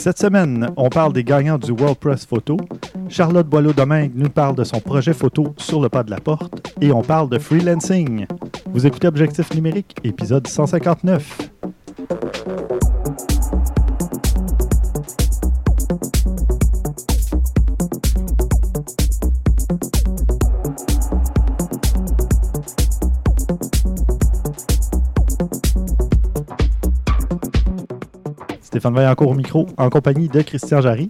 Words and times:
Cette 0.00 0.18
semaine, 0.18 0.70
on 0.78 0.88
parle 0.88 1.12
des 1.12 1.22
gagnants 1.22 1.58
du 1.58 1.72
World 1.72 1.98
Press 1.98 2.24
Photo. 2.24 2.56
Charlotte 3.10 3.46
Boileau-Domingue 3.46 4.12
nous 4.14 4.30
parle 4.30 4.56
de 4.56 4.64
son 4.64 4.80
projet 4.80 5.12
photo 5.12 5.54
sur 5.58 5.82
le 5.82 5.90
pas 5.90 6.02
de 6.02 6.10
la 6.10 6.18
porte. 6.18 6.74
Et 6.80 6.90
on 6.90 7.02
parle 7.02 7.28
de 7.28 7.38
freelancing. 7.38 8.24
Vous 8.72 8.86
écoutez 8.86 9.08
Objectif 9.08 9.52
numérique, 9.52 9.94
épisode 10.02 10.46
159. 10.46 11.49
Stéphane 28.80 28.94
Vaillancourt 28.94 29.28
au 29.28 29.34
micro, 29.34 29.66
en 29.76 29.90
compagnie 29.90 30.28
de 30.28 30.40
Christian 30.40 30.80
Jarry. 30.80 31.06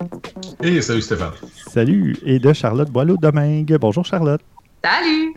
Et 0.61 0.83
salut 0.83 1.03
Stéphane. 1.03 1.31
Salut, 1.69 2.17
et 2.27 2.41
de 2.41 2.53
Charlotte 2.53 2.91
Boileau-Domingue. 2.91 3.77
Bonjour 3.81 4.05
Charlotte. 4.05 4.41
Salut. 4.85 5.35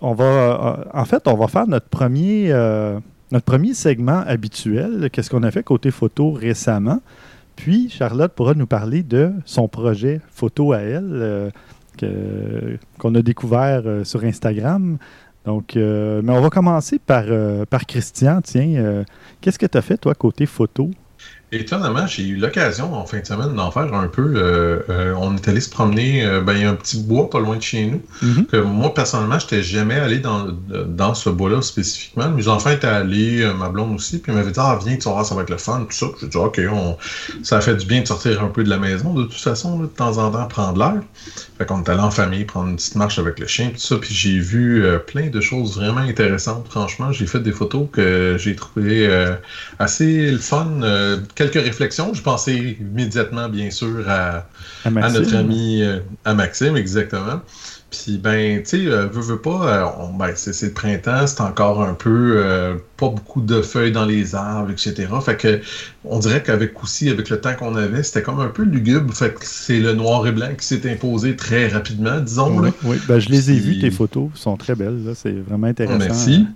On 0.00 0.14
va, 0.14 0.24
euh, 0.24 0.84
en 0.94 1.04
fait, 1.04 1.28
on 1.28 1.36
va 1.36 1.48
faire 1.48 1.66
notre 1.66 1.86
premier, 1.90 2.46
euh, 2.50 2.98
notre 3.30 3.44
premier 3.44 3.74
segment 3.74 4.20
habituel. 4.26 5.10
Qu'est-ce 5.12 5.28
qu'on 5.28 5.42
a 5.42 5.50
fait 5.50 5.62
côté 5.62 5.90
photo 5.90 6.32
récemment? 6.32 7.02
Puis 7.56 7.90
Charlotte 7.90 8.32
pourra 8.32 8.54
nous 8.54 8.66
parler 8.66 9.02
de 9.02 9.30
son 9.44 9.68
projet 9.68 10.22
photo 10.32 10.72
à 10.72 10.78
elle 10.78 11.10
euh, 11.12 11.50
que- 11.98 12.78
qu'on 12.98 13.14
a 13.16 13.20
découvert 13.20 13.82
euh, 13.84 14.02
sur 14.04 14.24
Instagram. 14.24 14.96
Donc, 15.44 15.76
euh, 15.76 16.22
mais 16.24 16.32
on 16.32 16.40
va 16.40 16.48
commencer 16.48 16.98
par, 16.98 17.24
euh, 17.26 17.66
par 17.66 17.84
Christian. 17.84 18.40
Tiens, 18.42 18.76
euh, 18.76 19.04
qu'est-ce 19.42 19.58
que 19.58 19.66
tu 19.66 19.76
as 19.76 19.82
fait, 19.82 19.98
toi, 19.98 20.14
côté 20.14 20.46
photo? 20.46 20.90
Étonnamment, 21.52 22.06
j'ai 22.06 22.22
eu 22.28 22.36
l'occasion 22.36 22.94
en 22.94 23.04
fin 23.06 23.18
de 23.18 23.26
semaine 23.26 23.56
d'en 23.56 23.72
faire 23.72 23.92
un 23.92 24.06
peu. 24.06 24.34
euh, 24.36 24.78
euh, 24.88 25.14
on 25.18 25.34
est 25.34 25.48
allé 25.48 25.60
se 25.60 25.68
promener, 25.68 26.24
euh, 26.24 26.40
ben, 26.40 26.52
il 26.52 26.60
y 26.62 26.64
a 26.64 26.70
un 26.70 26.76
petit 26.76 27.00
bois 27.02 27.28
pas 27.28 27.40
loin 27.40 27.56
de 27.56 27.62
chez 27.62 27.86
nous. 27.86 28.00
Mhm. 28.22 28.46
Que 28.46 28.56
moi, 28.58 28.94
personnellement, 28.94 29.36
je 29.40 29.46
n'étais 29.46 29.62
jamais 29.64 29.96
allé 29.96 30.20
dans, 30.20 30.46
dans 30.86 31.12
ce 31.14 31.28
bois-là 31.28 31.60
spécifiquement. 31.60 32.28
Mes 32.30 32.46
enfants 32.46 32.70
étaient 32.70 32.86
allés, 32.86 33.44
ma 33.58 33.68
blonde 33.68 33.96
aussi, 33.96 34.18
puis 34.20 34.30
ils 34.30 34.36
m'avaient 34.36 34.52
dit 34.52 34.60
Ah, 34.60 34.78
viens, 34.84 34.96
tu 34.96 35.08
vas 35.08 35.24
ça 35.24 35.34
va 35.34 35.42
être 35.42 35.50
le 35.50 35.56
fun, 35.56 35.80
tout 35.90 35.96
ça. 35.96 36.06
J'ai 36.20 36.28
dit 36.28 36.36
Ok, 36.36 36.60
on... 36.72 36.96
ça 37.42 37.60
fait 37.60 37.74
du 37.74 37.84
bien 37.84 38.02
de 38.02 38.06
sortir 38.06 38.44
un 38.44 38.48
peu 38.48 38.62
de 38.62 38.70
la 38.70 38.78
maison, 38.78 39.12
de 39.12 39.24
toute 39.24 39.34
façon, 39.34 39.80
là, 39.80 39.86
de 39.86 39.90
temps 39.92 40.18
en 40.18 40.30
temps, 40.30 40.46
prendre 40.46 40.78
l'air. 40.78 41.02
Fait 41.58 41.66
qu'on 41.66 41.82
est 41.82 41.88
allé 41.88 42.00
en 42.00 42.12
famille, 42.12 42.44
prendre 42.44 42.68
une 42.68 42.76
petite 42.76 42.94
marche 42.94 43.18
avec 43.18 43.40
le 43.40 43.48
chien, 43.48 43.70
tout 43.70 43.78
ça. 43.78 43.96
Puis 43.96 44.14
j'ai 44.14 44.38
vu 44.38 44.84
plein 45.08 45.26
de 45.26 45.40
choses 45.40 45.76
vraiment 45.76 46.00
intéressantes. 46.00 46.68
Franchement, 46.70 47.10
j'ai 47.10 47.26
fait 47.26 47.40
des 47.40 47.52
photos 47.52 47.88
que 47.92 48.36
j'ai 48.38 48.54
trouvées 48.54 49.08
assez 49.80 50.30
le 50.30 50.38
fun. 50.38 50.80
Quelques 51.40 51.64
réflexions. 51.64 52.12
Je 52.12 52.20
pensais 52.20 52.76
immédiatement, 52.80 53.48
bien 53.48 53.70
sûr, 53.70 54.04
à, 54.08 54.46
À 54.84 54.88
à 54.88 54.90
Maxime? 54.90 55.20
notre 55.22 55.36
ami 55.36 55.82
euh, 55.82 56.00
à 56.26 56.34
Maxime, 56.34 56.76
exactement. 56.76 57.40
Puis, 57.90 58.18
ben, 58.18 58.62
tu 58.62 58.68
sais, 58.68 58.86
euh, 58.86 59.06
veux, 59.06 59.22
veux 59.22 59.40
pas, 59.40 59.66
euh, 59.66 59.86
on- 59.98 60.12
ben, 60.16 60.32
c'est 60.36 60.62
le 60.66 60.72
printemps, 60.72 61.26
c'est 61.26 61.40
encore 61.40 61.82
un 61.82 61.94
peu 61.94 62.34
euh, 62.36 62.74
pas 62.98 63.08
beaucoup 63.08 63.40
de 63.40 63.62
feuilles 63.62 63.90
dans 63.90 64.04
les 64.04 64.34
arbres, 64.34 64.70
etc. 64.70 65.08
Fait 65.24 65.36
que, 65.36 65.60
on 66.04 66.18
dirait 66.18 66.42
qu'avec 66.42 66.80
aussi, 66.84 67.08
avec 67.08 67.30
le 67.30 67.40
temps 67.40 67.54
qu'on 67.54 67.74
avait, 67.74 68.02
c'était 68.02 68.22
comme 68.22 68.38
un 68.40 68.48
peu 68.48 68.62
lugubre. 68.62 69.12
Fait 69.14 69.30
que 69.34 69.40
c'est 69.42 69.80
le 69.80 69.94
noir 69.94 70.26
et 70.26 70.32
blanc 70.32 70.50
qui 70.58 70.66
s'est 70.66 70.88
imposé 70.92 71.34
très 71.36 71.68
rapidement, 71.68 72.20
disons. 72.20 72.58
Oui, 72.60 72.66
Là. 72.68 72.72
oui. 72.84 72.96
Ben, 73.08 73.18
je 73.18 73.30
les 73.30 73.50
ai 73.50 73.54
Puis- 73.54 73.62
vues, 73.76 73.78
tes 73.80 73.90
photos. 73.90 74.28
Sont 74.34 74.56
très 74.58 74.74
belles. 74.74 75.02
là. 75.06 75.12
C'est 75.16 75.32
vraiment 75.32 75.66
intéressant. 75.68 75.98
Merci. 75.98 76.46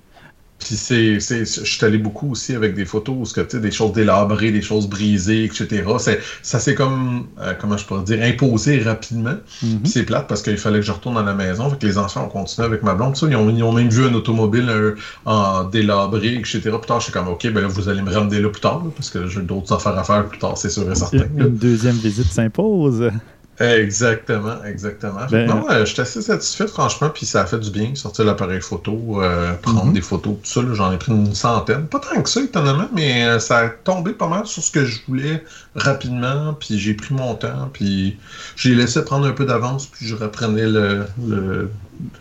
Puis 0.59 0.77
c'est, 0.77 1.21
c'est, 1.21 1.45
je 1.45 1.65
suis 1.65 1.85
allé 1.85 1.99
beaucoup 1.99 2.31
aussi 2.31 2.55
avec 2.55 2.75
des 2.75 2.85
photos 2.85 3.15
où 3.33 3.35
que, 3.35 3.41
tu 3.43 3.51
sais, 3.51 3.61
des 3.61 3.71
choses 3.71 3.93
délabrées, 3.93 4.51
des 4.51 4.63
choses 4.63 4.89
brisées, 4.89 5.45
etc. 5.45 5.85
C'est, 5.99 6.21
ça 6.43 6.59
s'est 6.59 6.75
comme, 6.75 7.27
euh, 7.41 7.53
comment 7.61 7.77
je 7.77 7.85
pourrais 7.85 8.05
dire, 8.05 8.23
imposé 8.23 8.79
rapidement. 8.81 9.35
Mhm. 9.63 9.81
Puis 9.81 9.93
c'est 9.93 10.05
plate 10.05 10.27
parce 10.27 10.43
qu'il 10.43 10.57
fallait 10.57 10.81
que 10.81 10.87
je 10.87 10.93
retourne 10.93 11.19
à 11.19 11.23
la 11.23 11.35
maison. 11.35 11.69
Fait 11.71 11.79
que 11.79 11.87
les 11.87 11.99
enfants 11.99 12.25
ont 12.25 12.29
continué 12.29 12.67
avec 12.67 12.83
ma 12.83 12.95
blonde. 12.95 13.17
Ça, 13.17 13.27
ils, 13.29 13.37
ont, 13.37 13.51
ils 13.51 13.63
ont 13.63 13.73
même 13.73 13.91
vu 13.91 14.05
un 14.05 14.15
automobile 14.15 14.69
euh, 14.69 14.95
en 15.27 15.65
délabré, 15.65 16.35
etc. 16.35 16.61
Plus 16.61 16.87
tard, 16.87 17.01
je 17.01 17.05
suis 17.05 17.13
comme, 17.13 17.29
OK, 17.29 17.47
ben 17.53 17.61
là, 17.61 17.69
vous 17.69 17.89
allez 17.89 18.03
me 18.03 18.13
ramener 18.13 18.41
là 18.41 18.49
plus 18.49 18.63
tard, 18.63 18.83
là, 18.85 18.91
parce 18.95 19.11
que 19.11 19.27
j'ai 19.27 19.43
d'autres 19.43 19.75
affaires 19.75 19.99
à 19.99 20.05
faire 20.05 20.27
plus 20.27 20.39
tard, 20.39 20.57
c'est 20.57 20.71
sûr 20.71 20.91
et 20.91 20.95
certain. 20.95 21.27
Une 21.37 21.57
deuxième 21.57 21.97
visite 21.97 22.33
s'impose. 22.33 23.11
Exactement, 23.61 24.65
exactement. 24.65 25.21
Ben- 25.31 25.47
non, 25.47 25.65
euh, 25.71 25.85
j'étais 25.85 26.03
assez 26.03 26.23
satisfait, 26.23 26.67
franchement, 26.67 27.11
puis 27.11 27.25
ça 27.27 27.43
a 27.43 27.47
fait 27.47 27.59
du 27.61 27.71
bien, 27.71 27.95
sortir 27.95 28.25
l'appareil 28.25 28.61
photo, 28.61 29.23
euh, 29.23 29.55
prendre 29.55 29.87
Mhm. 29.87 29.93
des 29.93 30.01
photos, 30.01 30.35
tout 30.43 30.49
ça. 30.49 30.61
J'en 30.75 30.93
ai 30.93 30.97
pris 30.97 31.13
une 31.13 31.35
centaine. 31.35 31.87
Pas 31.87 32.01
tant 32.01 32.21
que 32.23 32.29
ça, 32.29 32.41
étonnamment, 32.41 32.89
mais 32.93 33.25
euh, 33.25 33.39
ça 33.39 33.59
a 33.59 33.69
tombé 33.69 34.13
pas 34.13 34.29
mal 34.29 34.47
sur 34.47 34.63
ce 34.63 34.71
que 34.71 34.85
je 34.85 35.01
voulais 35.07 35.45
rapidement, 35.77 36.55
puis 36.55 36.79
j'ai 36.79 36.95
pris 36.95 37.15
mon 37.15 37.35
temps, 37.35 37.69
puis 37.73 38.19
j'ai 38.57 38.75
laissé 38.75 39.05
prendre 39.05 39.27
un 39.27 39.33
peu 39.33 39.45
d'avance, 39.45 39.87
puis 39.87 40.07
je 40.07 40.15
reprenais 40.15 40.67
le... 40.67 41.05
le... 41.27 41.71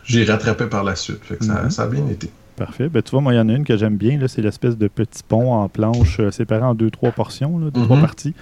J'ai 0.04 0.24
rattrapé 0.26 0.66
par 0.68 0.84
la 0.84 0.96
suite. 0.96 1.20
Fait 1.24 1.38
que 1.38 1.46
ça, 1.46 1.64
Mhm. 1.64 1.72
ça 1.72 1.84
a 1.84 1.88
bien 1.88 2.06
été. 2.08 2.30
Parfait. 2.56 2.88
Ben, 2.90 3.02
tu 3.02 3.10
vois, 3.10 3.22
moi, 3.22 3.34
il 3.34 3.38
y 3.38 3.40
en 3.40 3.50
a 3.50 3.54
une 3.54 3.64
que 3.64 3.76
j'aime 3.76 3.98
bien. 3.98 4.20
C'est 4.28 4.44
l'espèce 4.44 4.78
de 4.78 4.88
petit 4.88 5.24
pont 5.28 5.52
en 5.54 5.68
planche 5.70 6.22
séparé 6.30 6.62
en 6.62 6.76
deux, 6.76 6.92
trois 6.92 7.12
portions, 7.12 7.58
là, 7.58 7.72
deux, 7.72 7.80
Mhm. 7.80 7.86
trois 7.88 8.00
parties. 8.00 8.36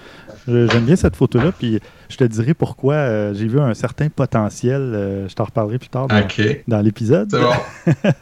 Je- 0.46 0.66
J'aime 0.66 0.84
bien 0.84 0.96
cette 0.96 1.16
photo-là. 1.16 1.50
Puis 1.58 1.80
je 2.12 2.18
te 2.18 2.24
dirai 2.24 2.52
pourquoi 2.52 2.94
euh, 2.94 3.34
j'ai 3.34 3.48
vu 3.48 3.58
un 3.58 3.72
certain 3.72 4.08
potentiel. 4.10 4.80
euh, 4.80 5.28
je 5.28 5.34
t'en 5.34 5.44
reparlerai 5.44 5.78
plus 5.78 5.88
tard 5.88 6.08
dans, 6.08 6.80
l'épisode. 6.80 7.30
C'est 7.30 7.40
bon. 7.40 7.92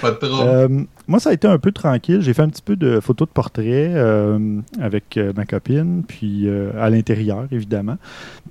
pas 0.00 0.10
de 0.12 0.16
trouble. 0.16 0.48
Euh, 0.48 0.68
moi, 1.08 1.18
ça 1.18 1.30
a 1.30 1.32
été 1.32 1.48
un 1.48 1.58
peu 1.58 1.72
tranquille. 1.72 2.20
J'ai 2.20 2.32
fait 2.32 2.42
un 2.42 2.48
petit 2.48 2.62
peu 2.62 2.76
de 2.76 3.00
photos 3.00 3.26
de 3.26 3.32
portrait 3.32 3.94
avec 4.80 5.18
ma 5.34 5.44
copine, 5.46 6.04
puis 6.06 6.48
à 6.78 6.90
l'intérieur, 6.90 7.46
évidemment. 7.50 7.96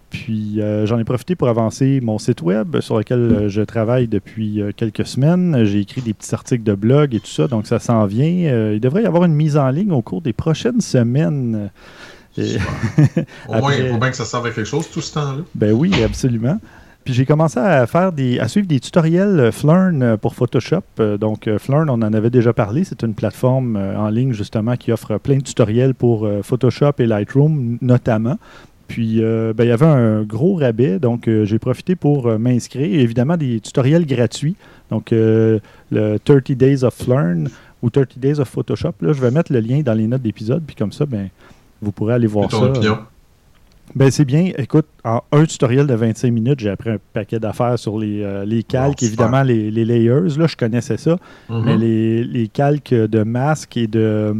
Puis 0.09 0.59
j'en 0.85 0.97
ai 0.99 1.03
profité 1.03 1.35
pour 1.35 1.47
avancer 1.47 1.99
mon 2.01 2.17
site 2.17 2.41
web 2.41 2.79
sur 2.81 2.97
lequel 2.97 3.47
je 3.47 3.61
travaille 3.61 4.07
depuis 4.07 4.61
quelques 4.75 5.05
semaines. 5.05 5.63
J'ai 5.63 5.79
écrit 5.79 6.01
des 6.01 6.13
petits 6.13 6.33
articles 6.33 6.63
de 6.63 6.73
blog 6.73 7.15
et 7.15 7.19
tout 7.19 7.27
ça, 7.27 7.47
donc 7.47 7.67
ça 7.67 7.79
s'en 7.79 8.05
vient. 8.05 8.71
Il 8.73 8.79
devrait 8.79 9.03
y 9.03 9.05
avoir 9.05 9.23
une 9.23 9.35
mise 9.35 9.55
en 9.55 9.69
ligne 9.69 9.91
au 9.91 10.01
cours 10.01 10.21
des 10.21 10.33
prochaines 10.33 10.81
semaines. 10.81 11.69
Et- 12.37 12.57
Au 13.47 13.55
moins, 13.59 13.73
il 13.75 13.89
faut 13.89 13.97
bien 13.97 14.09
que 14.11 14.15
ça 14.15 14.25
serve 14.25 14.45
à 14.45 14.51
quelque 14.51 14.65
chose 14.67 14.89
tout 14.91 15.01
ce 15.01 15.13
temps-là. 15.13 15.43
ben 15.55 15.71
oui, 15.73 15.91
absolument. 16.03 16.59
Puis 17.03 17.13
j'ai 17.13 17.25
commencé 17.25 17.57
à 17.57 17.87
faire 17.87 18.11
des, 18.11 18.37
à 18.39 18.49
suivre 18.49 18.67
des 18.67 18.81
tutoriels 18.81 19.39
euh, 19.39 19.51
Flurn 19.53 20.03
euh, 20.03 20.17
pour 20.17 20.35
Photoshop. 20.35 20.81
Euh, 20.99 21.17
Donc 21.17 21.49
Flurn, 21.57 21.89
on 21.89 21.93
en 21.93 22.13
avait 22.13 22.29
déjà 22.29 22.51
parlé. 22.51 22.83
C'est 22.83 23.01
une 23.01 23.13
plateforme 23.13 23.77
en 23.77 24.09
ligne 24.09 24.33
justement 24.33 24.75
qui 24.75 24.91
offre 24.91 25.17
plein 25.17 25.37
de 25.37 25.43
tutoriels 25.43 25.93
pour 25.93 26.27
Photoshop 26.43 26.91
et 26.99 27.05
Lightroom 27.05 27.77
notamment. 27.81 28.37
Puis 28.89 29.21
euh, 29.21 29.53
ben, 29.53 29.63
il 29.65 29.67
y 29.67 29.71
avait 29.71 29.85
un 29.85 30.23
gros 30.23 30.55
rabais, 30.55 30.97
donc 30.99 31.27
euh, 31.27 31.43
j'ai 31.45 31.59
profité 31.59 31.95
pour 31.97 32.27
euh, 32.27 32.37
m'inscrire. 32.37 32.99
Évidemment, 33.01 33.35
des 33.35 33.59
tutoriels 33.59 34.05
gratuits. 34.05 34.55
Donc 34.89 35.11
le 35.11 35.59
30 36.23 36.51
Days 36.53 36.83
of 36.85 36.93
Flurn 36.93 37.49
ou 37.81 37.89
30 37.89 38.17
Days 38.17 38.39
of 38.39 38.47
Photoshop. 38.49 38.93
Là, 39.01 39.11
je 39.13 39.21
vais 39.21 39.31
mettre 39.31 39.51
le 39.51 39.59
lien 39.59 39.81
dans 39.81 39.93
les 39.93 40.07
notes 40.07 40.21
d'épisode. 40.21 40.63
Puis 40.65 40.75
comme 40.75 40.91
ça, 40.93 41.05
ben, 41.05 41.27
vous 41.81 41.91
pourrez 41.91 42.13
aller 42.15 42.27
voir 42.27 42.49
ça. 42.51 42.57
opinion? 42.57 42.99
Ben, 43.95 44.11
c'est 44.11 44.25
bien. 44.25 44.51
Écoute, 44.57 44.85
en 45.05 45.21
un 45.31 45.45
tutoriel 45.45 45.87
de 45.87 45.93
25 45.93 46.31
minutes, 46.31 46.59
j'ai 46.59 46.69
appris 46.69 46.89
un 46.89 46.97
paquet 47.13 47.39
d'affaires 47.39 47.79
sur 47.79 47.97
les, 47.97 48.21
euh, 48.21 48.43
les 48.45 48.63
calques, 48.63 49.01
évidemment, 49.01 49.43
les, 49.43 49.71
les 49.71 49.85
layers. 49.85 50.37
Là, 50.37 50.47
je 50.47 50.57
connaissais 50.57 50.97
ça. 50.97 51.17
Mhm. 51.49 51.61
Mais 51.63 51.77
les, 51.77 52.23
les 52.23 52.47
calques 52.47 52.93
de 52.93 53.23
masque 53.23 53.77
et 53.77 53.87
de 53.87 54.35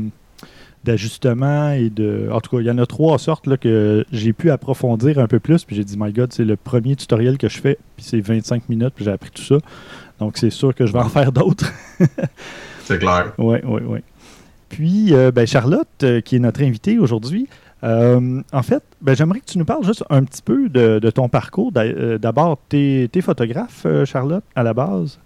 d'ajustement 0.84 1.72
et 1.72 1.90
de... 1.90 2.30
En 2.32 2.40
tout 2.40 2.56
cas, 2.56 2.62
il 2.62 2.66
y 2.66 2.72
en 2.72 2.78
a 2.78 2.86
trois 2.86 3.18
sortes 3.20 3.46
là, 3.46 3.58
que 3.58 4.06
j'ai 4.14 4.32
pu 4.32 4.52
approfondir 4.52 5.20
un 5.20 5.28
peu 5.28 5.40
plus. 5.40 5.66
Puis 5.66 5.76
j'ai 5.76 5.84
dit, 5.84 5.98
my 6.00 6.14
God, 6.14 6.32
c'est 6.32 6.46
le 6.46 6.56
premier 6.56 6.96
tutoriel 6.96 7.38
que 7.38 7.50
je 7.50 7.60
fais. 7.60 7.78
Puis 7.98 8.06
c'est 8.08 8.22
25 8.22 8.70
minutes, 8.70 8.94
puis 8.96 9.04
j'ai 9.04 9.12
appris 9.12 9.32
tout 9.32 9.42
ça. 9.42 9.58
Donc 10.20 10.38
c'est 10.38 10.50
sûr 10.50 10.74
que 10.74 10.86
je 10.86 10.94
vais 10.94 11.00
en 11.00 11.10
faire 11.10 11.32
d'autres. 11.34 11.72
C'est 12.86 13.00
clair. 13.00 13.34
Oui, 13.38 13.58
oui, 13.66 13.82
oui. 13.86 14.00
Puis, 14.70 15.14
euh, 15.14 15.32
ben, 15.32 15.48
Charlotte, 15.48 15.88
euh, 16.04 16.22
qui 16.22 16.36
est 16.36 16.40
notre 16.40 16.62
invitée 16.62 17.00
aujourd'hui, 17.00 17.48
euh, 17.84 18.42
en 18.52 18.64
fait, 18.64 18.84
ben, 19.02 19.16
j'aimerais 19.16 19.40
que 19.40 19.46
tu 19.46 19.58
nous 19.58 19.66
parles 19.66 19.86
juste 19.86 20.04
un 20.10 20.24
petit 20.24 20.42
peu 20.42 20.70
de, 20.70 21.10
ton 21.10 21.30
parcours. 21.30 21.72
D'a- 21.72 22.18
D'abord, 22.18 22.60
tu 22.70 23.10
es, 23.14 23.22
photographe, 23.22 23.86
Charlotte, 24.06 24.44
à 24.56 24.64
la 24.64 24.74
base? 24.74 25.20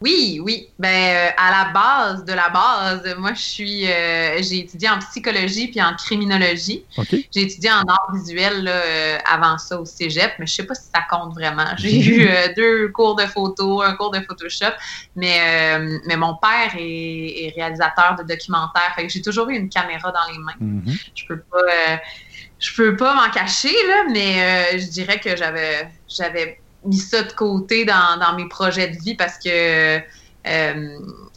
Oui, 0.00 0.40
oui. 0.42 0.68
Ben, 0.78 0.88
euh, 0.88 1.30
à 1.38 1.50
la 1.50 1.72
base 1.72 2.24
de 2.24 2.32
la 2.34 2.50
base, 2.50 3.16
moi, 3.18 3.32
je 3.32 3.40
suis, 3.40 3.90
euh, 3.90 4.36
j'ai 4.42 4.58
étudié 4.58 4.90
en 4.90 4.98
psychologie 4.98 5.68
puis 5.68 5.80
en 5.80 5.94
criminologie. 5.94 6.84
J'ai 7.10 7.42
étudié 7.42 7.70
en 7.70 7.82
art 7.88 8.12
visuel 8.12 8.64
là, 8.64 8.72
euh, 8.72 9.18
avant 9.24 9.56
ça 9.56 9.80
au 9.80 9.86
cégep, 9.86 10.32
mais 10.38 10.46
je 10.46 10.54
sais 10.54 10.66
pas 10.66 10.74
si 10.74 10.88
ça 10.94 11.00
compte 11.10 11.32
vraiment. 11.32 11.64
J'ai 11.78 11.98
eu 12.06 12.28
deux 12.56 12.88
cours 12.88 13.16
de 13.16 13.24
photo, 13.24 13.80
un 13.80 13.94
cours 13.94 14.10
de 14.10 14.20
Photoshop, 14.20 14.74
mais, 15.14 15.78
mais 16.06 16.16
mon 16.16 16.36
père 16.36 16.74
est, 16.76 17.44
est 17.44 17.52
réalisateur 17.56 18.16
de 18.18 18.22
documentaires, 18.22 18.92
fait 18.94 19.06
que 19.06 19.12
j'ai 19.12 19.22
toujours 19.22 19.48
eu 19.48 19.56
une 19.56 19.70
caméra 19.70 20.12
dans 20.12 20.32
les 20.32 20.38
mains. 20.38 20.52
Mhm. 20.60 20.94
Je 21.14 21.24
peux 21.26 21.40
pas, 21.40 22.00
je 22.58 22.74
peux 22.74 22.96
pas 22.96 23.14
m'en 23.14 23.30
cacher 23.30 23.72
là, 23.88 24.04
mais 24.10 24.78
je 24.78 24.86
dirais 24.88 25.18
que 25.20 25.36
j'avais, 25.36 25.88
j'avais 26.06 26.60
mis 26.86 26.98
ça 26.98 27.22
de 27.22 27.32
côté 27.32 27.84
dans, 27.84 28.18
dans 28.18 28.34
mes 28.36 28.48
projets 28.48 28.88
de 28.88 28.96
vie 28.96 29.14
parce 29.14 29.38
que 29.38 30.00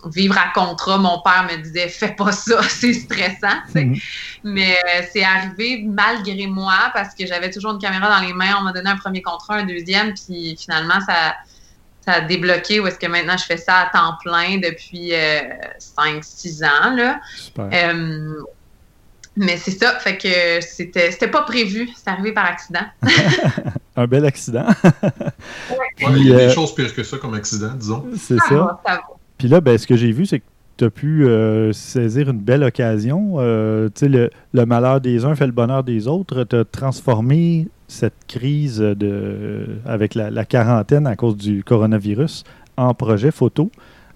vivre 0.06 0.38
à 0.38 0.54
contrat, 0.54 0.98
mon 0.98 1.20
père 1.22 1.48
me 1.52 1.62
disait 1.62 1.88
fais 1.88 2.16
pas 2.16 2.32
ça, 2.32 2.62
c'est 2.70 2.94
stressant. 2.94 3.58
Mhm. 3.74 3.98
Mais 4.44 4.78
c'est 5.12 5.24
arrivé 5.24 5.84
malgré 5.88 6.48
moi 6.48 6.92
parce 6.94 7.16
que 7.16 7.26
j'avais 7.26 7.50
toujours 7.50 7.72
une 7.72 7.80
caméra 7.80 8.20
dans 8.20 8.26
les 8.26 8.34
mains. 8.34 8.56
On 8.60 8.64
m'a 8.64 8.72
donné 8.72 8.90
un 8.90 8.98
premier 8.98 9.22
contrat, 9.22 9.56
un 9.56 9.66
deuxième, 9.66 10.14
puis 10.14 10.56
finalement 10.60 11.00
ça, 11.02 11.36
ça 12.02 12.14
a 12.14 12.22
débloqué 12.22 12.80
où 12.80 12.88
est-ce 12.88 13.00
que 13.00 13.08
maintenant 13.08 13.38
je 13.38 13.46
fais 13.46 13.58
ça 13.58 13.80
à 13.80 13.86
temps 13.88 14.18
plein 14.24 14.58
depuis 14.58 15.12
5-6 15.12 16.66
ans. 16.66 16.96
Là. 16.96 17.20
Super. 17.36 17.70
Mais 19.36 19.58
c'est 19.58 19.72
ça, 19.72 19.98
fait 20.00 20.18
que 20.18 20.66
c'était, 20.66 21.12
c'était 21.12 21.30
pas 21.30 21.44
prévu, 21.44 21.90
c'est 21.96 22.10
arrivé 22.10 22.34
par 22.34 22.46
accident. 22.46 22.82
un 23.96 24.08
bel 24.08 24.26
accident. 24.26 24.66
il 26.00 26.28
y 26.28 26.34
a 26.34 26.38
des 26.38 26.44
euh, 26.44 26.50
choses 26.52 26.74
pires 26.74 26.94
que 26.94 27.04
ça 27.04 27.18
comme 27.18 27.34
accident, 27.34 27.72
disons. 27.74 28.06
C'est 28.18 28.40
ça. 28.40 28.82
Puis 29.38 29.48
là, 29.48 29.62
ben, 29.62 29.78
ce 29.78 29.88
que 29.88 29.96
j'ai 29.96 30.12
vu, 30.12 30.26
c'est 30.26 30.40
que 30.40 30.46
tu 30.78 30.86
as 30.86 30.90
pu 30.90 31.26
euh, 31.26 31.72
saisir 31.74 32.30
une 32.30 32.40
belle 32.40 32.64
occasion. 32.64 33.36
Euh, 33.38 33.88
tu 33.88 34.02
sais, 34.02 34.10
le, 34.10 34.30
le, 34.54 34.66
malheur 34.66 35.00
des 35.02 35.26
uns 35.26 35.36
fait 35.36 35.46
le 35.46 35.52
bonheur 35.52 35.84
des 35.84 36.08
autres. 36.08 36.44
Tu 36.44 36.56
as 36.56 36.66
transformé 36.66 37.68
cette 37.88 38.26
crise 38.28 38.80
de, 38.80 39.80
avec 39.86 40.16
la, 40.16 40.30
la, 40.30 40.46
quarantaine 40.46 41.08
à 41.08 41.16
cause 41.16 41.38
du 41.38 41.64
coronavirus 41.64 42.44
en 42.78 42.94
projet 42.94 43.32
photo. 43.32 43.72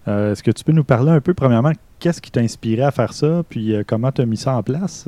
Est-ce 0.05 0.43
que 0.43 0.51
tu 0.51 0.65
peux 0.65 0.73
nous 0.73 0.83
parler 0.83 1.11
un 1.11 1.21
peu, 1.21 1.33
premièrement, 1.33 1.71
qu'est-ce 2.03 2.21
qui 2.21 2.31
t'a 2.31 2.41
inspiré 2.41 2.83
à 2.83 2.91
faire 2.91 3.13
ça, 3.13 3.43
puis 3.47 3.73
euh, 3.73 3.83
comment 3.87 4.11
tu 4.11 4.21
as 4.21 4.25
mis 4.25 4.35
ça 4.35 4.53
en 4.55 4.61
place? 4.61 5.05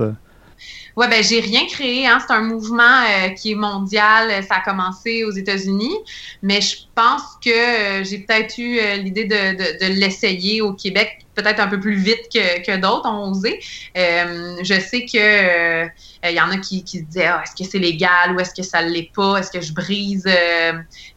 Oui, 0.96 1.08
ben 1.10 1.22
j'ai 1.22 1.42
rien 1.42 1.66
créé. 1.66 2.08
Hein. 2.08 2.20
C'est 2.26 2.34
un 2.34 2.42
mouvement 2.42 2.84
euh, 3.04 3.30
qui 3.32 3.52
est 3.52 3.56
mondial. 3.56 4.32
Ça 4.48 4.56
a 4.56 4.62
commencé 4.62 5.26
aux 5.26 5.32
États-Unis, 5.32 5.94
mais 6.42 6.62
je 6.62 6.78
pense 6.96 7.38
que 7.44 7.50
euh, 7.50 8.04
j'ai 8.06 8.20
peut-être 8.20 8.58
eu 8.58 8.80
l'idée 9.04 9.26
de, 9.26 10.00
l'essayer 10.00 10.62
au 10.62 10.72
Québec, 10.72 11.26
peut-être 11.36 11.60
un 11.60 11.68
peu 11.68 11.82
plus 11.82 11.96
vite 11.96 12.30
que, 12.34 12.78
d'autres 12.78 13.10
ont 13.10 13.32
osé. 13.32 13.60
je 13.94 14.80
sais 14.80 15.06
que 15.06 15.86
il 16.28 16.34
y 16.34 16.40
en 16.40 16.50
a 16.50 16.58
qui, 16.58 16.80
se 16.88 17.04
disaient 17.04 17.28
ah, 17.28 17.44
est-ce 17.44 17.62
que 17.62 17.70
c'est 17.70 17.78
légal 17.78 18.34
ou 18.34 18.40
est-ce 18.40 18.56
que 18.56 18.64
ça 18.64 18.82
ne 18.82 18.90
l'est 18.90 19.12
pas? 19.14 19.40
Est-ce 19.40 19.52
que 19.52 19.60
je 19.60 19.74
brise 19.74 20.26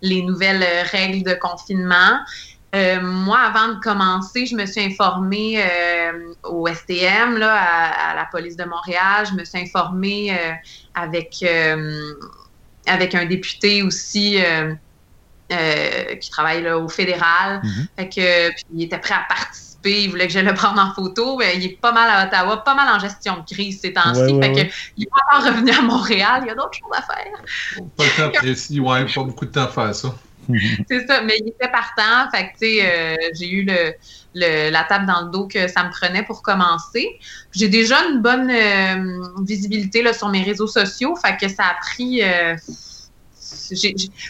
les 0.02 0.22
nouvelles 0.22 0.66
règles 0.90 1.22
de 1.22 1.34
confinement? 1.34 2.18
Euh, 2.74 3.00
moi, 3.00 3.38
avant 3.38 3.74
de 3.74 3.80
commencer, 3.80 4.44
je 4.44 4.54
me 4.54 4.66
suis 4.66 4.82
informée 4.82 5.58
euh, 5.58 6.34
au 6.44 6.66
STM, 6.66 7.38
là, 7.38 7.54
à, 7.54 8.14
la 8.14 8.26
police 8.30 8.56
de 8.56 8.64
Montréal. 8.64 9.26
Je 9.30 9.34
me 9.34 9.44
suis 9.44 9.58
informée 9.58 10.32
euh, 10.32 10.52
avec, 10.94 11.44
avec 12.86 13.14
un 13.14 13.24
député 13.24 13.82
aussi 13.82 14.38
qui 16.20 16.30
travaille 16.30 16.68
au 16.70 16.88
fédéral. 16.88 17.62
Mm-hmm. 17.62 17.86
fait 17.96 18.08
que, 18.08 18.50
puis, 18.50 18.64
il 18.74 18.82
était 18.82 18.98
prêt 18.98 19.14
à 19.14 19.24
participer. 19.26 20.02
Il 20.02 20.10
voulait 20.10 20.26
que 20.26 20.32
je 20.32 20.40
le 20.40 20.52
prenne 20.52 20.78
en 20.78 20.92
photo. 20.92 21.40
il 21.40 21.64
est 21.64 21.80
pas 21.80 21.92
mal 21.92 22.10
à 22.10 22.26
Ottawa, 22.26 22.58
pas 22.58 22.74
mal 22.74 22.94
en 22.94 22.98
gestion 22.98 23.38
de 23.38 23.44
crise 23.50 23.80
ces 23.80 23.94
temps-ci. 23.94 24.38
fait 24.42 24.52
que, 24.52 24.72
il 24.98 25.06
pas 25.06 25.38
encore 25.38 25.54
revenu 25.54 25.70
à 25.70 25.80
Montréal. 25.80 26.40
Il 26.42 26.48
y 26.48 26.50
a 26.50 26.54
d'autres 26.54 26.78
choses 26.78 26.92
à 26.92 27.02
faire. 27.02 27.82
Pas 27.96 28.04
de 28.04 28.30
temps 28.32 28.38
précis, 28.38 28.78
ouais, 28.78 29.06
pas 29.06 29.22
beaucoup 29.22 29.46
de 29.46 29.52
temps 29.52 29.64
à 29.64 29.68
faire 29.68 29.94
ça. 29.94 30.14
c'est 30.88 31.06
ça, 31.06 31.22
mais 31.22 31.38
il 31.40 31.48
était 31.48 31.68
partant. 31.68 32.30
Fait 32.30 32.48
que, 32.48 32.52
tu 32.52 32.58
sais, 32.58 32.78
euh, 32.82 33.16
j'ai 33.38 33.50
eu 33.50 33.66
le, 34.34 34.70
la 34.70 34.84
table 34.84 35.06
dans 35.06 35.22
le 35.22 35.30
dos 35.30 35.46
que 35.46 35.68
ça 35.68 35.84
me 35.84 35.90
prenait 35.90 36.22
pour 36.22 36.42
commencer. 36.42 37.18
J'ai 37.52 37.68
déjà 37.68 37.96
une 38.10 38.20
bonne 38.20 38.50
euh, 38.50 39.42
visibilité 39.42 40.02
là, 40.02 40.12
sur 40.12 40.28
mes 40.28 40.42
réseaux 40.42 40.66
sociaux. 40.66 41.16
Fait 41.16 41.36
que 41.36 41.48
ça 41.48 41.64
a 41.64 41.74
pris. 41.74 42.22
Euh, 42.22 42.56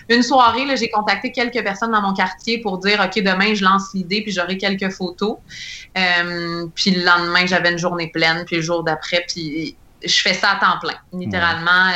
une 0.08 0.22
soirée, 0.22 0.76
j'ai 0.76 0.90
contacté 0.90 1.32
quelques 1.32 1.62
personnes 1.62 1.90
dans 1.90 2.02
mon 2.02 2.14
quartier 2.14 2.60
pour 2.60 2.78
dire 2.78 3.00
OK, 3.04 3.20
demain, 3.22 3.54
je 3.54 3.64
lance 3.64 3.88
l'idée, 3.94 4.22
puis 4.22 4.30
j'aurai 4.30 4.56
quelques 4.58 4.90
photos. 4.90 5.38
puis 5.94 6.90
le 6.92 7.04
lendemain, 7.04 7.46
j'avais 7.46 7.72
une 7.72 7.78
journée 7.78 8.10
pleine, 8.12 8.44
puis 8.44 8.56
le 8.56 8.62
jour 8.62 8.84
d'après, 8.84 9.24
puis 9.28 9.76
je 10.04 10.20
fais 10.20 10.34
ça 10.34 10.52
à 10.52 10.56
temps 10.56 10.78
plein, 10.80 10.98
littéralement, 11.12 11.90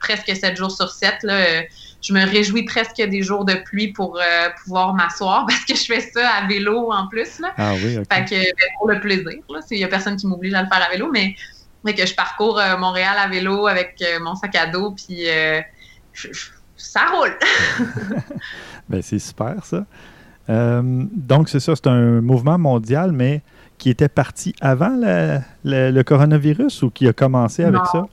presque 0.00 0.34
sept 0.34 0.56
jours 0.56 0.70
sur 0.70 0.90
sept. 0.90 1.22
Là, 1.22 1.64
je 2.04 2.12
me 2.12 2.24
réjouis 2.24 2.64
presque 2.64 2.96
des 2.96 3.22
jours 3.22 3.44
de 3.44 3.54
pluie 3.54 3.92
pour 3.92 4.18
euh, 4.18 4.48
pouvoir 4.62 4.92
m'asseoir 4.94 5.46
parce 5.48 5.64
que 5.64 5.74
je 5.74 5.84
fais 5.84 6.00
ça 6.00 6.28
à 6.28 6.46
vélo 6.46 6.92
en 6.92 7.08
plus. 7.08 7.40
Là. 7.40 7.52
Ah 7.56 7.72
oui, 7.74 7.98
OK. 7.98 8.04
Fait 8.12 8.24
que 8.24 8.34
ben, 8.34 8.68
pour 8.78 8.88
le 8.88 9.00
plaisir. 9.00 9.32
Il 9.70 9.78
n'y 9.78 9.84
a 9.84 9.88
personne 9.88 10.16
qui 10.16 10.26
m'oblige 10.26 10.52
à 10.54 10.62
le 10.62 10.68
faire 10.68 10.86
à 10.86 10.90
vélo, 10.90 11.10
mais, 11.10 11.34
que 11.94 12.06
je 12.06 12.14
parcours 12.14 12.58
euh, 12.58 12.76
Montréal 12.76 13.16
à 13.18 13.28
vélo 13.28 13.66
avec 13.66 13.96
euh, 14.02 14.20
mon 14.22 14.34
sac 14.34 14.54
à 14.54 14.66
dos, 14.66 14.92
puis 14.92 15.26
ça 16.76 17.06
roule. 17.06 17.36
ben, 18.88 19.00
c'est 19.00 19.18
super, 19.18 19.64
ça. 19.64 19.86
donc, 20.48 21.48
c'est 21.48 21.60
ça, 21.60 21.74
c'est 21.74 21.86
un 21.86 22.20
mouvement 22.20 22.58
mondial, 22.58 23.12
mais 23.12 23.42
qui 23.78 23.88
était 23.88 24.08
parti 24.08 24.54
avant 24.60 24.96
le, 25.64 26.02
coronavirus 26.02 26.82
ou 26.82 26.90
qui 26.90 27.08
a 27.08 27.14
commencé 27.14 27.64
avec 27.64 27.84
ça? 27.90 28.06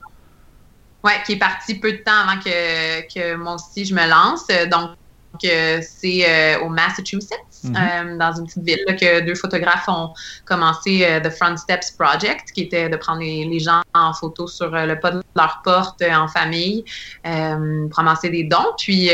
Oui, 1.04 1.12
qui 1.26 1.32
est 1.32 1.38
parti 1.38 1.74
peu 1.74 1.92
de 1.92 1.98
temps 1.98 2.26
avant 2.26 2.38
que, 2.40 3.00
que 3.12 3.34
moi 3.34 3.54
aussi 3.54 3.84
je 3.84 3.94
me 3.94 4.08
lance. 4.08 4.46
Donc, 4.70 4.96
c'est 5.40 6.24
euh, 6.28 6.60
au 6.60 6.68
Massachusetts, 6.68 7.64
mhm. 7.64 7.76
euh, 7.76 8.18
dans 8.18 8.32
une 8.32 8.46
petite 8.46 8.64
ville, 8.64 8.96
que 8.98 9.20
deux 9.20 9.34
photographes 9.34 9.88
ont 9.88 10.12
commencé 10.44 11.04
euh, 11.04 11.20
The 11.20 11.30
Front 11.30 11.56
Steps 11.56 11.92
Project, 11.92 12.52
qui 12.52 12.62
était 12.62 12.88
de 12.88 12.96
prendre 12.96 13.20
les, 13.20 13.60
gens 13.60 13.82
en 13.94 14.12
photo 14.12 14.46
sur 14.46 14.70
le 14.70 14.98
pas 14.98 15.10
de 15.10 15.22
leur 15.36 15.60
porte 15.62 16.02
en 16.02 16.28
famille, 16.28 16.84
pour 17.22 17.98
amasser 17.98 18.30
des 18.30 18.44
dons. 18.44 18.72
Puis 18.78 19.10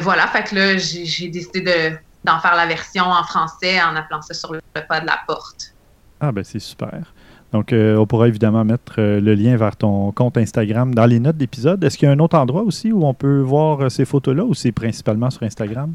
voilà, 0.00 0.26
fait 0.28 0.44
que 0.44 0.54
là, 0.54 0.78
j'ai 0.78 1.28
décidé 1.28 1.60
de, 1.60 1.96
d'en 2.24 2.38
faire 2.38 2.56
la 2.56 2.66
version 2.66 3.04
en 3.04 3.24
français 3.24 3.82
en 3.82 3.96
appelant 3.96 4.22
ça 4.22 4.34
sur 4.34 4.52
le 4.52 4.60
pas 4.88 5.00
de 5.00 5.06
la 5.06 5.18
porte. 5.26 5.74
Ah 6.20 6.32
ben 6.32 6.44
c'est 6.44 6.60
super. 6.60 7.12
Donc, 7.52 7.72
euh, 7.72 7.96
on 7.96 8.06
pourra 8.06 8.28
évidemment 8.28 8.64
mettre 8.64 8.94
euh, 8.98 9.20
le 9.20 9.34
lien 9.34 9.56
vers 9.56 9.76
ton 9.76 10.12
compte 10.12 10.36
Instagram 10.36 10.94
dans 10.94 11.06
les 11.06 11.18
notes 11.18 11.36
d'épisode. 11.36 11.82
Est-ce 11.82 11.98
qu'il 11.98 12.06
y 12.06 12.08
a 12.08 12.14
un 12.14 12.18
autre 12.20 12.38
endroit 12.38 12.62
aussi 12.62 12.92
où 12.92 13.04
on 13.04 13.14
peut 13.14 13.40
voir 13.40 13.80
euh, 13.80 13.88
ces 13.88 14.04
photos-là 14.04 14.44
ou 14.44 14.54
c'est 14.54 14.72
principalement 14.72 15.30
sur 15.30 15.42
Instagram? 15.42 15.92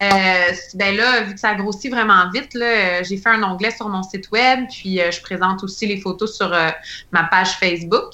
ben 0.00 0.96
là, 0.96 1.22
vu 1.22 1.34
que 1.34 1.40
ça 1.40 1.54
grossit 1.54 1.92
vraiment 1.92 2.28
vite, 2.34 2.50
j'ai 2.52 3.16
fait 3.16 3.28
un 3.28 3.42
onglet 3.44 3.70
sur 3.70 3.88
mon 3.88 4.02
site 4.02 4.28
web, 4.32 4.64
puis 4.68 4.98
je 4.98 5.22
présente 5.22 5.62
aussi 5.62 5.86
les 5.86 5.98
photos 5.98 6.36
sur 6.36 6.50
ma 7.12 7.24
page 7.24 7.52
Facebook. 7.52 8.10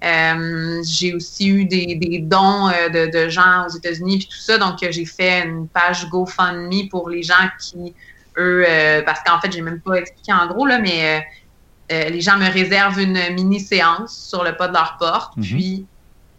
j'ai 0.00 1.12
aussi 1.12 1.48
eu 1.48 1.64
des, 1.64 2.20
dons 2.22 2.68
de, 2.68 3.28
gens 3.28 3.66
aux 3.66 3.76
États-Unis, 3.76 4.18
puis 4.18 4.28
tout 4.28 4.40
ça, 4.40 4.56
donc 4.56 4.78
j'ai 4.88 5.04
fait 5.04 5.42
une 5.44 5.66
page 5.66 6.08
GoFundMe 6.08 6.88
pour 6.88 7.10
les 7.10 7.24
gens 7.24 7.48
qui, 7.58 7.92
eux, 8.38 8.64
parce 9.04 9.20
qu'en 9.24 9.40
fait, 9.40 9.50
j'ai 9.50 9.62
même 9.62 9.80
pas 9.80 9.96
expliqué 9.96 10.32
en 10.32 10.46
gros, 10.46 10.64
là, 10.64 10.78
mais 10.78 11.24
les 11.90 12.20
gens 12.20 12.36
me 12.36 12.48
réservent 12.50 13.00
une 13.00 13.34
mini-séance 13.34 14.16
sur 14.16 14.44
le 14.44 14.56
pas 14.56 14.68
de 14.68 14.74
leur 14.74 14.96
porte, 14.98 15.36
mhm. 15.36 15.42
puis 15.42 15.86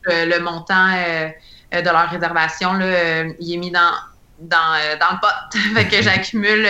euh, 0.09 0.25
le 0.25 0.39
montant 0.39 0.93
euh, 0.95 1.29
de 1.73 1.85
leur 1.89 2.09
réservation, 2.09 2.73
là, 2.73 3.23
il 3.39 3.53
est 3.53 3.57
mis 3.57 3.71
dans, 3.71 3.91
dans, 4.39 4.97
dans 4.99 5.11
le 5.11 5.19
pot. 5.19 5.59
fait 5.75 5.87
que 5.87 6.01
j'accumule, 6.01 6.67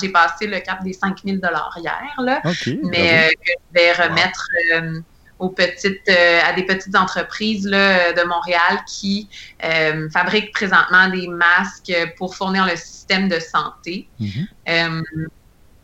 j'ai 0.00 0.08
passé 0.08 0.46
le 0.46 0.60
cap 0.60 0.82
des 0.82 0.92
5000 0.92 1.40
dollars 1.40 1.76
hier, 1.78 2.14
là, 2.18 2.40
mais 2.82 3.34
que 3.34 3.52
je 3.52 3.80
vais 3.80 3.92
remettre 3.92 4.46
aux 5.38 5.48
petites, 5.48 6.08
à 6.08 6.52
des 6.52 6.64
petites 6.64 6.94
entreprises 6.94 7.66
là, 7.66 8.12
de 8.12 8.22
Montréal 8.22 8.84
qui 8.86 9.28
fabriquent 10.12 10.52
présentement 10.52 11.08
des 11.08 11.28
masques 11.28 11.92
pour 12.16 12.36
fournir 12.36 12.66
le 12.66 12.76
système 12.76 13.28
de 13.28 13.40
santé. 13.40 14.08
Mhm 14.18 14.46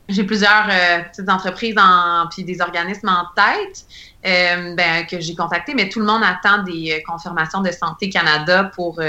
j'ai 0.08 0.24
plusieurs 0.24 0.68
euh, 0.70 1.02
petites 1.10 1.28
entreprises 1.28 1.74
en, 1.78 2.28
puis 2.30 2.44
des 2.44 2.60
organismes 2.60 3.08
en 3.08 3.24
tête 3.34 3.84
euh, 4.24 4.74
ben, 4.74 5.04
que 5.06 5.20
j'ai 5.20 5.34
contactés, 5.34 5.74
mais 5.74 5.88
tout 5.88 5.98
le 5.98 6.06
monde 6.06 6.22
attend 6.22 6.62
des 6.62 6.92
euh, 6.92 7.10
confirmations 7.10 7.60
de 7.60 7.70
Santé 7.72 8.08
Canada 8.08 8.70
pour, 8.74 9.00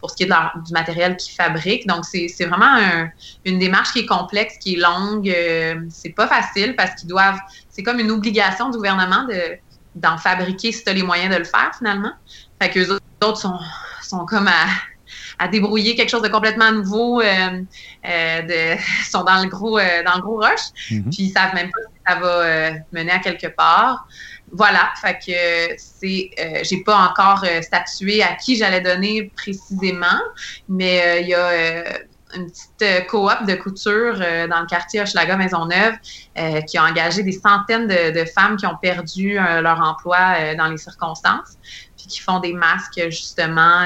pour 0.00 0.10
ce 0.10 0.16
qui 0.16 0.24
est 0.24 0.26
du 0.28 0.72
matériel 0.72 1.16
qu'ils 1.16 1.34
fabriquent. 1.34 1.86
Donc, 1.86 2.04
c'est 2.04 2.44
vraiment 2.44 3.06
une 3.44 3.58
démarche 3.58 3.92
qui 3.92 4.00
est 4.00 4.06
complexe, 4.06 4.54
qui 4.58 4.74
est 4.74 4.78
longue. 4.78 5.32
c'est 5.90 6.14
pas 6.14 6.26
facile 6.26 6.74
parce 6.76 6.94
qu'ils 6.94 7.08
doivent. 7.08 7.38
C'est 7.68 7.82
comme 7.82 7.98
une 7.98 8.10
obligation 8.10 8.70
du 8.70 8.78
gouvernement 8.78 9.24
de 9.24 9.58
d'en 9.94 10.18
fabriquer 10.18 10.72
si 10.72 10.84
tu 10.84 10.90
as 10.90 10.92
les 10.92 11.02
moyens 11.02 11.32
de 11.32 11.38
le 11.38 11.44
faire, 11.44 11.70
finalement. 11.76 12.12
Fait 12.60 12.68
que 12.68 12.80
autres 13.24 13.38
sont, 13.38 13.58
sont 14.02 14.26
comme 14.26 14.46
à 14.46 14.66
à 15.38 15.48
débrouiller 15.48 15.94
quelque 15.94 16.10
chose 16.10 16.22
de 16.22 16.28
complètement 16.28 16.72
nouveau, 16.72 17.20
euh, 17.20 17.62
euh, 18.06 18.42
de, 18.42 18.80
sont 19.10 19.24
dans 19.24 19.42
le 19.42 19.48
gros, 19.48 19.78
euh, 19.78 20.02
dans 20.04 20.16
le 20.16 20.22
gros 20.22 20.36
rush, 20.36 20.60
mhm. 20.90 21.10
puis 21.10 21.24
ils 21.24 21.30
savent 21.30 21.54
même 21.54 21.70
pas 21.70 21.80
si 21.80 22.02
ça 22.06 22.20
va 22.20 22.70
mener 22.92 23.12
à 23.12 23.18
quelque 23.18 23.48
part. 23.48 24.06
Voilà, 24.52 24.90
fait 25.00 25.18
que 25.26 25.74
c'est, 25.76 26.30
j'ai 26.62 26.82
pas 26.84 26.96
encore 26.96 27.44
statué 27.62 28.22
à 28.22 28.34
qui 28.34 28.54
j'allais 28.54 28.80
donner 28.80 29.32
précisément, 29.34 30.20
mais 30.68 31.22
il 31.22 31.28
y 31.28 31.34
a 31.34 31.98
une 32.36 32.46
petite 32.46 33.08
coop 33.08 33.44
de 33.44 33.54
couture 33.56 34.14
dans 34.14 34.60
le 34.60 34.66
quartier 34.66 35.00
Hochelaga 35.00 35.36
Maisonneuve 35.36 35.94
qui 36.68 36.78
a 36.78 36.84
engagé 36.84 37.24
des 37.24 37.32
centaines 37.32 37.88
de, 37.88 38.24
femmes 38.24 38.56
qui 38.56 38.66
ont 38.66 38.76
perdu 38.80 39.34
leur 39.34 39.80
emploi 39.80 40.54
dans 40.54 40.68
les 40.68 40.78
circonstances, 40.78 41.58
puis 41.96 42.06
qui 42.06 42.20
font 42.20 42.38
des 42.38 42.52
masques 42.52 43.02
justement 43.06 43.84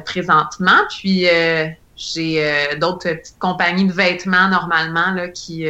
présentement. 0.00 0.80
Puis, 0.88 1.28
euh, 1.28 1.66
j'ai 1.96 2.42
d'autres 2.80 3.08
petites 3.08 3.38
compagnies 3.38 3.86
de 3.86 3.92
vêtements 3.92 4.48
normalement 4.48 5.12
là, 5.12 5.28
qui, 5.28 5.64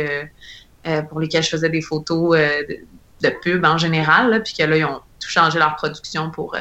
pour 1.11 1.21
lesquelles 1.21 1.43
je 1.43 1.51
faisais 1.51 1.69
des 1.69 1.83
photos 1.83 2.39
de, 3.21 3.31
pub 3.43 3.63
en 3.65 3.77
général. 3.77 4.43
puis 4.43 4.55
que 4.55 4.63
là, 4.63 4.77
ils 4.79 4.85
ont 4.87 5.01
tout 5.21 5.29
changé 5.29 5.59
leur 5.59 5.77
production 5.77 6.31
pour, 6.31 6.57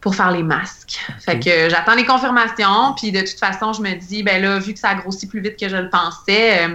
pour 0.00 0.14
faire 0.14 0.30
les 0.30 0.44
masques. 0.44 1.00
Fait 1.18 1.40
que 1.40 1.68
j'attends 1.68 1.96
les 1.96 2.06
confirmations, 2.06 2.94
puis 2.96 3.10
de 3.10 3.18
toute 3.18 3.38
façon, 3.40 3.72
je 3.72 3.82
me 3.82 3.96
dis, 3.96 4.22
ben 4.22 4.40
là, 4.40 4.60
vu 4.60 4.74
que 4.74 4.78
ça 4.78 4.90
a 4.90 4.94
grossi 4.94 5.26
plus 5.26 5.40
vite 5.40 5.58
que 5.58 5.68
je 5.68 5.76
le 5.76 5.90
pensais, 5.90 6.68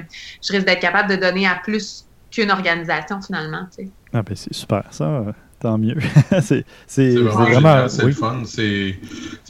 je 0.46 0.52
risque 0.52 0.66
d'être 0.66 0.82
capable 0.82 1.10
de 1.10 1.16
donner 1.16 1.48
à 1.48 1.56
plus 1.56 2.06
qu'une 2.34 2.52
organisation 2.52 3.22
finalement. 3.22 3.66
Tu 3.76 3.86
sais. 3.86 3.92
Ah 4.14 4.22
ben 4.22 4.36
c'est 4.36 4.54
super 4.54 4.84
ça 4.92 5.34
tant 5.64 5.78
mieux. 5.78 5.96
c'est 6.42 7.16
vraiment 7.16 7.88
c'est 7.88 8.04
le 8.04 8.12
fun. 8.12 8.44
C'est 8.46 9.00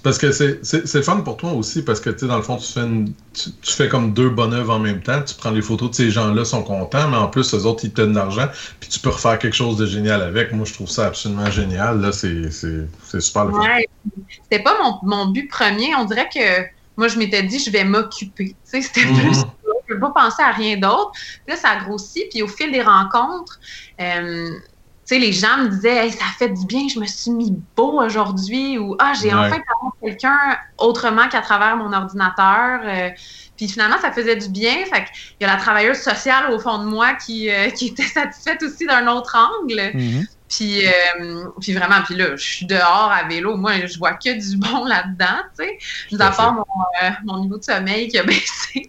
parce 0.04 0.20
que 0.20 0.32
c'est 0.32 0.94
le 0.94 1.02
fun 1.02 1.22
pour 1.22 1.38
toi 1.38 1.52
aussi 1.54 1.84
parce 1.84 2.00
que 2.00 2.12
tu 2.12 2.20
sais, 2.20 2.28
dans 2.28 2.38
le 2.38 2.44
fond, 2.44 2.58
tu 2.58 2.72
fais, 2.72 2.88
tu, 3.34 3.74
fais 3.74 3.90
comme 3.90 4.14
deux 4.14 4.30
bonnes 4.30 4.54
œuvres 4.54 4.76
en 4.76 4.80
même 4.80 5.02
temps. 5.02 5.22
Tu 5.24 5.34
prends 5.36 5.50
les 5.50 5.64
photos 5.64 5.90
de 5.90 5.96
ces 5.96 6.12
gens-là, 6.12 6.46
sont 6.46 6.64
contents, 6.64 7.10
mais 7.10 7.18
en 7.18 7.28
plus, 7.28 7.52
les 7.54 7.66
autres, 7.66 7.84
ils 7.84 7.92
te 7.92 8.02
donnent 8.02 8.12
de 8.12 8.18
l'argent, 8.18 8.48
puis 8.80 8.90
tu 8.90 9.00
peux 9.00 9.10
refaire 9.10 9.40
quelque 9.40 9.56
chose 9.56 9.76
de 9.78 9.88
génial 9.88 10.22
avec. 10.22 10.54
Moi, 10.54 10.66
je 10.66 10.74
trouve 10.74 10.90
ça 10.90 11.08
absolument 11.08 11.50
génial. 11.50 12.00
Là, 12.00 12.12
c'est 12.12 12.52
super 13.20 13.46
le 13.46 13.52
fun. 13.52 13.60
Ouais. 13.60 13.90
C'était 14.44 14.64
pas 14.64 14.78
mon, 14.82 15.00
mon, 15.04 15.32
but 15.32 15.50
premier. 15.50 15.96
On 15.96 16.06
dirait 16.06 16.30
que 16.34 16.62
moi, 16.96 17.08
je 17.08 17.18
m'étais 17.18 17.42
dit, 17.42 17.58
je 17.58 17.72
vais 17.72 17.84
m'occuper. 17.84 18.56
C'était 18.64 19.02
mm-hmm. 19.02 19.20
plus 19.20 19.46
je 19.88 19.94
ne 19.94 20.00
peux 20.00 20.00
pas 20.00 20.22
penser 20.22 20.42
à 20.42 20.52
rien 20.52 20.78
d'autre. 20.78 21.12
Là, 21.48 21.56
ça 21.56 21.70
a 21.70 21.84
grossi, 21.84 22.26
puis 22.30 22.42
au 22.42 22.48
fil 22.48 22.72
des 22.72 22.82
rencontres, 22.82 23.60
euh, 24.00 24.52
sais, 25.06 25.20
les 25.20 25.34
gens 25.34 25.58
me 25.58 25.70
disaient, 25.70 26.10
ça 26.12 26.26
fait 26.38 26.50
du 26.50 26.66
bien, 26.66 26.88
je 26.88 27.00
me 27.00 27.06
suis 27.06 27.32
mis 27.32 27.56
beau 27.76 28.02
aujourd'hui, 28.02 28.78
ou 28.78 28.96
ah, 29.00 29.14
j'ai 29.22 29.34
enfin 29.34 29.50
parlé 29.50 29.92
quelqu'un 30.02 30.58
autrement 30.78 31.28
qu'à 31.28 31.42
travers 31.42 31.76
mon 31.76 31.92
ordinateur. 31.92 32.82
Euh, 32.84 33.10
puis 33.58 33.68
finalement, 33.68 33.98
ça 34.02 34.12
faisait 34.12 34.36
du 34.36 34.50
bien. 34.50 34.86
Fait 34.86 35.06
il 35.40 35.44
y 35.44 35.50
a 35.50 35.54
la 35.54 35.60
travailleuse 35.60 35.98
sociale 35.98 36.52
au 36.52 36.60
fond 36.60 36.80
de 36.80 36.86
moi 36.86 37.14
qui, 37.14 37.50
euh, 37.50 37.70
qui 37.78 37.88
était 37.88 38.04
satisfaite 38.04 38.64
aussi 38.64 38.86
d'un 38.86 39.08
autre 39.08 39.36
angle. 39.38 39.80
Mm-hmm. 39.80 40.28
Puis, 40.50 40.86
euh, 40.86 41.46
puis 41.60 41.74
vraiment, 41.74 42.04
puis 42.06 42.16
là, 42.16 42.36
je 42.36 42.44
suis 42.44 42.66
dehors 42.68 43.12
à 43.12 43.28
vélo. 43.28 43.58
Moi, 43.58 43.88
je 43.88 43.98
vois 43.98 44.14
que 44.14 44.40
du 44.40 44.58
bon 44.58 44.86
là-dedans, 44.86 45.42
tu 45.58 45.66
sais. 45.66 45.78
Mis 46.12 46.22
à 46.22 46.30
part 46.30 46.54
mon, 46.54 46.66
mon, 47.26 47.42
niveau 47.42 47.58
de 47.58 47.64
sommeil 47.64 48.08
qui 48.08 48.20
a 48.20 48.24
baissé. 48.24 48.86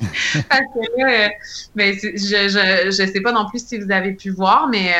Parce 0.48 0.60
que 0.60 1.00
là, 1.00 1.30
ben, 1.74 1.94
je, 1.94 2.08
je, 2.16 2.84
je 2.86 3.12
sais 3.12 3.20
pas 3.20 3.32
non 3.32 3.48
plus 3.48 3.66
si 3.66 3.78
vous 3.78 3.90
avez 3.90 4.12
pu 4.12 4.30
voir, 4.30 4.68
mais 4.68 4.92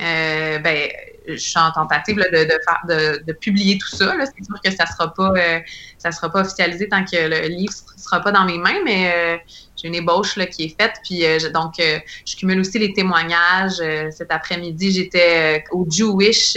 euh, 0.00 0.58
ben, 0.58 0.88
je 1.28 1.36
suis 1.36 1.58
en 1.58 1.70
tentative 1.72 2.16
de, 2.16 3.24
de, 3.24 3.32
publier 3.32 3.78
tout 3.78 3.88
ça. 3.88 4.14
C'est 4.18 4.44
sûr 4.44 4.60
que 4.64 4.70
ça 4.70 4.86
sera, 4.86 5.12
pas, 5.12 5.32
euh, 5.36 5.60
ça 5.98 6.10
sera 6.10 6.30
pas 6.30 6.40
officialisé 6.40 6.88
tant 6.88 7.04
que 7.04 7.16
le 7.16 7.48
livre 7.48 7.72
sera 7.96 8.20
pas 8.20 8.32
dans 8.32 8.44
mes 8.44 8.58
mains, 8.58 8.80
mais 8.84 9.12
euh, 9.14 9.36
j'ai 9.76 9.88
une 9.88 9.94
ébauche 9.94 10.36
là, 10.36 10.46
qui 10.46 10.64
est 10.64 10.80
faite. 10.80 10.94
Puis 11.04 11.22
donc, 11.52 11.74
je 11.78 12.36
cumule 12.36 12.60
aussi 12.60 12.78
les 12.78 12.92
témoignages. 12.92 13.82
cet 14.10 14.30
après-midi, 14.32 14.92
j'étais 14.92 15.64
au 15.70 15.86
Jewish 15.88 16.56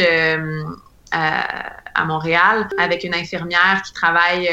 à, 1.12 2.06
Montréal 2.06 2.68
avec 2.80 3.04
une 3.04 3.14
infirmière 3.14 3.82
qui 3.86 3.94
travaille 3.94 4.50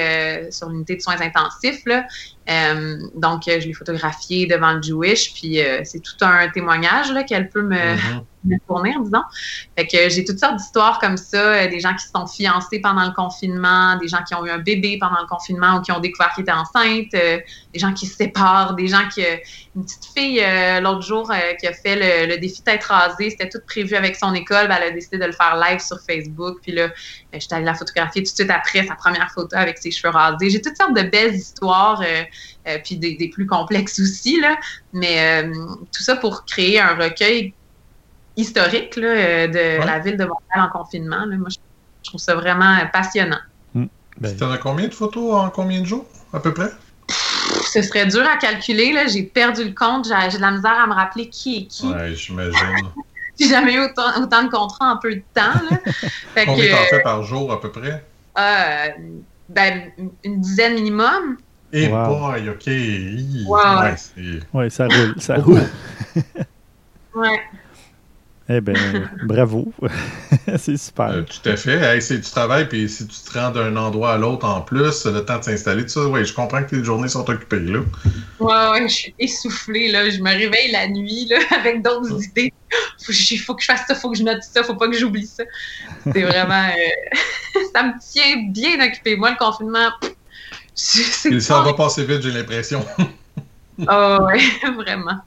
sur 0.53 0.69
l'unité 0.69 0.97
de 0.97 1.01
soins 1.01 1.21
intensifs. 1.21 1.83
Là. 1.87 2.05
Donc, 3.15 3.43
je 3.47 3.67
l'ai 3.67 3.73
photographiée 3.73 4.47
devant 4.47 4.73
le 4.73 4.83
Jewish, 4.83 5.35
puis 5.35 5.59
c'est 5.85 6.01
tout 6.01 6.17
un 6.21 6.49
témoignage 6.49 7.13
qu'elle 7.27 7.49
peut 7.49 7.63
me, 7.63 7.77
mm-hmm 7.77 8.25
me 8.45 8.57
fournir, 8.67 9.01
disons. 9.01 9.23
Fait 9.77 9.87
que 9.87 10.09
j'ai 10.09 10.25
toutes 10.25 10.39
sortes 10.39 10.57
d'histoires 10.57 10.99
comme 10.99 11.17
ça, 11.17 11.37
euh, 11.37 11.69
des 11.69 11.81
gens 11.81 11.95
qui 11.95 12.05
se 12.05 12.11
sont 12.15 12.27
fiancés 12.27 12.81
pendant 12.81 13.07
le 13.07 13.13
confinement, 13.13 13.97
des 13.97 14.09
gens 14.09 14.23
qui 14.27 14.35
ont 14.35 14.45
eu 14.47 14.51
un 14.51 14.59
bébé 14.59 14.99
pendant 14.99 15.21
le 15.21 15.27
confinement 15.27 15.77
ou 15.77 15.81
qui 15.81 15.93
ont 15.93 16.01
découvert 16.01 16.33
qu'ils 16.35 16.43
étaient 16.43 16.53
enceintes, 16.53 17.15
euh, 17.15 17.39
des 17.73 17.79
gens 17.79 17.93
qui 17.93 18.07
se 18.07 18.17
séparent, 18.17 18.75
des 18.75 18.89
gens 18.89 19.07
qui... 19.13 19.23
Une 19.77 19.85
petite 19.85 20.07
fille, 20.17 20.41
euh, 20.43 20.81
l'autre 20.81 21.03
jour, 21.03 21.33
qui 21.61 21.67
a 21.69 21.73
fait 21.73 22.27
le, 22.27 22.37
défi 22.39 22.61
tête 22.63 22.83
rasée, 22.83 23.31
c'était 23.31 23.49
tout 23.49 23.61
prévu 23.65 23.95
avec 23.95 24.17
son 24.17 24.35
école, 24.35 24.67
ben, 24.67 24.79
elle 24.79 24.89
a 24.89 24.91
décidé 24.91 25.17
de 25.17 25.25
le 25.25 25.33
faire 25.33 25.57
live 25.57 25.79
sur 25.79 25.99
Facebook, 26.01 26.59
puis 26.61 26.73
là, 26.73 26.89
j'étais 27.33 27.55
allée 27.55 27.65
la 27.65 27.75
photographier 27.75 28.25
tout 28.25 28.33
de 28.33 28.35
suite 28.35 28.51
après 28.51 28.85
sa 28.85 28.97
première 28.97 29.31
photo 29.31 29.55
avec 29.57 29.79
ses 29.79 29.93
cheveux 29.93 30.13
rasés. 30.13 30.51
J'ai 30.51 30.61
toutes 30.61 30.77
sortes 30.77 30.97
de 30.97 31.03
belles 31.03 31.37
histoires, 31.37 32.03
puis 32.85 32.97
des, 32.97 33.31
plus 33.33 33.47
complexes 33.47 33.99
aussi, 34.01 34.41
là, 34.41 34.59
mais 34.93 35.45
tout 35.93 36.03
ça 36.03 36.17
pour 36.17 36.45
créer 36.45 36.81
un 36.81 36.95
recueil 36.95 37.55
historique 38.37 38.97
euh, 38.99 39.47
de 39.49 39.85
la 39.85 39.99
ville 39.99 40.17
de 40.17 40.25
Montréal 40.25 40.69
en 40.69 40.69
confinement. 40.69 41.27
Moi, 41.27 41.49
je, 41.51 41.57
trouve 42.09 42.21
ça 42.21 42.35
vraiment 42.35 42.79
passionnant. 42.93 43.41
Hmm. 43.75 43.87
Ben, 44.19 44.37
tu 44.37 44.43
en 44.43 44.51
as 44.51 44.59
combien 44.59 44.89
de 44.89 44.95
photos 44.95 45.35
en 45.35 45.51
combien 45.51 45.81
de 45.81 45.87
jours, 45.87 46.07
à 46.33 46.41
peu 46.41 46.53
près? 46.53 46.71
ce 47.73 47.83
serait 47.83 48.07
dur 48.07 48.27
à 48.27 48.37
calculer. 48.37 48.95
J'ai 49.09 49.23
perdu 49.23 49.65
le 49.65 49.75
compte. 49.75 50.07
J'ai 50.07 50.37
de 50.39 50.43
la 50.43 50.51
misère 50.51 50.79
à 50.79 50.87
me 50.87 50.95
rappeler 50.95 51.29
qui 51.29 51.59
est 51.59 51.67
qui. 51.67 51.87
Oui, 51.87 52.15
j'imagine. 52.15 52.89
J'ai 53.39 53.49
jamais 53.49 53.75
eu 53.75 53.81
autant, 53.81 54.43
de 54.43 54.51
contrats 54.51 54.93
en 54.93 54.97
peu 54.99 55.15
de 55.15 55.23
temps. 55.33 55.59
Fait 56.35 56.45
Combien 56.45 56.77
t'en 56.77 56.85
fais 56.91 57.03
par 57.03 57.23
jour, 57.23 57.51
à 57.51 57.61
peu 57.61 57.71
près? 57.71 58.05
Euh, 58.39 58.89
ben, 59.49 59.93
une 60.25 60.41
dizaine 60.41 60.75
minimum. 60.75 61.39
Et 61.73 61.89
boy, 61.89 62.49
OK. 62.49 62.67
Ouais, 62.67 63.95
ouais, 64.55 64.71
ça 64.71 64.87
roule. 64.87 65.15
Ça 65.19 65.37
roule. 65.37 65.63
ouais. 67.15 67.41
Eh 68.53 68.61
bien, 68.61 68.75
bravo. 69.27 69.73
c'est 70.59 70.77
super. 70.77 71.11
Euh, 71.11 71.23
tout 71.23 71.49
à 71.49 71.57
fait. 71.57 72.01
c'est 72.01 72.19
du 72.19 72.29
travail, 72.29 72.69
puis 72.69 72.89
si 72.89 73.07
tu 73.07 73.21
te 73.21 73.39
rends 73.39 73.53
d'un 73.53 73.77
endroit 73.77 74.15
à 74.15 74.19
l'autre 74.19 74.45
en 74.45 74.61
plus, 74.61 75.07
le 75.07 75.25
temps 75.25 75.39
de 75.39 75.45
s'installer, 75.45 75.85
tout 75.85 75.91
ça, 75.91 76.09
oui, 76.09 76.25
je 76.25 76.35
comprends 76.35 76.61
que 76.65 76.71
tes 76.71 76.83
journées 76.83 77.07
sont 77.07 77.31
occupées, 77.31 77.61
là. 77.61 77.79
Ouais, 78.41 78.71
ouais, 78.73 78.89
je 78.89 78.95
suis 78.95 79.15
essoufflée, 79.21 79.93
là. 79.93 80.11
Je 80.11 80.21
me 80.21 80.31
réveille 80.31 80.73
la 80.73 80.89
nuit, 80.89 81.29
là, 81.31 81.39
avec 81.61 81.83
d'autres 81.83 82.25
idées. 82.25 82.53
Il 83.09 83.39
faut 83.39 83.55
que 83.55 83.63
je 83.63 83.67
fasse 83.67 83.87
ça, 83.87 83.95
faut 83.95 84.11
que 84.11 84.19
je 84.19 84.25
note 84.25 84.43
ça, 84.43 84.65
faut 84.65 84.75
pas 84.75 84.89
que 84.89 84.99
j'oublie 84.99 85.29
ça. 85.29 85.45
C'est 86.13 86.23
vraiment... 86.23 86.67
Euh, 86.71 87.61
ça 87.73 87.85
me 87.85 87.93
tient 88.01 88.51
bien 88.51 88.85
occupé. 88.85 89.15
Moi, 89.15 89.31
le 89.31 89.37
confinement... 89.37 89.91
ça 90.81 91.61
va 91.63 91.75
passer 91.75 92.05
vite, 92.05 92.23
j'ai 92.23 92.31
l'impression. 92.31 92.85
oh, 93.81 94.19
ouais, 94.27 94.73
vraiment. 94.77 95.21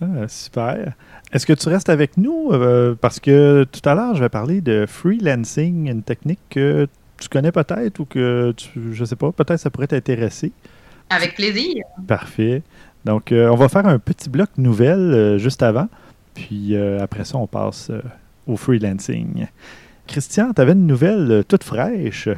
Ah, 0.00 0.28
super. 0.28 0.92
Est-ce 1.32 1.46
que 1.46 1.52
tu 1.52 1.68
restes 1.68 1.88
avec 1.88 2.16
nous? 2.16 2.50
Euh, 2.52 2.94
parce 2.98 3.20
que 3.20 3.64
tout 3.70 3.86
à 3.88 3.94
l'heure, 3.94 4.14
je 4.14 4.20
vais 4.20 4.28
parler 4.28 4.60
de 4.60 4.86
freelancing, 4.86 5.90
une 5.90 6.02
technique 6.02 6.40
que 6.50 6.86
tu 7.18 7.28
connais 7.28 7.52
peut-être 7.52 7.98
ou 8.00 8.04
que 8.04 8.52
tu, 8.56 8.94
je 8.94 9.04
sais 9.04 9.16
pas, 9.16 9.32
peut-être 9.32 9.58
ça 9.58 9.70
pourrait 9.70 9.88
t'intéresser. 9.88 10.52
Avec 11.10 11.34
plaisir. 11.34 11.84
Parfait. 12.06 12.62
Donc, 13.04 13.32
euh, 13.32 13.48
on 13.48 13.56
va 13.56 13.68
faire 13.68 13.86
un 13.86 13.98
petit 13.98 14.28
bloc 14.28 14.50
nouvelle 14.56 14.98
euh, 14.98 15.38
juste 15.38 15.62
avant. 15.62 15.88
Puis 16.34 16.76
après 16.76 17.24
ça, 17.24 17.36
on 17.36 17.48
passe 17.48 17.90
au 18.46 18.56
freelancing. 18.56 19.48
Christian, 20.06 20.52
tu 20.54 20.62
avais 20.62 20.72
une 20.72 20.86
nouvelle 20.86 21.42
toute 21.48 21.64
fraîche. 21.64 22.28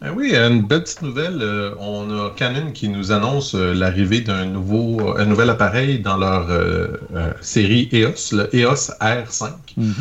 Ben 0.00 0.14
oui, 0.16 0.34
une 0.34 0.62
belle 0.62 0.82
petite 0.82 1.02
nouvelle. 1.02 1.42
Euh, 1.42 1.74
on 1.78 2.10
a 2.10 2.30
Canon 2.30 2.72
qui 2.72 2.88
nous 2.88 3.12
annonce 3.12 3.54
euh, 3.54 3.74
l'arrivée 3.74 4.22
d'un 4.22 4.46
nouveau, 4.46 5.14
un 5.18 5.26
nouvel 5.26 5.50
appareil 5.50 5.98
dans 5.98 6.16
leur 6.16 6.46
euh, 6.48 6.96
série 7.42 7.86
EOS, 7.92 8.32
le 8.34 8.56
EOS 8.56 8.92
R5. 9.02 9.50
Mhm. 9.76 9.92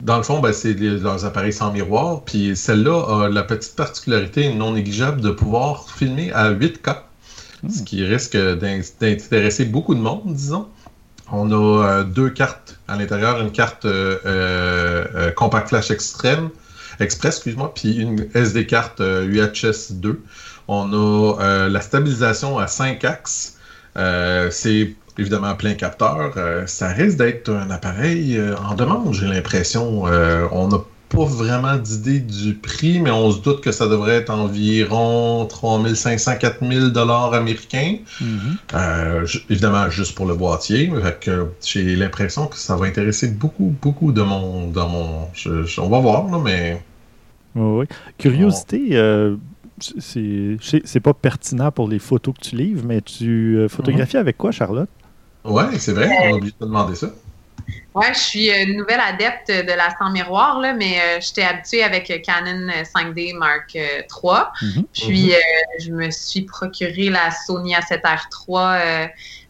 dans 0.00 0.16
le 0.16 0.22
fond, 0.24 0.40
ben, 0.40 0.52
c'est 0.52 0.74
leurs 0.74 1.24
appareils 1.24 1.52
sans 1.52 1.70
miroir. 1.70 2.22
Puis 2.24 2.56
celle-là 2.56 3.24
a 3.24 3.28
la 3.28 3.44
petite 3.44 3.76
particularité 3.76 4.52
non 4.52 4.72
négligeable 4.72 5.20
de 5.20 5.30
pouvoir 5.30 5.88
filmer 5.88 6.32
à 6.32 6.50
8K, 6.50 6.96
ce 7.62 7.78
mhm. 7.78 7.84
qui 7.84 8.04
risque 8.04 8.36
d'intéresser 8.36 9.64
beaucoup 9.64 9.94
de 9.94 10.00
monde, 10.00 10.22
disons. 10.26 10.66
On 11.30 11.52
a 11.52 12.02
deux 12.02 12.30
cartes 12.30 12.80
à 12.88 12.96
l'intérieur, 12.96 13.40
une 13.40 13.52
carte 13.52 13.86
compact 15.36 15.68
flash 15.68 15.92
extrême 15.92 16.50
Express, 17.00 17.36
excuse-moi, 17.36 17.72
puis 17.74 17.96
une 17.96 18.26
SD 18.34 18.66
carte 18.66 19.00
UHS 19.00 19.92
2. 19.92 20.20
On 20.72 20.92
a 20.92 21.36
euh, 21.40 21.68
la 21.68 21.80
stabilisation 21.80 22.56
à 22.56 22.68
5 22.68 23.04
axes. 23.04 23.56
Euh, 23.96 24.50
c'est 24.52 24.94
évidemment 25.18 25.56
plein 25.56 25.74
capteur. 25.74 26.34
Euh, 26.36 26.64
ça 26.68 26.90
risque 26.90 27.18
d'être 27.18 27.50
un 27.50 27.70
appareil 27.70 28.40
en 28.64 28.76
demande, 28.76 29.12
j'ai 29.12 29.26
l'impression. 29.26 30.04
on 30.04 30.68
n'a 30.68 30.78
pas 31.08 31.24
vraiment 31.24 31.76
d'idée 31.76 32.20
du 32.20 32.54
prix, 32.54 33.00
mais 33.00 33.10
on 33.10 33.32
se 33.32 33.40
doute 33.40 33.62
que 33.62 33.72
ça 33.72 33.88
devrait 33.88 34.14
être 34.14 34.30
environ 34.30 35.44
3500-4000 35.50 36.90
dollars 36.90 37.34
américains. 37.34 37.96
Mm-hmm. 38.22 39.42
évidemment, 39.50 39.90
juste 39.90 40.14
pour 40.14 40.26
le 40.26 40.36
boîtier. 40.36 40.92
J'ai 41.64 41.96
l'impression 41.96 42.46
que 42.46 42.56
ça 42.56 42.76
va 42.76 42.86
intéresser 42.86 43.26
beaucoup, 43.26 43.74
beaucoup 43.82 44.12
de 44.12 44.22
monde. 44.22 44.70
Dans 44.70 44.88
mon, 44.88 45.28
on 45.78 45.88
va 45.88 45.98
voir, 45.98 46.30
là, 46.30 46.38
mais 46.38 46.80
oui, 47.54 47.86
Curiosité, 48.18 48.88
euh, 48.92 49.36
c'est 49.78 51.00
pas 51.00 51.14
pertinent 51.14 51.70
pour 51.72 51.88
les 51.88 51.98
photos 51.98 52.34
que 52.34 52.48
tu 52.48 52.56
livres, 52.56 52.84
mais 52.84 53.00
tu 53.00 53.56
euh, 53.56 53.68
photographies 53.68 54.16
avec 54.18 54.36
quoi, 54.36 54.50
Charlotte? 54.52 54.90
Oui, 55.44 55.62
c'est 55.78 55.92
vrai, 55.92 56.10
on 56.22 56.34
a 56.34 56.36
oublié 56.36 56.52
de 56.52 56.56
te 56.58 56.64
demander 56.64 56.94
ça. 56.94 57.08
Ouais, 57.94 58.14
je 58.14 58.18
suis 58.18 58.50
une 58.50 58.76
nouvelle 58.76 59.00
adepte 59.00 59.48
de 59.48 59.76
la 59.76 59.90
sans 59.98 60.10
miroir, 60.10 60.60
là, 60.60 60.74
mais 60.74 61.00
euh, 61.00 61.18
j'étais 61.20 61.42
habituée 61.42 61.82
avec 61.82 62.22
Canon 62.24 62.68
5D 62.84 63.36
Mark 63.36 63.74
III. 63.74 64.44
Mhm. 64.62 64.84
Puis 64.92 65.26
Mhm. 65.26 65.30
euh, 65.32 65.80
je 65.80 65.92
me 65.92 66.10
suis 66.10 66.42
procuré 66.42 67.10
la 67.10 67.30
Sony 67.30 67.74
A7R 67.74 68.28
III 68.30 68.56
euh, 68.58 69.06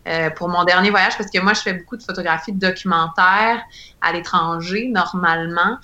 euh, 0.09 0.31
pour 0.31 0.49
mon 0.49 0.65
dernier 0.65 0.89
voyage 0.91 1.19
parce 1.19 1.31
que 1.31 1.39
moi, 1.41 1.53
je 1.53 1.61
fais 1.61 1.75
beaucoup 1.75 1.97
de 1.99 2.03
photographies 2.03 2.53
de 2.53 2.59
documentaires 2.59 3.63
à 4.01 4.13
l'étranger, 4.13 4.89
normalement. 4.89 5.77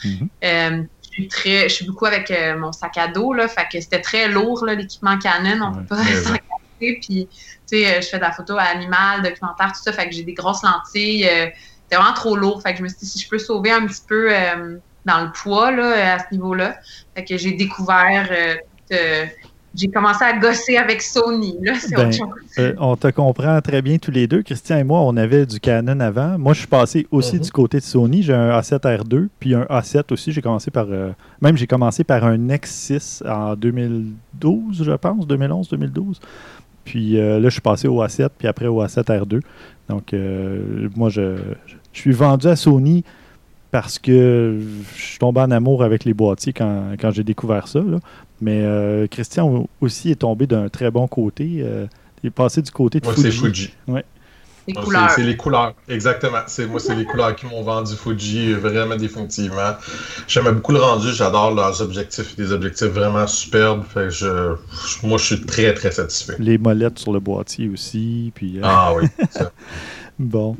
Euh, 0.45 0.83
suis 1.23 1.29
très, 1.29 1.69
je 1.69 1.75
suis 1.75 1.87
beaucoup 1.87 2.07
avec 2.07 2.31
euh, 2.31 2.59
mon 2.59 2.73
sac 2.73 2.97
à 2.99 3.09
dos, 3.09 3.33
là, 3.33 3.49
fait 3.49 3.67
que 3.71 3.81
c'était 3.81 4.01
très 4.01 4.29
lourd, 4.29 4.65
là, 4.65 4.75
l'équipement 4.75 5.19
Canon, 5.19 5.61
on 5.67 5.73
Ouais. 5.73 5.83
peut 5.89 5.97
pas 5.97 5.97
s'en 6.15 6.33
cacher. 6.35 6.99
Puis, 7.03 7.29
tu 7.29 7.37
sais, 7.67 7.87
euh, 7.97 8.01
je 8.01 8.07
fais 8.09 8.19
de 8.19 8.23
la 8.23 8.33
photo 8.33 8.57
à 8.59 8.65
animal, 8.65 9.23
documentaire, 9.23 9.73
tout 9.73 9.83
ça, 9.83 9.93
fait 9.93 10.09
que 10.09 10.15
j'ai 10.15 10.25
des 10.25 10.35
grosses 10.35 10.63
lentilles. 10.63 11.27
euh, 11.29 11.47
c'était 11.89 11.97
vraiment 12.03 12.15
trop 12.15 12.37
lourd, 12.37 12.63
fait 12.63 12.73
que 12.73 12.79
je 12.79 12.83
me 12.83 12.89
suis 12.89 12.99
dit, 12.99 13.07
si 13.07 13.19
je 13.21 13.29
peux 13.29 13.39
sauver 13.39 13.71
un 13.71 13.87
petit 13.87 14.03
peu 14.09 14.29
euh, 14.35 14.79
dans 15.05 15.21
le 15.25 15.31
poids, 15.33 15.71
là, 15.71 16.15
à 16.15 16.19
ce 16.19 16.25
niveau-là. 16.33 16.77
Fait 17.17 17.25
que 17.25 17.37
j'ai 17.37 17.53
découvert, 17.53 18.29
euh, 18.33 18.57
euh, 18.93 19.27
j'ai 19.75 19.89
commencé 19.89 20.25
à 20.25 20.39
gosser 20.39 20.77
avec 20.79 21.03
Sony, 21.03 21.57
là, 21.61 21.75
c'est 21.79 21.95
Ben, 21.95 22.07
autre 22.09 22.17
chose. 22.17 22.29
Euh, 22.59 22.75
on 22.79 22.97
te 22.97 23.09
comprend 23.09 23.61
très 23.61 23.83
bien 23.83 23.99
tous 23.99 24.11
les 24.11 24.27
deux. 24.27 24.43
Christian 24.43 24.79
et 24.79 24.85
moi, 24.85 25.01
on 25.01 25.17
avait 25.17 25.45
du 25.45 25.61
Canon 25.61 26.01
avant. 26.01 26.39
Moi, 26.39 26.55
je 26.55 26.61
suis 26.61 26.69
passé 26.69 27.07
aussi 27.11 27.37
Mhm. 27.37 27.43
du 27.43 27.51
côté 27.51 27.79
de 27.79 27.83
Sony. 27.83 28.23
J'ai 28.23 28.33
un 28.33 28.59
A7R2, 28.59 29.29
puis 29.39 29.55
un 29.55 29.65
A7 29.65 30.13
aussi. 30.13 30.33
J'ai 30.33 30.41
commencé 30.41 30.71
par. 30.71 30.87
euh, 30.91 31.11
même 31.43 31.57
j'ai 31.59 31.67
commencé 31.67 32.05
par 32.05 32.25
un 32.25 32.39
Nexus 32.39 33.23
en 33.27 33.55
2012, 33.57 34.83
je 34.85 34.93
pense, 34.93 35.27
2011, 35.27 35.69
2012. 35.69 36.21
Puis 36.85 37.19
euh, 37.19 37.39
là, 37.41 37.49
je 37.49 37.53
suis 37.55 37.61
passé 37.61 37.89
au 37.89 38.03
A7, 38.03 38.29
puis 38.39 38.49
après 38.49 38.67
au 38.69 38.83
A7R2. 38.83 39.41
Donc, 39.89 40.15
euh, 40.15 40.89
moi, 40.97 41.09
je, 41.11 41.37
je 41.93 42.01
suis 42.01 42.13
vendu 42.13 42.47
à 42.47 42.57
Sony 42.57 43.05
parce 43.71 43.99
que 43.99 44.59
je 44.97 45.03
suis 45.03 45.19
tombé 45.19 45.41
en 45.41 45.51
amour 45.51 45.83
avec 45.83 46.05
les 46.05 46.15
boîtiers 46.15 46.53
quand, 46.53 46.93
quand 46.99 47.11
j'ai 47.11 47.25
découvert 47.25 47.69
ça. 47.69 47.81
là. 47.81 47.99
Mais 48.41 48.63
euh, 48.65 49.07
Christian 49.07 49.67
aussi 49.81 50.11
est 50.11 50.17
tombé 50.17 50.47
d'un 50.47 50.69
très 50.69 50.91
bon 50.91 51.07
côté. 51.09 51.61
euh, 51.63 51.87
il 52.23 52.29
est 52.29 52.31
passé 52.31 52.61
du 52.63 52.71
côté 52.71 53.01
de 53.01 53.05
Moi, 53.07 53.15
Fuji. 53.15 53.23
c'est 53.31 53.31
Fuji. 53.47 53.75
Les 53.87 53.93
Moi, 53.93 54.03
c'est- 54.67 54.85
couleurs. 54.85 55.11
C'est 55.11 55.23
les 55.23 55.37
couleurs, 55.37 55.75
exactement. 55.89 56.39
C'est 56.49 56.67
moi, 56.67 56.81
c'est 56.81 56.97
les 56.97 57.05
couleurs 57.05 57.37
qui 57.37 57.47
m'ont 57.47 57.63
vendu 57.63 57.95
Fuji, 57.95 58.53
vraiment 58.55 58.97
définitivement. 58.97 59.75
J'aimais 60.27 60.51
beaucoup 60.51 60.73
le 60.73 60.81
rendu, 60.81 61.13
j'adore 61.13 61.55
leurs 61.55 61.81
objectifs, 61.83 62.35
des 62.37 62.51
objectifs 62.53 62.89
vraiment 62.89 63.27
superbes. 63.29 63.85
Fait 63.85 64.07
que 64.07 64.11
je, 64.11 64.55
moi, 65.07 65.19
je 65.19 65.25
suis 65.25 65.41
très 65.47 65.73
très 65.73 65.93
satisfait. 65.93 66.35
Les 66.41 66.59
molettes 66.59 66.99
sur 66.99 67.13
le 67.13 67.21
boîtier 67.21 67.69
aussi. 67.69 68.33
Puis, 68.35 68.59
euh, 68.59 68.63
Ah 68.65 68.93
oui, 68.97 69.07
ça. 69.31 69.53
Bon, 70.19 70.57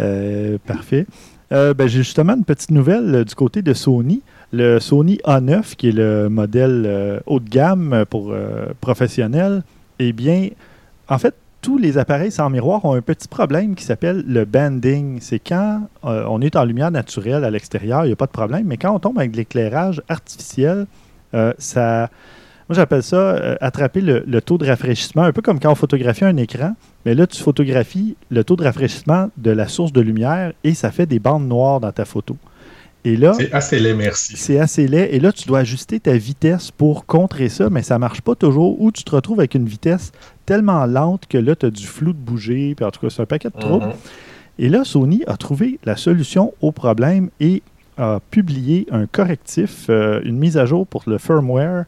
Euh, 0.00 0.56
parfait. 0.66 1.06
Euh, 1.52 1.74
ben, 1.74 1.86
j'ai 1.86 1.98
justement 1.98 2.34
une 2.34 2.44
petite 2.44 2.70
nouvelle 2.70 3.14
euh, 3.14 3.24
du 3.24 3.34
côté 3.34 3.60
de 3.60 3.74
Sony. 3.74 4.22
Le 4.52 4.80
Sony 4.80 5.20
A9, 5.24 5.76
qui 5.76 5.90
est 5.90 5.92
le 5.92 6.28
modèle 6.28 6.84
euh, 6.86 7.20
haut 7.26 7.38
de 7.38 7.48
gamme 7.48 8.04
pour 8.10 8.32
euh, 8.32 8.66
professionnels, 8.80 9.62
eh 10.00 10.12
bien, 10.12 10.48
en 11.08 11.18
fait, 11.18 11.34
tous 11.62 11.78
les 11.78 11.98
appareils 11.98 12.32
sans 12.32 12.50
miroir 12.50 12.84
ont 12.84 12.94
un 12.94 13.02
petit 13.02 13.28
problème 13.28 13.74
qui 13.74 13.84
s'appelle 13.84 14.24
le 14.26 14.44
banding. 14.44 15.18
C'est 15.20 15.38
quand 15.38 15.88
euh, 16.04 16.24
on 16.28 16.40
est 16.40 16.56
en 16.56 16.64
lumière 16.64 16.90
naturelle 16.90 17.44
à 17.44 17.50
l'extérieur, 17.50 18.04
il 18.04 18.08
n'y 18.08 18.12
a 18.12 18.16
pas 18.16 18.26
de 18.26 18.32
problème, 18.32 18.66
mais 18.66 18.76
quand 18.76 18.94
on 18.94 18.98
tombe 18.98 19.18
avec 19.18 19.32
de 19.32 19.36
l'éclairage 19.36 20.02
artificiel, 20.08 20.86
euh, 21.34 21.52
ça. 21.58 22.10
Moi, 22.68 22.76
j'appelle 22.76 23.02
ça 23.02 23.56
attraper 23.60 24.00
le 24.00 24.40
taux 24.40 24.56
de 24.56 24.64
rafraîchissement, 24.64 25.24
un 25.24 25.32
peu 25.32 25.42
comme 25.42 25.58
quand 25.58 25.72
on 25.72 25.74
photographie 25.74 26.24
un 26.24 26.36
écran. 26.36 26.76
Mais 27.04 27.16
là, 27.16 27.26
tu 27.26 27.42
photographies 27.42 28.16
le 28.30 28.44
taux 28.44 28.54
de 28.54 28.62
rafraîchissement 28.62 29.28
de 29.38 29.50
la 29.50 29.66
source 29.66 29.92
de 29.92 30.00
lumière 30.00 30.52
et 30.62 30.74
ça 30.74 30.92
fait 30.92 31.06
des 31.06 31.18
bandes 31.18 31.48
noires 31.48 31.80
dans 31.80 31.90
ta 31.90 32.04
photo. 32.04 32.36
Et 33.04 33.16
là, 33.16 33.32
C'est 33.32 33.52
assez 33.52 33.78
laid, 33.78 33.94
merci. 33.94 34.36
c'est 34.36 34.58
assez 34.58 34.86
laid. 34.86 35.08
Et 35.14 35.20
là, 35.20 35.32
tu 35.32 35.48
dois 35.48 35.60
ajuster 35.60 36.00
ta 36.00 36.12
vitesse 36.16 36.70
pour 36.70 37.06
contrer 37.06 37.48
ça, 37.48 37.70
mais 37.70 37.82
ça 37.82 37.98
marche 37.98 38.20
pas 38.20 38.34
toujours. 38.34 38.80
Ou 38.80 38.92
tu 38.92 39.04
te 39.04 39.10
retrouves 39.14 39.40
avec 39.40 39.54
une 39.54 39.66
vitesse 39.66 40.12
tellement 40.44 40.84
lente 40.86 41.26
que 41.26 41.38
là, 41.38 41.56
tu 41.56 41.66
as 41.66 41.70
du 41.70 41.86
flou 41.86 42.12
de 42.12 42.18
bouger. 42.18 42.74
Puis 42.74 42.84
en 42.84 42.90
tout 42.90 43.00
cas, 43.00 43.08
c'est 43.08 43.22
un 43.22 43.26
paquet 43.26 43.48
de 43.48 43.58
troubles. 43.58 43.86
Mhm. 43.86 43.92
Et 44.58 44.68
là, 44.68 44.84
Sony 44.84 45.22
a 45.26 45.36
trouvé 45.38 45.78
la 45.84 45.96
solution 45.96 46.52
au 46.60 46.72
problème 46.72 47.30
et 47.40 47.62
a 47.96 48.20
publié 48.30 48.86
un 48.90 49.06
correctif, 49.06 49.86
euh, 49.88 50.20
une 50.24 50.36
mise 50.36 50.58
à 50.58 50.66
jour 50.66 50.86
pour 50.86 51.04
le 51.06 51.16
firmware. 51.16 51.84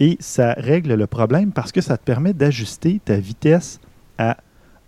Et 0.00 0.16
ça 0.20 0.54
règle 0.54 0.94
le 0.94 1.06
problème 1.06 1.52
parce 1.52 1.70
que 1.72 1.80
ça 1.80 1.96
te 1.96 2.04
permet 2.04 2.32
d'ajuster 2.32 3.00
ta 3.04 3.16
vitesse 3.16 3.80
à 4.18 4.36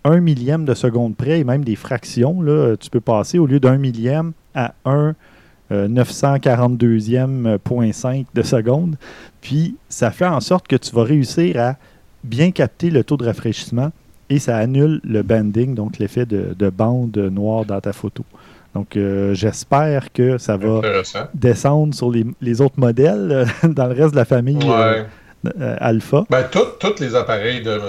un 0.04 0.20
millième 0.20 0.64
de 0.64 0.74
seconde 0.74 1.16
près 1.16 1.40
et 1.40 1.44
même 1.44 1.64
des 1.64 1.76
fractions. 1.76 2.42
Là, 2.42 2.76
tu 2.76 2.90
peux 2.90 3.00
passer 3.00 3.38
au 3.38 3.46
lieu 3.46 3.60
d'un 3.60 3.76
millième 3.76 4.32
à 4.54 4.74
un 4.84 5.14
euh, 5.72 5.88
942e 5.88 7.58
point 7.58 7.92
5 7.92 8.26
de 8.34 8.42
seconde. 8.42 8.96
Puis 9.40 9.76
ça 9.88 10.10
fait 10.10 10.26
en 10.26 10.40
sorte 10.40 10.68
que 10.68 10.76
tu 10.76 10.94
vas 10.94 11.04
réussir 11.04 11.60
à 11.60 11.76
bien 12.24 12.50
capter 12.50 12.90
le 12.90 13.04
taux 13.04 13.16
de 13.16 13.24
rafraîchissement 13.24 13.90
et 14.28 14.38
ça 14.38 14.56
annule 14.56 15.00
le 15.04 15.22
banding, 15.22 15.74
donc 15.74 15.98
l'effet 15.98 16.26
de, 16.26 16.54
de 16.56 16.70
bande 16.70 17.16
noire 17.16 17.64
dans 17.64 17.80
ta 17.80 17.92
photo. 17.92 18.24
Donc 18.74 18.96
euh, 18.96 19.34
j'espère 19.34 20.12
que 20.12 20.38
ça 20.38 20.56
va 20.56 20.80
descendre 21.34 21.94
sur 21.94 22.10
les, 22.10 22.24
les 22.40 22.60
autres 22.60 22.78
modèles 22.78 23.28
euh, 23.32 23.68
dans 23.68 23.86
le 23.86 23.94
reste 23.94 24.12
de 24.12 24.16
la 24.16 24.24
famille 24.24 24.58
euh, 24.62 25.02
Ouais. 25.02 25.06
Euh, 25.46 25.76
Alpha. 25.78 26.26
Ben, 26.28 26.44
tous 26.50 27.00
les 27.00 27.14
appareils, 27.14 27.62
de, 27.62 27.80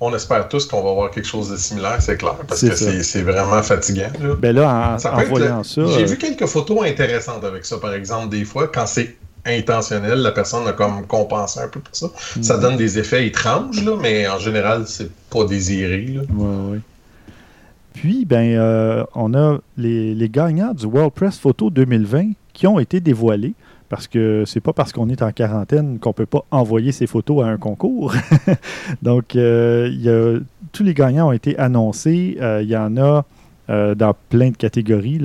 on 0.00 0.14
espère 0.14 0.48
tous 0.48 0.66
qu'on 0.66 0.82
va 0.82 0.90
avoir 0.90 1.10
quelque 1.10 1.26
chose 1.26 1.50
de 1.50 1.56
similaire, 1.56 2.00
c'est 2.00 2.16
clair, 2.16 2.34
parce 2.48 2.60
que 2.60 2.74
ça. 2.74 3.02
c'est 3.02 3.22
vraiment 3.22 3.62
fatigant. 3.62 4.10
Là. 4.20 4.34
Ben 4.34 4.54
là, 4.54 4.94
en, 4.94 4.98
Ça 4.98 5.12
en 5.12 5.16
peut 5.16 5.22
être 5.22 5.28
voyant 5.28 5.62
ça, 5.62 5.82
J'ai 5.86 6.02
euh, 6.02 6.06
vu 6.06 6.18
quelques 6.18 6.46
photos 6.46 6.84
intéressantes 6.84 7.44
avec 7.44 7.64
ça, 7.64 7.78
par 7.78 7.94
exemple, 7.94 8.30
des 8.30 8.44
fois, 8.44 8.68
quand 8.68 8.86
c'est 8.86 9.16
intentionnel, 9.46 10.18
la 10.18 10.32
personne 10.32 10.66
a 10.66 10.72
comme 10.72 11.06
compensé 11.06 11.60
un 11.60 11.68
peu 11.68 11.80
pour 11.80 11.94
ça. 11.94 12.08
Ça 12.42 12.56
mhm. 12.56 12.62
donne 12.62 12.76
des 12.76 12.98
effets 12.98 13.26
étranges, 13.26 13.82
là, 13.84 13.96
mais 14.00 14.28
en 14.28 14.38
général, 14.38 14.84
c'est 14.86 15.10
pas 15.30 15.44
désiré. 15.44 16.06
Là. 16.06 16.22
Ouais, 16.34 16.72
ouais. 16.72 16.80
Puis, 17.94 18.24
ben, 18.24 18.56
euh, 18.56 19.04
on 19.14 19.34
a 19.34 19.58
les, 19.76 20.14
les 20.14 20.28
gagnants 20.28 20.74
du 20.74 20.86
World 20.86 21.12
Press 21.12 21.38
Photo 21.38 21.70
2020 21.70 22.32
qui 22.52 22.66
ont 22.66 22.78
été 22.78 23.00
dévoilés. 23.00 23.54
Parce 23.90 24.06
que 24.06 24.44
c'est 24.46 24.60
pas 24.60 24.72
parce 24.72 24.92
qu'on 24.92 25.08
est 25.08 25.20
en 25.20 25.32
quarantaine 25.32 25.98
qu'on 25.98 26.12
peut 26.12 26.24
pas 26.24 26.44
envoyer 26.52 26.92
ses 26.92 27.08
photos 27.08 27.44
à 27.44 27.48
un 27.48 27.56
concours. 27.56 28.14
Donc, 29.02 29.34
euh, 29.34 30.40
tous 30.70 30.84
les 30.84 30.94
gagnants 30.94 31.30
ont 31.30 31.32
été 31.32 31.58
annoncés. 31.58 32.38
Euh, 32.40 32.62
Il 32.62 32.70
y 32.70 32.76
en 32.76 32.96
a 32.96 33.24
euh, 33.68 33.96
dans 33.96 34.14
plein 34.28 34.50
de 34.50 34.56
catégories. 34.56 35.20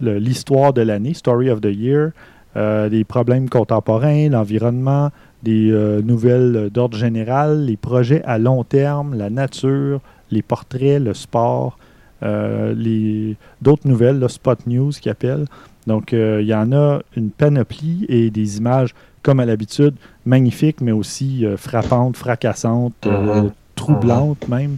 L'histoire 0.00 0.72
de 0.72 0.80
l'année, 0.80 1.12
Story 1.12 1.50
of 1.50 1.60
the 1.60 1.66
Year, 1.66 2.12
les 2.56 3.04
problèmes 3.04 3.50
contemporains, 3.50 4.30
l'environnement, 4.30 5.10
des 5.42 5.70
nouvelles 6.02 6.70
d'ordre 6.70 6.96
général, 6.96 7.66
les 7.66 7.76
projets 7.76 8.22
à 8.24 8.38
long 8.38 8.64
terme, 8.64 9.14
la 9.14 9.28
nature, 9.28 10.00
les 10.30 10.40
portraits, 10.40 10.98
le 10.98 11.12
sport, 11.12 11.78
les 12.22 13.36
d'autres 13.60 13.86
nouvelles, 13.86 14.18
le 14.18 14.28
Spot 14.28 14.58
News 14.66 14.92
qui 14.92 15.10
appelle. 15.10 15.44
Donc, 15.86 16.12
euh, 16.12 16.40
il 16.42 16.46
y 16.48 16.54
en 16.54 16.72
a 16.72 17.00
une 17.16 17.30
panoplie 17.30 18.06
et 18.08 18.30
des 18.30 18.58
images, 18.58 18.94
comme 19.22 19.40
à 19.40 19.46
l'habitude, 19.46 19.94
magnifiques, 20.24 20.80
mais 20.80 20.92
aussi 20.92 21.44
euh, 21.44 21.56
frappantes, 21.56 22.16
fracassantes, 22.16 23.06
euh, 23.06 23.42
Mhm. 23.44 23.50
troublantes 23.74 24.48
même. 24.48 24.76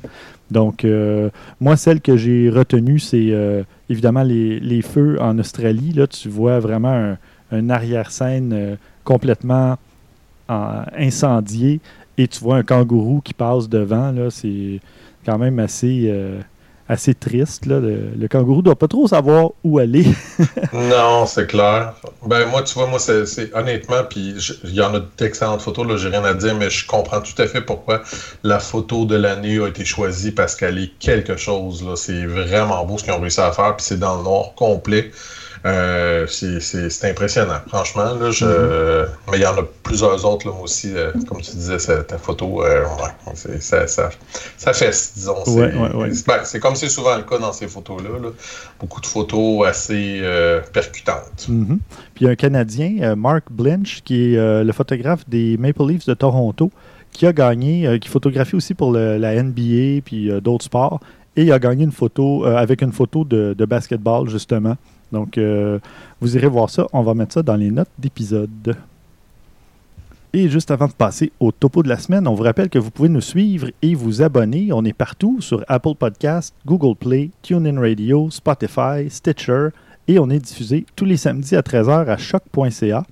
Donc, 0.51 0.85
euh, 0.85 1.31
moi, 1.61 1.77
celle 1.77 2.01
que 2.01 2.17
j'ai 2.17 2.49
retenue, 2.51 2.99
c'est 2.99 3.29
euh, 3.31 3.63
évidemment 3.91 4.23
les, 4.23 4.61
les 4.61 4.83
feux 4.83 5.21
en 5.21 5.39
Australie. 5.39 5.93
Là, 5.93 6.07
tu 6.07 6.29
vois 6.29 6.59
vraiment 6.61 6.93
un, 6.93 7.19
un 7.51 7.71
arrière-scène 7.71 8.53
euh, 8.53 8.77
complètement 9.05 9.77
en- 10.49 10.83
incendié 10.97 11.81
et 12.17 12.29
tu 12.29 12.41
vois 12.41 12.57
un 12.57 12.63
kangourou 12.63 13.21
qui 13.23 13.35
passe 13.35 13.69
devant. 13.69 14.13
Là, 14.13 14.31
c'est 14.31 14.81
quand 15.27 15.39
même 15.39 15.59
assez, 15.59 16.05
assez 16.89 17.15
triste. 17.15 17.67
Là. 17.67 17.81
Le, 17.81 18.11
le 18.17 18.29
kangourou 18.29 18.63
doit 18.63 18.77
pas 18.77 18.89
trop 18.89 19.07
savoir 19.09 19.51
où 19.63 19.79
aller. 19.79 20.07
Non, 20.73 21.25
c'est 21.27 21.47
clair. 21.47 21.95
Ben 22.27 22.47
moi, 22.47 22.63
tu 22.63 22.75
vois, 22.75 22.87
moi, 22.89 22.99
c'est 22.99 23.55
honnêtement, 23.55 24.03
puis 24.09 24.35
il 24.65 24.75
y 24.75 24.81
en 24.81 24.93
a 24.95 25.01
d'excellentes 25.17 25.63
photos, 25.63 25.87
là, 25.87 25.97
j'ai 25.97 26.09
rien 26.09 26.25
à 26.25 26.35
dire, 26.35 26.55
mais 26.57 26.69
je 26.69 26.87
comprends 26.87 27.21
tout 27.21 27.41
à 27.41 27.47
fait 27.47 27.61
pourquoi 27.61 28.03
la 28.43 28.59
photo 28.59 29.05
de 29.05 29.15
l'année 29.15 29.59
a 29.61 29.69
été 29.69 29.85
choisie 29.85 30.33
parce 30.33 30.57
qu'elle 30.57 30.79
est 30.79 30.93
quelque 30.99 31.37
chose. 31.37 31.85
C'est 31.97 32.27
vraiment 32.27 32.85
beau 32.85 32.99
ce 32.99 33.05
qu'ils 33.05 33.13
ont 33.13 33.21
réussi 33.21 33.41
à 33.41 33.53
faire, 33.53 33.77
puis 33.77 33.87
c'est 33.87 33.99
dans 33.99 34.17
le 34.17 34.25
noir 34.25 34.55
complet. 34.57 35.11
Euh, 35.67 36.27
c'est 36.29 37.09
impressionnant, 37.11 37.59
franchement. 37.69 38.15
Là, 38.21 38.31
je... 38.31 38.45
Mm-hmm. 38.45 39.09
Mais 39.31 39.39
il 39.39 39.43
y 39.43 39.47
en 39.47 39.57
a 39.57 39.63
plusieurs 39.83 40.23
autres, 40.27 40.47
là, 40.47 40.53
moi 40.53 40.65
aussi, 40.65 40.93
euh, 40.95 41.11
comme 41.27 41.41
tu 41.41 41.53
disais, 41.53 41.79
ta 42.05 42.19
photo, 42.19 42.63
euh, 42.63 42.83
ouais, 42.85 43.35
ça, 43.61 43.87
ça, 43.87 44.11
ça 44.59 44.73
fesse, 44.75 45.13
disons. 45.17 45.37
C'est 45.47 45.51
Ouais, 45.53 45.73
ouais, 45.75 45.95
ouais. 45.95 46.11
ben, 46.27 46.41
c'est 46.45 46.61
comme 46.61 46.75
c'est 46.75 46.91
souvent 46.91 47.17
le 47.17 47.23
cas 47.23 47.39
dans 47.39 47.53
ces 47.53 47.67
photos-là. 47.67 48.11
là. 48.23 48.29
Beaucoup 48.79 49.01
de 49.01 49.07
photos 49.07 49.67
assez 49.67 50.21
percutantes. 50.73 51.47
Mhm. 51.49 51.79
Puis 52.15 52.25
il 52.25 52.25
y 52.25 52.29
a 52.29 52.33
un 52.33 52.37
Canadien, 52.37 53.15
Mark 53.17 53.45
Blinch, 53.51 54.03
qui 54.05 54.35
est 54.35 54.63
le 54.65 54.73
photographe 54.73 55.29
des 55.29 55.57
Maple 55.57 55.87
Leafs 55.89 56.07
de 56.07 56.15
Toronto, 56.15 56.71
qui 57.13 57.27
a 57.27 57.33
gagné, 57.33 57.99
qui 58.01 58.09
photographie 58.09 58.57
aussi 58.57 58.75
pour 58.75 58.93
le- 58.93 59.17
la 59.17 59.35
NBA 59.43 60.03
puis 60.05 60.31
d'autres 60.43 60.65
sports. 60.65 61.01
Et 61.37 61.43
il 61.45 61.53
a 61.53 61.59
gagné 61.59 61.85
une 61.85 61.93
photo 61.93 62.45
avec 62.45 62.83
une 62.83 62.93
photo 62.93 63.25
de, 63.25 63.55
de 63.57 63.65
basketball, 63.65 64.29
justement. 64.29 64.77
Donc, 65.15 65.39
vous 66.21 66.37
irez 66.37 66.49
voir 66.49 66.69
ça. 66.69 66.87
On 66.93 67.03
va 67.03 67.15
mettre 67.15 67.33
ça 67.35 67.43
dans 67.43 67.57
les 67.57 67.71
notes 67.71 67.89
d'épisode. 67.99 68.77
Et 70.37 70.49
juste 70.49 70.73
avant 70.73 70.89
de 70.89 70.93
passer 70.93 71.31
au 71.39 71.53
topo 71.53 71.85
de 71.85 71.89
la 71.89 71.97
semaine, 71.97 72.27
on 72.27 72.35
vous 72.35 72.43
rappelle 72.43 72.69
que 72.69 72.81
vous 72.81 72.91
pouvez 72.91 73.09
nous 73.09 73.21
suivre 73.21 73.69
et 73.83 73.95
vous 73.95 74.21
abonner. 74.21 74.71
On 74.73 74.85
est 74.85 74.93
partout 74.93 75.41
sur 75.41 75.65
Apple 75.69 75.95
Podcast, 75.97 76.53
Google 76.67 76.97
Play, 76.97 77.31
TuneIn 77.43 77.81
Radio, 77.81 78.29
Spotify, 78.33 79.09
Stitcher 79.09 79.69
et 80.09 80.19
on 80.19 80.29
est 80.31 80.41
diffusé 80.41 80.87
tous 80.97 81.05
les 81.05 81.17
samedis 81.17 81.55
à 81.55 81.61
13h 81.61 82.09
à 82.09 82.17
choc.ca. 82.17 83.05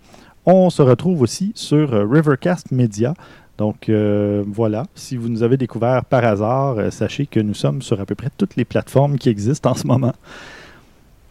On 0.46 0.68
se 0.68 0.82
retrouve 0.82 1.22
aussi 1.22 1.52
sur 1.54 1.94
euh, 1.94 2.04
Rivercast 2.04 2.72
Media. 2.72 3.14
Donc 3.56 3.88
euh, 3.88 4.42
voilà, 4.44 4.86
si 4.96 5.16
vous 5.16 5.28
nous 5.28 5.44
avez 5.44 5.56
découvert 5.56 6.04
par 6.04 6.24
hasard, 6.24 6.78
euh, 6.78 6.90
sachez 6.90 7.26
que 7.26 7.38
nous 7.38 7.54
sommes 7.54 7.82
sur 7.82 8.00
à 8.00 8.04
peu 8.04 8.16
près 8.16 8.30
toutes 8.36 8.56
les 8.56 8.64
plateformes 8.64 9.16
qui 9.16 9.28
existent 9.28 9.70
en 9.70 9.74
ce 9.74 9.86
moment. 9.86 10.14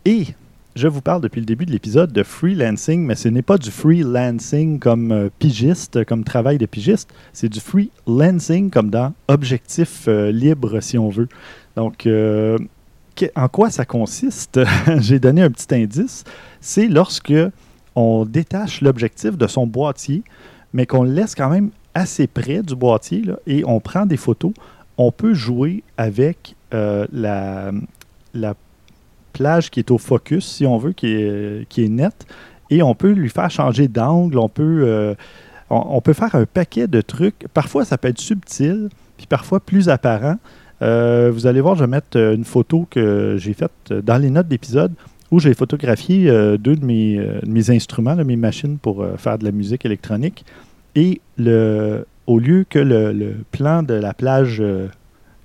Et 0.05 0.27
je 0.75 0.87
vous 0.87 1.01
parle 1.01 1.21
depuis 1.21 1.41
le 1.41 1.45
début 1.45 1.65
de 1.65 1.71
l'épisode 1.71 2.13
de 2.13 2.23
freelancing, 2.23 3.05
mais 3.05 3.15
ce 3.15 3.27
n'est 3.27 3.41
pas 3.41 3.57
du 3.57 3.71
freelancing 3.71 4.79
comme 4.79 5.11
euh, 5.11 5.29
pigiste, 5.39 6.05
comme 6.05 6.23
travail 6.23 6.57
de 6.57 6.65
pigiste, 6.65 7.13
c'est 7.33 7.49
du 7.49 7.59
freelancing 7.59 8.69
comme 8.69 8.89
dans 8.89 9.13
objectif 9.27 10.05
euh, 10.07 10.31
libre, 10.31 10.79
si 10.79 10.97
on 10.97 11.09
veut. 11.09 11.27
Donc, 11.75 12.05
euh, 12.05 12.57
en 13.35 13.49
quoi 13.49 13.69
ça 13.69 13.83
consiste? 13.83 14.61
J'ai 14.99 15.19
donné 15.19 15.41
un 15.41 15.51
petit 15.51 15.75
indice. 15.75 16.23
C'est 16.61 16.87
lorsque 16.87 17.33
on 17.95 18.25
détache 18.25 18.81
l'objectif 18.81 19.37
de 19.37 19.47
son 19.47 19.67
boîtier, 19.67 20.23
mais 20.73 20.85
qu'on 20.85 21.03
le 21.03 21.11
laisse 21.11 21.35
quand 21.35 21.49
même 21.49 21.71
assez 21.93 22.27
près 22.27 22.63
du 22.63 22.75
boîtier 22.75 23.23
et 23.45 23.63
on 23.65 23.81
prend 23.81 24.05
des 24.05 24.15
photos. 24.15 24.53
On 24.97 25.11
peut 25.11 25.33
jouer 25.33 25.83
avec 25.97 26.55
la, 26.71 27.71
la 28.33 28.55
plage 29.31 29.69
qui 29.69 29.79
est 29.79 29.91
au 29.91 29.97
focus, 29.97 30.45
si 30.45 30.65
on 30.65 30.77
veut, 30.77 30.93
qui 30.93 31.07
est, 31.07 31.67
qui 31.69 31.83
est 31.83 31.89
nette. 31.89 32.25
Et 32.69 32.81
on 32.81 32.95
peut 32.95 33.11
lui 33.11 33.29
faire 33.29 33.51
changer 33.51 33.87
d'angle, 33.87 34.37
on 34.39 34.47
peut, 34.47 34.83
euh, 34.85 35.13
on, 35.69 35.99
peut 36.01 36.13
faire 36.13 36.33
un 36.35 36.45
paquet 36.45 36.87
de 36.87 37.01
trucs. 37.01 37.47
Parfois, 37.53 37.83
ça 37.83 37.97
peut 37.97 38.07
être 38.07 38.19
subtil, 38.19 38.89
puis 39.17 39.27
parfois 39.27 39.59
plus 39.59 39.89
apparent. 39.89 40.37
Euh, 40.81 41.31
vous 41.33 41.47
allez 41.47 41.61
voir, 41.61 41.75
je 41.75 41.81
vais 41.81 41.89
mettre 41.89 42.17
euh, 42.17 42.33
une 42.33 42.45
photo 42.45 42.87
que 42.89 43.35
j'ai 43.37 43.53
faite 43.53 43.93
dans 44.03 44.17
les 44.17 44.29
notes 44.29 44.47
d'épisode 44.47 44.93
où 45.29 45.39
j'ai 45.39 45.53
photographié 45.53 46.29
deux 46.57 46.75
de 46.75 46.85
mes, 46.85 47.17
mes 47.47 47.69
instruments, 47.69 48.17
mes 48.17 48.35
machines 48.35 48.77
pour 48.77 49.05
faire 49.17 49.37
de 49.37 49.45
la 49.45 49.53
musique 49.53 49.85
électronique. 49.85 50.43
Et 50.93 51.21
le, 51.37 52.05
au 52.27 52.37
lieu 52.37 52.65
que 52.69 52.79
le 52.79 53.35
plan 53.49 53.81
de 53.81 53.93
la 53.93 54.13
plage 54.13 54.61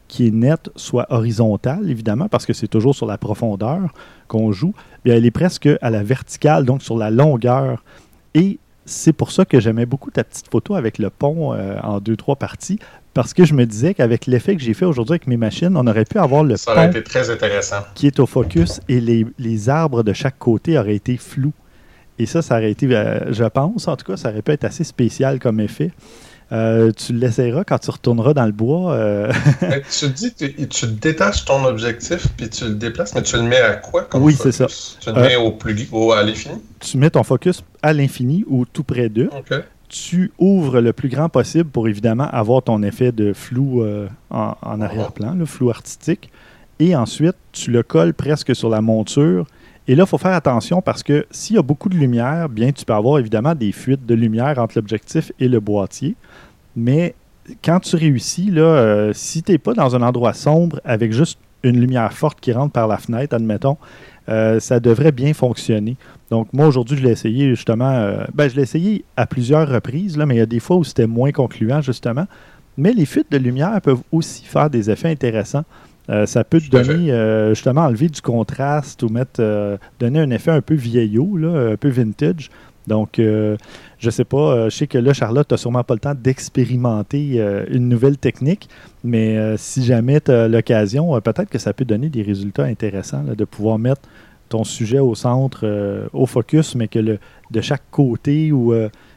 qui 0.08 0.26
est 0.26 0.30
nette 0.30 0.70
soit 0.76 1.06
horizontale, 1.10 1.90
évidemment, 1.90 2.28
parce 2.28 2.46
que 2.46 2.52
c'est 2.52 2.68
toujours 2.68 2.94
sur 2.94 3.06
la 3.06 3.18
profondeur 3.18 3.80
qu'on 4.28 4.52
joue, 4.52 4.74
bien, 5.04 5.14
elle 5.14 5.26
est 5.26 5.30
presque 5.30 5.68
à 5.80 5.90
la 5.90 6.02
verticale, 6.02 6.64
donc 6.64 6.82
sur 6.82 6.96
la 6.96 7.10
longueur. 7.10 7.82
Et 8.34 8.58
c'est 8.84 9.12
pour 9.12 9.32
ça 9.32 9.44
que 9.44 9.60
j'aimais 9.60 9.86
beaucoup 9.86 10.10
ta 10.10 10.24
petite 10.24 10.48
photo 10.48 10.74
avec 10.74 10.98
le 10.98 11.10
pont 11.10 11.52
euh, 11.52 11.76
en 11.82 12.00
deux, 12.00 12.16
trois 12.16 12.36
parties, 12.36 12.78
parce 13.14 13.34
que 13.34 13.44
je 13.44 13.54
me 13.54 13.64
disais 13.64 13.94
qu'avec 13.94 14.26
l'effet 14.26 14.56
que 14.56 14.62
j'ai 14.62 14.74
fait 14.74 14.84
aujourd'hui 14.84 15.14
avec 15.14 15.26
mes 15.26 15.36
machines, 15.36 15.76
on 15.76 15.86
aurait 15.86 16.04
pu 16.04 16.18
avoir 16.18 16.44
le 16.44 16.56
ça 16.56 16.72
aurait 16.72 16.88
été 16.88 17.02
très 17.02 17.30
intéressant. 17.30 17.82
qui 17.94 18.06
est 18.06 18.20
au 18.20 18.26
focus 18.26 18.80
et 18.88 19.00
les, 19.00 19.26
les, 19.38 19.68
arbres 19.68 20.02
de 20.02 20.12
chaque 20.12 20.38
côté 20.38 20.78
auraient 20.78 20.96
été 20.96 21.16
flous. 21.16 21.54
Et 22.18 22.26
ça, 22.26 22.42
ça 22.42 22.56
aurait 22.56 22.70
été, 22.70 22.86
euh, 22.94 23.32
je 23.32 23.44
pense, 23.44 23.88
en 23.88 23.96
tout 23.96 24.04
cas, 24.04 24.16
ça 24.16 24.30
aurait 24.30 24.42
pu 24.42 24.52
être 24.52 24.64
assez 24.64 24.84
spécial 24.84 25.38
comme 25.38 25.60
effet. 25.60 25.90
Euh, 26.52 26.92
tu 26.92 27.12
l'essayeras 27.12 27.64
quand 27.64 27.78
tu 27.78 27.90
retourneras 27.90 28.32
dans 28.32 28.46
le 28.46 28.52
bois. 28.52 28.92
Euh. 28.92 29.32
tu 29.98 30.09
dis 30.09 30.32
que 30.32 30.64
tu 30.64 30.87
détaches 30.87 31.44
ton 31.44 31.64
objectif 31.64 32.28
puis 32.37 32.48
tu 32.48 32.66
le 32.66 32.74
déplaces, 32.74 33.14
mais 33.14 33.22
tu 33.22 33.37
le 33.37 33.42
mets 33.42 33.61
à 33.61 33.74
quoi 33.74 34.02
comme 34.02 34.22
Oui, 34.22 34.37
c'est 34.38 34.52
ça. 34.52 34.66
Tu 34.66 35.11
le 35.11 35.20
mets 35.20 35.35
euh, 35.35 35.40
au 35.40 35.52
plus, 35.52 35.88
au, 35.90 36.12
à 36.12 36.22
l'infini? 36.22 36.54
Tu 36.78 36.98
mets 36.98 37.11
ton 37.11 37.24
focus 37.24 37.64
à 37.82 37.92
l'infini 37.92 38.44
ou 38.46 38.64
tout 38.64 38.85
près 38.85 39.09
d'eux. 39.09 39.30
Tu 39.88 40.32
ouvres 40.38 40.80
le 40.80 40.92
plus 40.92 41.09
grand 41.09 41.28
possible 41.28 41.70
pour 41.70 41.88
évidemment 41.88 42.28
avoir 42.30 42.62
ton 42.62 42.82
effet 42.82 43.12
de 43.12 43.32
flou 43.32 43.85
en, 44.30 44.56
en 44.61 44.80
arrière-plan, 44.80 45.35
le 45.35 45.46
flou 45.46 45.70
artistique. 45.70 46.30
Et 46.78 46.94
ensuite, 46.94 47.37
tu 47.52 47.70
le 47.70 47.82
colles 47.82 48.12
presque 48.12 48.54
sur 48.54 48.68
la 48.68 48.80
monture 48.80 49.46
et 49.88 49.94
là, 49.94 50.02
il 50.04 50.09
faut 50.09 50.18
faire 50.18 50.32
attention 50.32 50.82
parce 50.82 51.02
que 51.02 51.26
s'il 51.30 51.56
y 51.56 51.59
a 51.59 51.62
beaucoup 51.62 51.88
de 51.88 51.96
lumière, 51.96 52.48
bien, 52.48 52.72
tu 52.72 52.85
peux 52.85 52.92
avoir 52.92 53.18
évidemment 53.20 53.54
des 53.54 53.70
fuites 53.70 54.04
de 54.04 54.14
lumière 54.14 54.59
entre 54.59 54.76
l'objectif 54.76 55.30
et 55.38 55.48
le 55.48 55.61
boîtier. 55.61 56.16
Mais 56.76 57.14
quand 57.64 57.80
tu 57.80 57.96
réussis, 57.96 58.50
là, 58.50 58.62
euh, 58.62 59.12
si 59.14 59.42
tu 59.42 59.52
n'es 59.52 59.58
pas 59.58 59.72
dans 59.72 59.96
un 59.96 60.02
endroit 60.02 60.34
sombre 60.34 60.80
avec 60.84 61.12
juste 61.12 61.38
une 61.62 61.80
lumière 61.80 62.12
forte 62.12 62.40
qui 62.40 62.52
rentre 62.52 62.72
par 62.72 62.86
la 62.86 62.98
fenêtre, 62.98 63.34
admettons, 63.34 63.78
euh, 64.28 64.60
ça 64.60 64.78
devrait 64.78 65.12
bien 65.12 65.32
fonctionner. 65.32 65.96
Donc, 66.30 66.52
moi, 66.52 66.66
aujourd'hui, 66.66 66.96
je 66.96 67.02
l'ai 67.02 67.12
essayé 67.12 67.48
justement. 67.48 67.90
Euh, 67.90 68.24
ben, 68.34 68.48
je 68.48 68.56
l'ai 68.56 68.62
essayé 68.62 69.04
à 69.16 69.26
plusieurs 69.26 69.68
reprises, 69.68 70.16
là, 70.16 70.26
mais 70.26 70.34
il 70.34 70.38
y 70.38 70.42
a 70.42 70.46
des 70.46 70.60
fois 70.60 70.76
où 70.76 70.84
c'était 70.84 71.06
moins 71.06 71.32
concluant, 71.32 71.80
justement. 71.80 72.26
Mais 72.76 72.92
les 72.92 73.06
fuites 73.06 73.30
de 73.32 73.38
lumière 73.38 73.80
peuvent 73.80 74.02
aussi 74.12 74.44
faire 74.44 74.68
des 74.68 74.90
effets 74.90 75.10
intéressants. 75.10 75.64
Euh, 76.08 76.26
ça 76.26 76.44
peut 76.44 76.60
te 76.60 76.70
donner, 76.70 77.10
euh, 77.10 77.50
justement, 77.50 77.82
enlever 77.82 78.08
du 78.08 78.20
contraste 78.20 79.02
ou 79.02 79.08
mettre, 79.08 79.40
euh, 79.40 79.76
donner 79.98 80.20
un 80.20 80.30
effet 80.30 80.52
un 80.52 80.60
peu 80.60 80.74
vieillot, 80.74 81.36
là, 81.36 81.72
un 81.72 81.76
peu 81.76 81.88
vintage. 81.88 82.50
Donc, 82.87 83.16
je 83.18 84.11
sais 84.11 84.25
pas, 84.25 84.68
je 84.68 84.77
sais 84.77 84.87
que 84.87 84.99
là, 84.99 85.12
Charlotte, 85.12 85.49
tu 85.49 85.57
sûrement 85.57 85.83
pas 85.83 85.94
le 85.94 86.01
temps 86.01 86.14
d'expérimenter 86.14 87.40
une 87.70 87.88
nouvelle 87.88 88.16
technique, 88.16 88.68
mais 89.03 89.57
si 89.57 89.85
jamais 89.85 90.20
tu 90.20 90.31
as 90.31 90.49
l'occasion, 90.49 91.20
peut-être 91.20 91.49
que 91.49 91.59
ça 91.59 91.72
peut 91.72 91.85
donner 91.85 92.09
des 92.09 92.22
résultats 92.22 92.64
intéressants 92.64 93.25
de 93.25 93.44
pouvoir 93.44 93.79
mettre 93.79 94.03
ton 94.49 94.62
sujet 94.62 95.01
au 95.01 95.14
centre, 95.14 95.66
au 96.12 96.27
focus, 96.27 96.75
mais 96.77 96.88
que 96.88 97.01
le, 97.01 97.18
de 97.51 97.61
chaque 97.61 97.83
côté 97.90 98.53
ou 98.53 98.72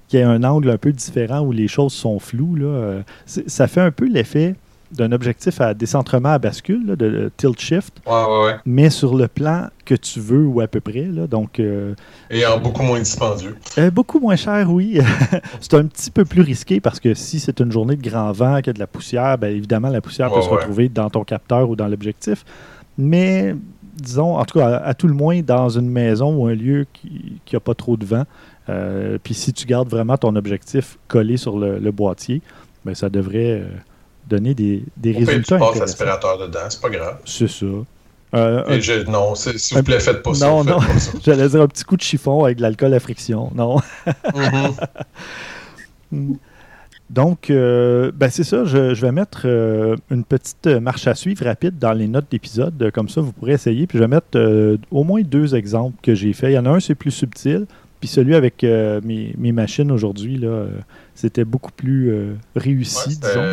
qu'il 0.07 0.19
y 0.19 0.21
ait 0.21 0.25
un 0.25 0.43
angle 0.43 0.71
un 0.71 0.77
peu 0.77 0.91
différent 0.91 1.41
où 1.41 1.51
les 1.51 1.67
choses 1.67 1.93
sont 1.93 2.19
floues. 2.19 2.57
Ça 3.25 3.67
fait 3.67 3.81
un 3.81 3.91
peu 3.91 4.07
l'effet 4.07 4.55
d'un 4.91 5.11
objectif 5.11 5.61
à 5.61 5.73
décentrement 5.73 6.29
à 6.29 6.39
bascule, 6.39 6.95
de 6.95 7.31
tilt 7.37 7.59
shift, 7.59 8.01
mais 8.65 8.89
sur 8.89 9.15
le 9.15 9.27
plan 9.27 9.67
que 9.85 9.95
tu 9.95 10.19
veux 10.19 10.45
ou 10.45 10.61
à 10.61 10.67
peu 10.67 10.81
près. 10.81 11.05
Là, 11.05 11.27
donc, 11.27 11.59
euh, 11.59 11.93
Et 12.29 12.45
en 12.45 12.59
beaucoup 12.59 12.83
moins 12.83 12.99
dispendieux. 12.99 13.55
Euh, 13.77 13.91
beaucoup 13.91 14.19
moins 14.19 14.35
cher, 14.35 14.71
oui. 14.71 14.99
c'est 15.61 15.73
un 15.75 15.85
petit 15.85 16.11
peu 16.11 16.25
plus 16.25 16.41
risqué 16.41 16.79
parce 16.79 16.99
que 16.99 17.13
si 17.13 17.39
c'est 17.39 17.59
une 17.59 17.71
journée 17.71 17.95
de 17.95 18.07
grand 18.07 18.31
vent, 18.31 18.57
qu'il 18.57 18.67
y 18.67 18.69
a 18.71 18.73
de 18.73 18.79
la 18.79 18.87
poussière, 18.87 19.37
bien 19.37 19.49
évidemment, 19.49 19.89
la 19.89 20.01
poussière 20.01 20.31
peut 20.31 20.41
se 20.41 20.49
retrouver 20.49 20.89
dans 20.89 21.09
ton 21.09 21.23
capteur 21.23 21.69
ou 21.69 21.75
dans 21.75 21.87
l'objectif. 21.87 22.45
Mais 22.97 23.55
disons, 23.95 24.37
en 24.37 24.45
tout 24.45 24.59
cas, 24.59 24.77
à, 24.77 24.93
tout 24.93 25.07
le 25.07 25.13
moins 25.13 25.41
dans 25.41 25.69
une 25.69 25.89
maison 25.89 26.35
ou 26.35 26.47
un 26.47 26.55
lieu 26.55 26.85
qui 26.93 27.39
n'a 27.51 27.59
pas 27.59 27.73
trop 27.73 27.97
de 27.97 28.05
vent. 28.05 28.25
Euh, 28.69 29.17
puis 29.21 29.33
si 29.33 29.51
tu 29.53 29.65
gardes 29.65 29.89
vraiment 29.89 30.17
ton 30.17 30.35
objectif 30.35 30.97
collé 31.07 31.37
sur 31.37 31.57
le, 31.57 31.91
boîtier, 31.91 32.41
ben, 32.85 32.93
ça 32.93 33.09
devrait 33.09 33.63
donner 34.29 34.53
des, 34.53 34.83
des 34.97 35.15
On 35.15 35.19
résultats. 35.19 35.55
Tu 35.57 35.61
passes 35.61 35.79
l'aspirateur 35.79 36.37
dedans, 36.37 36.59
c'est 36.69 36.81
pas 36.81 36.89
grave. 36.89 37.17
C'est 37.25 37.49
ça. 37.49 37.65
Euh, 38.35 39.03
non, 39.07 39.33
s'il 39.35 39.77
vous 39.77 39.83
plaît, 39.83 39.99
faites 39.99 40.21
pas 40.21 40.33
ça. 40.33 40.47
Non, 40.47 40.63
non. 40.63 40.79
J'allais 41.23 41.49
dire 41.49 41.61
un 41.61 41.67
petit 41.67 41.83
coup 41.83 41.97
de 41.97 42.01
chiffon 42.01 42.43
avec 42.43 42.57
de 42.57 42.61
l'alcool 42.61 42.93
à 42.93 42.99
friction. 42.99 43.51
Non. 43.55 43.77
Mm-hmm. 46.11 46.37
Donc, 47.09 47.49
euh, 47.49 48.11
ben 48.13 48.29
c'est 48.29 48.43
ça. 48.43 48.65
Je, 48.65 48.93
vais 48.93 49.11
mettre 49.11 49.41
euh, 49.45 49.95
une 50.11 50.23
petite 50.23 50.67
marche 50.67 51.07
à 51.07 51.15
suivre 51.15 51.43
rapide 51.43 51.79
dans 51.79 51.93
les 51.93 52.07
notes 52.07 52.27
d'épisode. 52.29 52.91
Comme 52.93 53.09
ça, 53.09 53.21
vous 53.21 53.31
pourrez 53.31 53.53
essayer. 53.53 53.87
Puis 53.87 53.97
je 53.97 54.03
vais 54.03 54.07
mettre 54.07 54.37
au 54.91 55.03
moins 55.03 55.21
deux 55.21 55.55
exemples 55.55 55.97
que 56.03 56.13
j'ai 56.13 56.33
fait. 56.33 56.51
Il 56.51 56.55
y 56.55 56.59
en 56.59 56.67
a 56.67 56.69
un, 56.69 56.79
c'est 56.79 56.93
plus 56.93 57.11
subtil. 57.11 57.65
Puis 57.99 58.07
celui 58.07 58.35
avec 58.35 58.61
mes, 58.61 59.33
mes, 59.37 59.51
machines 59.51 59.91
aujourd'hui, 59.91 60.37
là, 60.37 60.67
c'était 61.19 61.43
beaucoup 61.43 61.71
plus 61.71 62.11
euh, 62.11 62.35
réussi, 62.55 63.09
disons. 63.09 63.43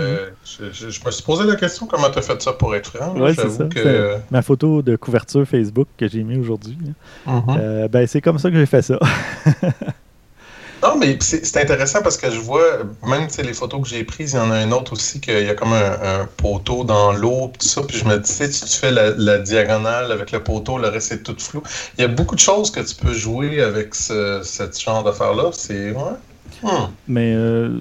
Je, 0.44 1.04
me 1.04 1.10
suis 1.10 1.22
posé 1.24 1.44
la 1.44 1.56
question 1.56 1.86
comment 1.86 2.08
tu 2.10 2.18
as 2.20 2.22
fait 2.22 2.40
ça 2.40 2.52
pour 2.52 2.76
être 2.76 2.96
franc. 2.96 3.12
Oui, 3.16 3.34
c'est 3.34 3.50
ça. 3.50 3.64
Que... 3.64 4.18
Ma 4.30 4.40
photo 4.42 4.82
de 4.82 4.94
couverture 4.94 5.44
Facebook 5.44 5.88
que 5.98 6.06
j'ai 6.06 6.22
mis 6.22 6.38
aujourd'hui. 6.38 6.78
Mm-hmm. 7.26 7.58
Euh, 7.58 7.88
ben, 7.88 8.06
c'est 8.06 8.20
comme 8.20 8.38
ça 8.38 8.52
que 8.52 8.56
j'ai 8.56 8.66
fait 8.66 8.82
ça. 8.82 9.00
non, 10.84 10.96
mais 10.96 11.18
c'est 11.20 11.56
intéressant 11.56 12.02
parce 12.02 12.16
que 12.16 12.30
je 12.30 12.38
vois, 12.38 12.84
même 13.04 13.26
les 13.36 13.52
photos 13.52 13.82
que 13.82 13.88
j'ai 13.88 14.04
prises, 14.04 14.34
il 14.34 14.36
y 14.36 14.38
en 14.38 14.52
a 14.52 14.58
un 14.58 14.70
autre 14.70 14.92
aussi, 14.92 15.20
qu'il 15.20 15.44
y 15.44 15.50
a 15.50 15.54
comme 15.54 15.72
un, 15.72 16.28
poteau 16.36 16.84
dans 16.84 17.12
l'eau, 17.14 17.50
tout 17.58 17.66
ça. 17.66 17.82
Puis 17.82 17.98
je 17.98 18.04
me 18.04 18.16
dis, 18.18 18.30
si 18.30 18.48
tu 18.48 18.78
fais 18.78 18.92
la, 18.92 19.38
diagonale 19.38 20.12
avec 20.12 20.30
le 20.30 20.40
poteau, 20.40 20.78
le 20.78 20.86
reste 20.86 21.10
est 21.10 21.24
tout 21.24 21.34
flou. 21.36 21.64
Il 21.98 22.02
y 22.02 22.04
a 22.04 22.08
beaucoup 22.08 22.36
de 22.36 22.40
choses 22.40 22.70
que 22.70 22.78
tu 22.78 22.94
peux 22.94 23.12
jouer 23.12 23.60
avec 23.60 23.96
ce, 23.96 24.40
genre 24.78 25.02
d'affaires-là. 25.02 25.50
C'est. 25.52 25.90
Ouais. 25.90 26.12
Hmm. 26.62 26.90
Mais 27.08 27.34
euh, 27.34 27.80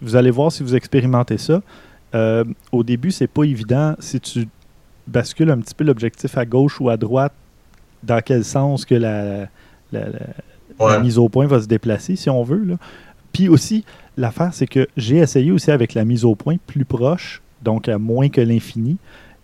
vous 0.00 0.16
allez 0.16 0.30
voir 0.30 0.52
si 0.52 0.62
vous 0.62 0.74
expérimentez 0.74 1.38
ça. 1.38 1.62
Euh, 2.14 2.44
au 2.70 2.84
début, 2.84 3.10
c'est 3.10 3.26
pas 3.26 3.44
évident 3.44 3.94
si 3.98 4.20
tu 4.20 4.48
bascules 5.06 5.50
un 5.50 5.58
petit 5.58 5.74
peu 5.74 5.84
l'objectif 5.84 6.38
à 6.38 6.44
gauche 6.44 6.80
ou 6.80 6.88
à 6.88 6.96
droite, 6.96 7.32
dans 8.02 8.20
quel 8.20 8.44
sens 8.44 8.84
que 8.84 8.94
la, 8.94 9.48
mise 11.00 11.18
au 11.18 11.28
point 11.28 11.46
va 11.46 11.60
se 11.60 11.66
déplacer, 11.66 12.16
si 12.16 12.30
on 12.30 12.42
veut. 12.42 12.76
Puis 13.32 13.48
aussi, 13.48 13.84
l'affaire, 14.16 14.54
c'est 14.54 14.66
que 14.66 14.86
j'ai 14.96 15.18
essayé 15.18 15.50
aussi 15.50 15.70
avec 15.70 15.94
la 15.94 16.04
mise 16.04 16.24
au 16.24 16.34
point 16.34 16.56
plus 16.66 16.84
proche, 16.84 17.42
donc 17.62 17.88
à 17.88 17.98
moins 17.98 18.28
que 18.28 18.40
l'infini. 18.40 18.96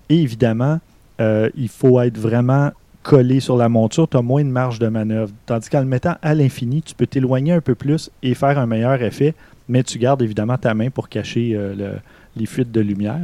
Et 0.08 0.22
évidemment, 0.22 0.78
euh, 1.20 1.50
il 1.56 1.68
faut 1.68 2.00
être 2.00 2.18
vraiment 2.18 2.70
collé 3.02 3.40
sur 3.40 3.56
la 3.56 3.68
monture, 3.68 4.08
tu 4.08 4.16
as 4.16 4.22
moins 4.22 4.44
de 4.44 4.50
marge 4.50 4.78
de 4.78 4.88
manœuvre. 4.88 5.32
Tandis 5.46 5.68
qu'en 5.68 5.80
le 5.80 5.86
mettant 5.86 6.16
à 6.22 6.34
l'infini, 6.34 6.82
tu 6.82 6.94
peux 6.94 7.06
t'éloigner 7.06 7.52
un 7.52 7.60
peu 7.60 7.74
plus 7.74 8.10
et 8.22 8.34
faire 8.34 8.58
un 8.58 8.66
meilleur 8.66 9.02
effet, 9.02 9.34
mais 9.68 9.82
tu 9.82 9.98
gardes 9.98 10.22
évidemment 10.22 10.58
ta 10.58 10.74
main 10.74 10.90
pour 10.90 11.08
cacher 11.08 11.52
euh, 11.54 11.94
les 12.36 12.46
fuites 12.46 12.72
de 12.72 12.80
lumière. 12.80 13.20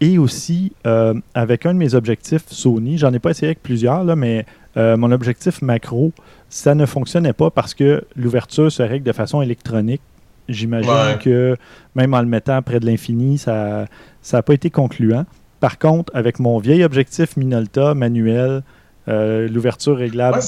Et 0.00 0.18
aussi, 0.18 0.72
euh, 0.86 1.14
avec 1.34 1.66
un 1.66 1.74
de 1.74 1.78
mes 1.78 1.94
objectifs 1.94 2.44
Sony, 2.48 2.98
j'en 2.98 3.12
ai 3.12 3.18
pas 3.18 3.30
essayé 3.30 3.48
avec 3.48 3.62
plusieurs, 3.62 4.04
là, 4.04 4.16
mais 4.16 4.46
mon 4.76 5.10
objectif 5.10 5.60
macro, 5.60 6.12
ça 6.48 6.76
ne 6.76 6.86
fonctionnait 6.86 7.32
pas 7.32 7.50
parce 7.50 7.74
que 7.74 8.04
l'ouverture 8.14 8.70
se 8.70 8.84
règle 8.84 9.04
de 9.04 9.10
façon 9.10 9.42
électronique. 9.42 10.02
J'imagine 10.48 11.18
que 11.20 11.56
même 11.96 12.14
en 12.14 12.20
le 12.20 12.28
mettant 12.28 12.62
près 12.62 12.78
de 12.78 12.86
l'infini, 12.86 13.38
ça 13.38 13.86
n'a 14.32 14.42
pas 14.42 14.54
été 14.54 14.70
concluant. 14.70 15.26
Par 15.60 15.78
contre, 15.78 16.12
avec 16.14 16.38
mon 16.38 16.58
vieil 16.58 16.84
objectif 16.84 17.36
Minolta 17.36 17.94
manuel, 17.94 18.62
euh, 19.08 19.48
l'ouverture 19.48 19.96
réglable. 19.96 20.38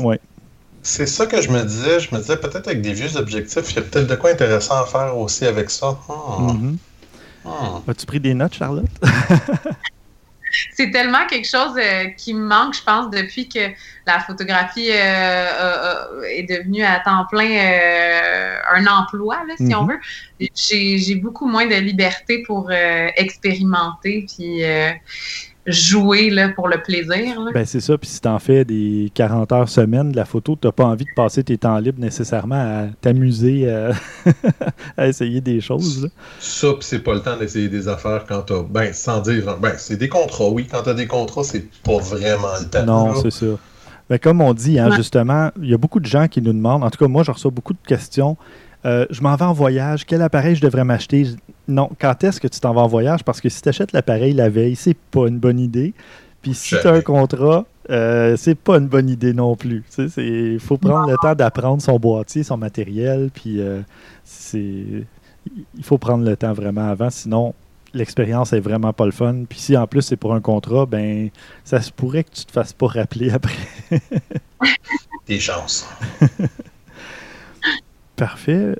Ouais, 0.00 0.20
c'est 0.82 1.06
ça 1.06 1.26
que 1.26 1.40
je 1.40 1.50
me 1.50 1.62
disais. 1.62 2.00
Je 2.00 2.14
me 2.14 2.20
disais 2.20 2.36
peut-être 2.36 2.68
avec 2.68 2.82
des 2.82 2.92
vieux 2.92 3.16
objectifs, 3.16 3.72
il 3.72 3.76
y 3.76 3.78
a 3.78 3.82
peut-être 3.82 4.06
de 4.06 4.14
quoi 4.14 4.30
intéressant 4.30 4.80
à 4.80 4.86
faire 4.86 5.16
aussi 5.16 5.44
avec 5.46 5.70
ça. 5.70 5.98
Hmm. 6.08 6.46
Mm-hmm. 6.46 6.76
Hmm. 7.44 7.90
As-tu 7.90 8.06
pris 8.06 8.20
des 8.20 8.34
notes, 8.34 8.54
Charlotte? 8.54 8.86
c'est 10.72 10.90
tellement 10.90 11.26
quelque 11.26 11.48
chose 11.48 11.76
euh, 11.76 12.06
qui 12.16 12.34
me 12.34 12.46
manque, 12.46 12.74
je 12.74 12.82
pense, 12.82 13.10
depuis 13.10 13.48
que 13.48 13.70
la 14.06 14.20
photographie 14.20 14.90
euh, 14.90 16.22
est 16.30 16.48
devenue 16.48 16.82
à 16.82 17.00
temps 17.00 17.26
plein 17.30 17.50
euh, 17.50 18.56
un 18.74 18.86
emploi, 18.86 19.38
si 19.56 19.74
on 19.74 19.84
mhm. 19.84 19.98
veut. 20.40 20.48
J'ai 20.54 21.14
beaucoup 21.16 21.46
moins 21.46 21.66
de 21.66 21.74
liberté 21.74 22.42
pour 22.46 22.70
expérimenter. 22.70 24.26
Puis 24.32 24.62
jouer 25.68 26.30
là, 26.30 26.48
pour 26.50 26.68
le 26.68 26.80
plaisir. 26.82 27.40
Ben, 27.52 27.64
c'est 27.64 27.80
ça. 27.80 27.96
Puis 27.96 28.08
si 28.08 28.20
tu 28.20 28.28
en 28.28 28.38
fais 28.38 28.64
des 28.64 29.10
40 29.14 29.52
heures 29.52 29.68
semaine 29.68 30.10
de 30.12 30.16
la 30.16 30.24
photo, 30.24 30.56
tu 30.60 30.66
n'as 30.66 30.72
pas 30.72 30.84
envie 30.84 31.04
de 31.04 31.10
passer 31.14 31.44
tes 31.44 31.58
temps 31.58 31.78
libres 31.78 32.00
nécessairement 32.00 32.56
à 32.56 32.86
t'amuser 33.00 33.64
euh, 33.66 33.92
à, 34.96 35.08
essayer 35.08 35.40
des 35.40 35.60
choses. 35.60 36.10
Ça, 36.40 36.68
puis 36.72 36.82
c'est 36.82 37.00
pas 37.00 37.14
le 37.14 37.20
temps 37.20 37.36
d'essayer 37.36 37.68
des 37.68 37.88
affaires 37.88 38.24
quand 38.26 38.42
tu 38.42 38.54
as. 38.54 38.62
Ben, 38.62 38.92
sans 38.92 39.20
dire. 39.20 39.56
Ben, 39.60 39.74
c'est 39.76 39.96
des 39.96 40.08
contrats, 40.08 40.48
oui. 40.48 40.66
Quand 40.70 40.82
tu 40.82 40.90
as 40.90 40.94
des 40.94 41.06
contrats, 41.06 41.44
c'est 41.44 41.66
pas 41.82 41.98
vraiment 41.98 42.48
le 42.60 42.68
temps. 42.68 42.84
Non, 42.84 43.14
c'est 43.22 43.30
ça. 43.30 43.46
Ben, 44.08 44.18
comme 44.18 44.40
on 44.40 44.54
dit, 44.54 44.78
hein, 44.78 44.90
justement, 44.96 45.50
il 45.62 45.68
y 45.68 45.74
a 45.74 45.78
beaucoup 45.78 46.00
de 46.00 46.06
gens 46.06 46.28
qui 46.28 46.40
nous 46.40 46.52
demandent, 46.52 46.82
en 46.82 46.90
tout 46.90 46.98
cas, 46.98 47.08
moi, 47.08 47.22
je 47.24 47.30
reçois 47.30 47.50
beaucoup 47.50 47.74
de 47.74 47.86
questions. 47.86 48.36
Euh, 48.88 49.06
je 49.10 49.20
m'en 49.20 49.36
vais 49.36 49.44
en 49.44 49.52
voyage, 49.52 50.06
quel 50.06 50.22
appareil 50.22 50.56
je 50.56 50.62
devrais 50.62 50.84
m'acheter? 50.84 51.26
Non, 51.66 51.90
quand 52.00 52.24
est-ce 52.24 52.40
que 52.40 52.48
tu 52.48 52.58
t'en 52.58 52.72
vas 52.72 52.80
en 52.80 52.86
voyage? 52.86 53.22
Parce 53.22 53.40
que 53.40 53.50
si 53.50 53.60
tu 53.60 53.68
achètes 53.68 53.92
l'appareil 53.92 54.32
la 54.32 54.48
veille, 54.48 54.76
c'est 54.76 54.96
pas 54.96 55.28
une 55.28 55.38
bonne 55.38 55.60
idée. 55.60 55.92
Puis 56.40 56.54
si 56.54 56.74
tu 56.80 56.86
as 56.86 56.92
un 56.92 57.02
contrat, 57.02 57.66
euh, 57.90 58.36
c'est 58.36 58.54
pas 58.54 58.78
une 58.78 58.86
bonne 58.86 59.10
idée 59.10 59.34
non 59.34 59.56
plus. 59.56 59.84
Il 60.16 60.60
faut 60.60 60.78
prendre 60.78 61.10
le 61.10 61.16
temps 61.20 61.34
d'apprendre 61.34 61.82
son 61.82 61.98
boîtier, 61.98 62.42
son 62.42 62.56
matériel, 62.56 63.30
puis 63.32 63.60
euh, 63.60 63.82
c'est 64.24 65.04
il 65.76 65.84
faut 65.84 65.98
prendre 65.98 66.24
le 66.24 66.36
temps 66.36 66.52
vraiment 66.52 66.88
avant, 66.88 67.10
sinon 67.10 67.54
l'expérience 67.94 68.52
est 68.52 68.60
vraiment 68.60 68.92
pas 68.92 69.06
le 69.06 69.12
fun. 69.12 69.44
Puis 69.48 69.58
si 69.58 69.76
en 69.76 69.86
plus 69.86 70.02
c'est 70.02 70.16
pour 70.16 70.34
un 70.34 70.40
contrat, 70.40 70.86
ben 70.86 71.30
ça 71.64 71.80
se 71.80 71.90
pourrait 71.90 72.24
que 72.24 72.30
tu 72.30 72.44
te 72.44 72.52
fasses 72.52 72.72
pas 72.72 72.86
rappeler 72.86 73.30
après. 73.30 73.52
Des 75.26 75.40
chances. 75.40 75.88
Parfait. 78.18 78.74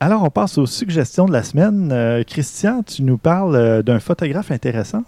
Alors, 0.00 0.22
on 0.22 0.28
passe 0.28 0.58
aux 0.58 0.66
suggestions 0.66 1.24
de 1.24 1.32
la 1.32 1.42
semaine. 1.42 1.90
Euh, 1.90 2.22
Christian, 2.24 2.82
tu 2.82 3.02
nous 3.02 3.16
parles 3.16 3.56
euh, 3.56 3.82
d'un 3.82 3.98
photographe 3.98 4.50
intéressant. 4.50 5.02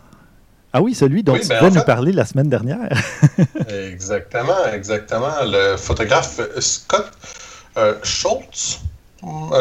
Ah 0.73 0.81
oui, 0.81 0.95
celui 0.95 1.23
dont 1.23 1.39
tu 1.39 1.47
ben, 1.49 1.61
devais 1.61 1.79
nous 1.79 1.85
parler 1.85 2.13
la 2.13 2.25
semaine 2.25 2.49
dernière. 2.49 2.89
exactement, 3.69 4.65
exactement. 4.73 5.33
Le 5.43 5.77
photographe 5.77 6.41
Scott 6.61 7.11
euh, 7.77 7.95
Schultz? 8.03 8.81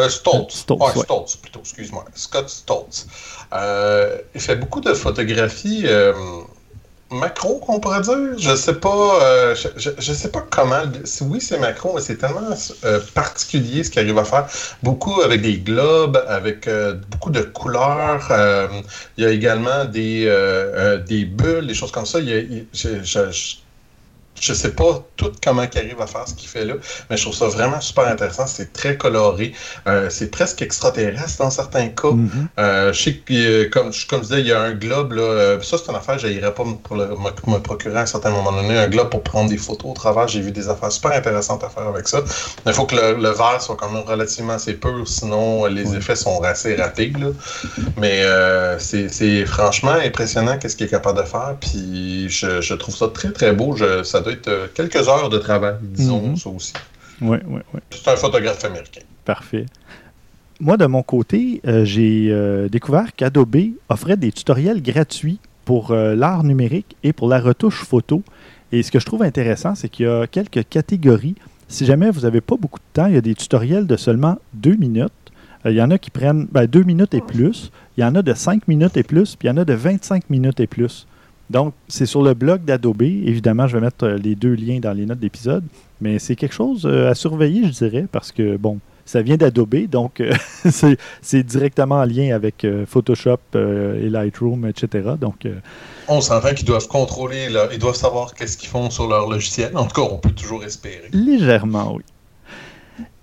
Stoltz. 0.08 0.54
Stoltz, 0.54 1.02
Stoltz, 1.02 1.36
plutôt, 1.36 1.60
excuse-moi. 1.60 2.04
Scott 2.14 2.48
Stoltz. 2.48 3.06
il 4.34 4.40
fait 4.40 4.56
beaucoup 4.56 4.80
de 4.80 4.94
photographies 4.94 5.86
macro, 7.10 7.58
qu'on 7.58 7.80
pourrait 7.80 8.00
dire? 8.00 8.38
Je 8.38 8.54
sais 8.54 8.74
pas, 8.74 9.22
euh, 9.22 9.54
je, 9.54 10.12
sais 10.12 10.30
pas 10.30 10.44
comment. 10.50 10.82
Oui, 11.22 11.40
c'est 11.40 11.58
macro, 11.58 11.92
mais 11.94 12.00
c'est 12.00 12.16
tellement 12.16 12.50
euh, 12.84 13.00
particulier 13.14 13.84
ce 13.84 13.90
qu'il 13.90 14.00
arrive 14.00 14.18
à 14.18 14.24
faire. 14.24 14.46
Beaucoup 14.82 15.20
avec 15.22 15.42
des 15.42 15.58
globes, 15.58 16.22
avec 16.28 16.68
euh, 16.68 16.94
beaucoup 17.10 17.30
de 17.30 17.42
couleurs. 17.42 18.28
il 19.16 19.24
y 19.24 19.26
a 19.26 19.30
également 19.30 19.84
des, 19.84 20.24
des 21.06 21.24
bulles, 21.24 21.66
des 21.66 21.74
choses 21.74 21.92
comme 21.92 22.06
ça. 22.06 22.20
Il 22.20 22.66
je 22.72 23.56
sais 24.54 24.70
pas 24.70 25.04
tout 25.16 25.32
comment 25.42 25.62
il 25.72 25.78
arrive 25.78 26.00
à 26.00 26.06
faire 26.06 26.26
ce 26.26 26.34
qu'il 26.34 26.48
fait 26.48 26.64
là, 26.64 26.74
mais 27.10 27.16
je 27.16 27.22
trouve 27.22 27.34
ça 27.34 27.46
vraiment 27.46 27.80
super 27.80 28.06
intéressant. 28.06 28.46
C'est 28.46 28.72
très 28.72 28.96
coloré. 28.96 29.52
Euh, 29.86 30.08
c'est 30.10 30.30
presque 30.30 30.62
extraterrestre 30.62 31.38
dans 31.38 31.50
certains 31.50 31.88
cas. 31.88 32.08
Mm-hmm. 32.08 32.46
Euh, 32.58 32.92
je 32.92 33.02
sais 33.02 33.14
que, 33.14 33.32
euh, 33.32 33.68
comme, 33.70 33.90
comme 34.08 34.22
je 34.22 34.28
disais, 34.28 34.40
il 34.40 34.46
y 34.46 34.52
a 34.52 34.60
un 34.60 34.72
globe. 34.72 35.12
Là, 35.12 35.58
ça, 35.62 35.76
c'est 35.78 35.90
une 35.90 35.96
affaire, 35.96 36.18
je 36.18 36.26
n'irais 36.26 36.54
pas 36.54 36.64
pour 36.82 36.96
me, 36.96 37.58
procurer 37.58 37.98
à 37.98 38.02
un 38.02 38.06
certain 38.06 38.30
moment 38.30 38.52
donné 38.52 38.78
un 38.78 38.88
globe 38.88 39.10
pour 39.10 39.22
prendre 39.22 39.50
des 39.50 39.56
photos 39.56 39.90
au 39.90 39.94
travers. 39.94 40.28
J'ai 40.28 40.40
vu 40.40 40.52
des 40.52 40.68
affaires 40.68 40.92
super 40.92 41.12
intéressantes 41.12 41.64
à 41.64 41.68
faire 41.68 41.88
avec 41.88 42.08
ça. 42.08 42.20
Il 42.66 42.72
faut 42.72 42.86
que 42.86 42.96
le, 42.96 43.28
verre 43.28 43.60
soit 43.60 43.76
quand 43.76 43.90
même 43.90 44.04
relativement 44.04 44.54
assez 44.54 44.74
pur, 44.74 45.06
sinon 45.06 45.66
les 45.66 45.94
effets 45.94 46.16
sont 46.16 46.42
assez 46.42 46.76
ratés. 46.76 47.12
Là. 47.18 47.28
Mais 47.96 48.22
c'est 48.78 49.46
franchement 49.46 49.92
impressionnant 49.92 50.58
qu'est-ce 50.58 50.76
qu'il 50.76 50.86
est 50.86 50.90
capable 50.90 51.18
de 51.18 51.24
faire. 51.24 51.56
Puis 51.60 52.28
je, 52.28 52.74
trouve 52.74 52.94
ça 52.94 53.08
très, 53.08 53.30
très 53.30 53.52
beau. 53.52 53.76
Je, 53.76 54.02
ça 54.02 54.20
être 54.30 54.48
euh, 54.48 54.66
quelques 54.74 55.08
heures 55.08 55.28
de 55.28 55.38
travail, 55.38 55.76
disons, 55.82 56.28
mhm. 56.28 56.36
ça 56.36 56.50
aussi. 56.50 56.72
Oui, 57.20 57.38
oui, 57.46 57.60
oui. 57.74 57.80
C'est 57.90 58.08
un 58.08 58.16
photographe 58.16 58.64
américain. 58.64 59.00
Parfait. 59.24 59.66
Moi, 60.60 60.76
de 60.76 60.86
mon 60.86 61.02
côté, 61.02 61.60
euh, 61.66 61.84
j'ai 61.84 62.28
euh, 62.30 62.68
découvert 62.68 63.14
qu'Adobe 63.14 63.56
offrait 63.88 64.16
des 64.16 64.32
tutoriels 64.32 64.82
gratuits 64.82 65.38
pour 65.64 65.92
l'art 65.92 66.44
numérique 66.44 66.96
et 67.02 67.12
pour 67.12 67.28
la 67.28 67.40
retouche 67.40 67.84
photo. 67.84 68.22
Et 68.72 68.82
ce 68.82 68.90
que 68.90 68.98
je 68.98 69.04
trouve 69.04 69.22
intéressant, 69.22 69.74
c'est 69.74 69.90
qu'il 69.90 70.06
y 70.06 70.08
a 70.08 70.26
quelques 70.26 70.66
catégories. 70.66 71.34
Si 71.68 71.84
jamais 71.84 72.10
vous 72.10 72.20
n'avez 72.20 72.40
pas 72.40 72.56
beaucoup 72.56 72.78
de 72.78 72.84
temps, 72.94 73.04
il 73.04 73.12
y 73.12 73.18
a 73.18 73.20
des 73.20 73.34
tutoriels 73.34 73.86
de 73.86 73.98
seulement 73.98 74.38
deux 74.54 74.76
minutes. 74.76 75.12
il 75.66 75.72
y 75.72 75.82
en 75.82 75.90
a 75.90 75.98
qui 75.98 76.08
prennent 76.08 76.46
ben, 76.50 76.66
deux 76.66 76.84
minutes 76.84 77.12
et 77.12 77.20
plus. 77.20 77.70
Il 77.98 78.00
y 78.00 78.04
en 78.04 78.14
a 78.14 78.22
de 78.22 78.32
cinq 78.32 78.66
minutes 78.66 78.96
et 78.96 79.02
plus. 79.02 79.36
Puis 79.36 79.46
il 79.46 79.50
y 79.50 79.52
en 79.52 79.58
a 79.58 79.66
de 79.66 79.74
25 79.74 80.30
minutes 80.30 80.60
et 80.60 80.66
plus. 80.66 81.06
Donc, 81.50 81.72
c'est 81.88 82.06
sur 82.06 82.22
le 82.22 82.34
blog 82.34 82.64
d'Adobe. 82.64 83.02
Évidemment, 83.02 83.66
je 83.66 83.76
vais 83.76 83.82
mettre 83.82 84.04
euh, 84.04 84.18
les 84.18 84.34
deux 84.34 84.54
liens 84.54 84.80
dans 84.80 84.92
les 84.92 85.06
notes 85.06 85.18
d'épisode. 85.18 85.64
Mais 86.00 86.18
c'est 86.18 86.36
quelque 86.36 86.54
chose 86.54 86.84
euh, 86.84 87.10
à 87.10 87.14
surveiller, 87.14 87.64
je 87.66 87.72
dirais, 87.72 88.06
parce 88.10 88.32
que, 88.32 88.56
bon, 88.56 88.78
ça 89.06 89.22
vient 89.22 89.38
d'Adobe, 89.38 89.86
donc 89.86 90.20
euh, 90.20 90.34
c'est 91.22 91.42
directement 91.42 91.96
en 91.96 92.04
lien 92.04 92.34
avec 92.34 92.66
Photoshop 92.86 93.38
et 93.54 94.10
Lightroom, 94.10 94.66
etc. 94.66 95.12
Donc, 95.18 95.48
on 96.08 96.20
s'entend 96.20 96.52
qu'ils 96.52 96.66
doivent 96.66 96.88
contrôler, 96.88 97.48
ils 97.72 97.78
doivent 97.78 97.94
savoir 97.94 98.34
qu'est-ce 98.34 98.58
qu'ils 98.58 98.68
font 98.68 98.90
sur 98.90 99.08
leur 99.08 99.26
logiciel. 99.26 99.74
En 99.78 99.86
tout 99.86 100.02
cas, 100.02 100.08
on 100.12 100.18
peut 100.18 100.32
toujours 100.32 100.62
espérer. 100.62 101.08
Légèrement, 101.12 101.94
oui. 101.94 102.02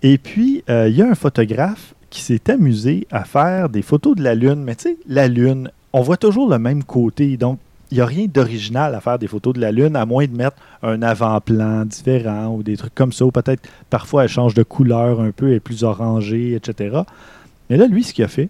Et 0.02 0.18
puis, 0.18 0.64
il 0.68 0.96
y 0.96 1.04
a 1.04 1.08
un 1.08 1.14
photographe 1.14 1.94
qui 2.10 2.22
s'est 2.22 2.50
amusé 2.50 3.06
à 3.12 3.24
faire 3.24 3.70
des 3.70 3.84
photos 3.84 4.16
de 4.16 4.24
la 4.24 4.34
Lune. 4.34 4.64
Mais 4.64 4.74
tu 4.74 4.90
sais, 4.90 4.98
la 5.08 5.28
Lune, 5.28 5.70
on 5.94 6.02
voit 6.02 6.18
toujours 6.18 6.50
le 6.50 6.58
même 6.58 6.84
côté. 6.84 7.38
Donc, 7.38 7.60
il 7.92 7.96
n'y 7.96 8.02
a 8.02 8.06
rien 8.06 8.26
d'original 8.28 8.96
à 8.96 9.02
faire 9.02 9.20
des 9.20 9.28
photos 9.28 9.54
de 9.54 9.62
la 9.62 9.72
Lune, 9.72 9.96
à 9.96 10.06
moins 10.06 10.26
de 10.26 10.36
mettre 10.36 10.58
un 10.82 11.02
avant-plan 11.02 11.86
différent 11.86 12.48
ou 12.48 12.64
des 12.64 12.78
trucs 12.78 12.96
comme 12.96 13.12
ça. 13.12 13.26
Ou 13.26 13.32
peut-être 13.32 13.68
parfois 13.90 14.24
elle 14.24 14.30
change 14.30 14.54
de 14.54 14.64
couleur 14.64 15.22
un 15.22 15.32
peu, 15.32 15.50
elle 15.50 15.56
est 15.56 15.60
plus 15.60 15.84
orangée, 15.84 16.54
etc. 16.54 17.02
Mais 17.70 17.78
là, 17.78 17.88
lui, 17.88 18.04
ce 18.04 18.14
qu'il 18.14 18.24
a 18.24 18.28
fait, 18.28 18.50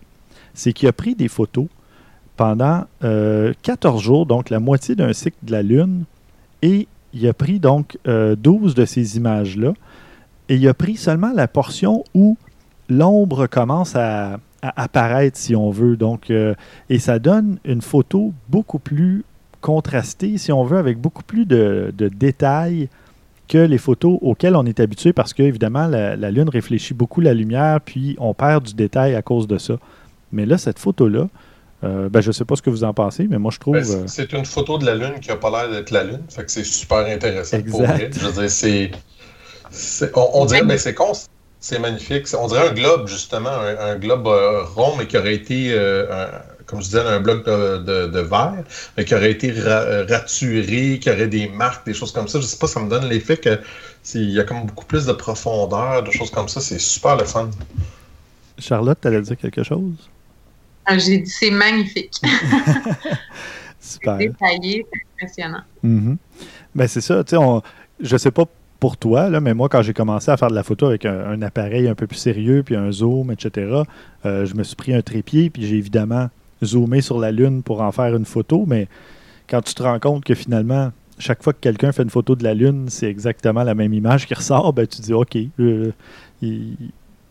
c'est 0.54 0.74
qu'il 0.74 0.88
a 0.88 0.94
pris 0.94 1.16
des 1.16 1.28
photos 1.28 1.68
pendant 2.38 2.86
14 3.02 3.04
euh, 3.04 4.04
jours, 4.04 4.26
donc 4.26 4.50
la 4.50 4.60
moitié 4.60 4.96
d'un 4.96 5.14
cycle 5.14 5.38
de 5.44 5.52
la 5.52 5.62
Lune, 5.62 6.04
et 6.62 6.88
il 7.14 7.28
a 7.28 7.34
pris 7.34 7.60
donc 7.60 7.98
12 8.06 8.08
euh, 8.08 8.36
de 8.36 8.86
ces 8.86 9.18
images-là, 9.18 9.74
et 10.50 10.56
il 10.56 10.68
a 10.68 10.74
pris 10.74 10.96
seulement 10.98 11.32
la 11.34 11.48
portion 11.48 12.04
où 12.14 12.38
l'ombre 12.90 13.48
commence 13.48 13.96
à, 13.96 14.38
apparaître, 14.62 15.38
si 15.38 15.56
on 15.56 15.70
veut. 15.70 15.98
Donc, 15.98 16.30
euh, 16.30 16.56
et 16.90 17.00
ça 17.00 17.20
donne 17.20 17.58
une 17.66 17.82
photo 17.82 18.34
beaucoup 18.50 18.80
plus 18.80 19.24
contrastée, 19.62 20.38
si 20.38 20.52
on 20.52 20.64
veut, 20.64 20.78
avec 20.78 21.00
beaucoup 21.00 21.24
plus 21.24 21.46
de, 21.46 21.92
détails 21.98 22.90
que 23.48 23.58
les 23.58 23.78
photos 23.78 24.18
auxquelles 24.22 24.56
on 24.56 24.66
est 24.66 24.80
habitué 24.80 25.14
parce 25.14 25.34
que, 25.34 25.44
évidemment, 25.44 25.88
la, 25.88 26.32
Lune 26.32 26.50
réfléchit 26.50 26.94
beaucoup 26.94 27.22
la 27.22 27.34
lumière, 27.34 27.80
puis 27.82 28.16
on 28.20 28.34
perd 28.34 28.64
du 28.64 28.74
détail 28.74 29.16
à 29.16 29.22
cause 29.22 29.48
de 29.48 29.58
ça. 29.58 29.78
Mais 30.32 30.46
là, 30.46 30.58
cette 30.58 30.80
photo-là, 30.80 31.28
euh, 31.84 32.10
ben, 32.10 32.22
je 32.22 32.28
ne 32.28 32.32
sais 32.32 32.46
pas 32.46 32.56
ce 32.56 32.62
que 32.62 32.70
vous 32.70 32.84
en 32.84 32.94
pensez, 32.94 33.28
mais 33.28 33.38
moi, 33.38 33.52
je 33.52 33.60
trouve. 33.60 33.76
Ben, 33.76 34.08
c'est 34.08 34.34
une 34.34 34.46
photo 34.46 34.78
de 34.78 34.86
la 34.86 34.96
Lune 34.96 35.20
qui 35.22 35.30
n'a 35.30 35.36
pas 35.36 35.52
l'air 35.52 35.70
d'être 35.70 35.92
la 35.92 36.04
Lune. 36.04 36.22
Fait 36.30 36.44
que 36.44 36.52
c'est 36.52 36.64
super 36.64 37.06
intéressant 37.06 37.62
pour 37.62 37.84
vrai. 37.84 38.10
Je 38.12 38.26
veux 38.26 38.42
dire, 38.42 38.50
c'est. 38.50 38.92
On, 40.16 40.46
dirait, 40.46 40.64
ben, 40.64 40.78
c'est 40.78 40.94
con, 40.94 41.12
c'est 41.66 41.80
magnifique. 41.80 42.28
On 42.40 42.46
dirait 42.46 42.70
un 42.70 42.74
globe, 42.74 43.08
justement, 43.08 43.50
un, 43.50 43.96
globe 43.96 44.28
euh, 44.28 44.64
rond, 44.66 44.96
mais 44.98 45.08
qui 45.08 45.18
aurait 45.18 45.34
été. 45.34 45.74
Euh, 45.74 46.28
comme 46.68 46.80
je 46.80 46.86
disais, 46.86 47.00
un 47.00 47.20
bloc 47.20 47.44
de, 47.46 48.08
de, 48.08 48.20
verre, 48.20 48.64
mais 48.96 49.04
qui 49.04 49.16
aurait 49.16 49.32
été 49.32 49.52
raturé, 49.52 51.00
qui 51.00 51.10
aurait 51.10 51.28
des 51.28 51.48
marques, 51.48 51.86
des 51.88 51.96
choses 51.96 52.12
comme 52.12 52.28
ça. 52.28 52.40
Je 52.40 52.46
sais 52.46 52.58
pas, 52.58 52.68
ça 52.68 52.80
me 52.80 52.90
donne 52.90 53.10
l'effet 53.10 53.38
que 53.38 53.60
il 54.14 54.30
y 54.30 54.40
a 54.40 54.44
comme 54.44 54.68
beaucoup 54.68 54.86
plus 54.86 55.08
de 55.08 55.14
profondeur, 55.14 56.04
de 56.04 56.12
choses 56.12 56.30
comme 56.30 56.48
ça. 56.48 56.62
C'est 56.62 56.80
super 56.80 57.18
le 57.18 57.26
fun. 57.26 57.50
Charlotte, 58.60 59.00
tu 59.02 59.08
allais 59.08 59.22
dire 59.22 59.38
quelque 59.38 59.64
chose? 59.64 60.10
Ah, 60.86 61.00
j'ai 61.00 61.18
dit 61.18 61.30
c'est 61.30 61.50
magnifique. 61.50 62.22
Super. 63.80 64.18
Détaillé, 64.18 64.86
c'est 64.92 65.24
impressionnant. 65.24 65.64
Mm-hmm. 65.84 66.18
Ben, 66.76 66.88
c'est 66.88 67.02
ça, 67.02 67.24
tu 67.24 67.32
sais, 67.32 67.38
on... 67.38 67.64
je 68.00 68.18
sais 68.18 68.32
pas 68.32 68.46
pour 68.86 68.98
toi, 68.98 69.32
mais 69.40 69.56
moi, 69.56 69.68
quand 69.68 69.82
j'ai 69.82 69.94
commencé 69.94 70.30
à 70.30 70.38
faire 70.38 70.52
de 70.52 70.54
la 70.54 70.62
photo 70.62 70.86
avec 70.86 71.08
un, 71.08 71.42
appareil 71.42 71.88
un 71.88 71.96
peu 71.96 72.06
plus 72.06 72.20
sérieux, 72.20 72.62
puis 72.64 72.76
un 72.76 72.92
zoom, 72.92 73.32
etc., 73.32 73.82
euh, 74.28 74.46
je 74.46 74.54
me 74.54 74.62
suis 74.62 74.76
pris 74.76 74.94
un 74.94 75.02
trépied, 75.02 75.50
puis 75.50 75.66
j'ai 75.66 75.78
évidemment 75.78 76.30
zoomé 76.64 77.02
sur 77.02 77.18
la 77.18 77.32
Lune 77.32 77.64
pour 77.64 77.82
en 77.82 77.92
faire 77.92 78.16
une 78.16 78.26
photo, 78.26 78.66
mais 78.68 78.88
quand 79.50 79.64
tu 79.64 79.74
te 79.74 79.82
rends 79.82 79.98
compte 80.00 80.24
que 80.24 80.36
finalement, 80.36 80.92
chaque 81.18 81.42
fois 81.42 81.52
que 81.54 81.62
quelqu'un 81.62 81.94
fait 81.94 82.04
une 82.04 82.12
photo 82.12 82.36
de 82.36 82.44
la 82.44 82.54
Lune, 82.54 82.86
c'est 82.90 83.10
exactement 83.10 83.64
la 83.64 83.74
même 83.74 83.92
image 83.92 84.28
qui 84.28 84.36
ressort, 84.36 84.72
ben, 84.72 84.86
tu 84.86 85.02
dis, 85.02 85.14
OK, 85.14 85.36
euh, 85.60 85.92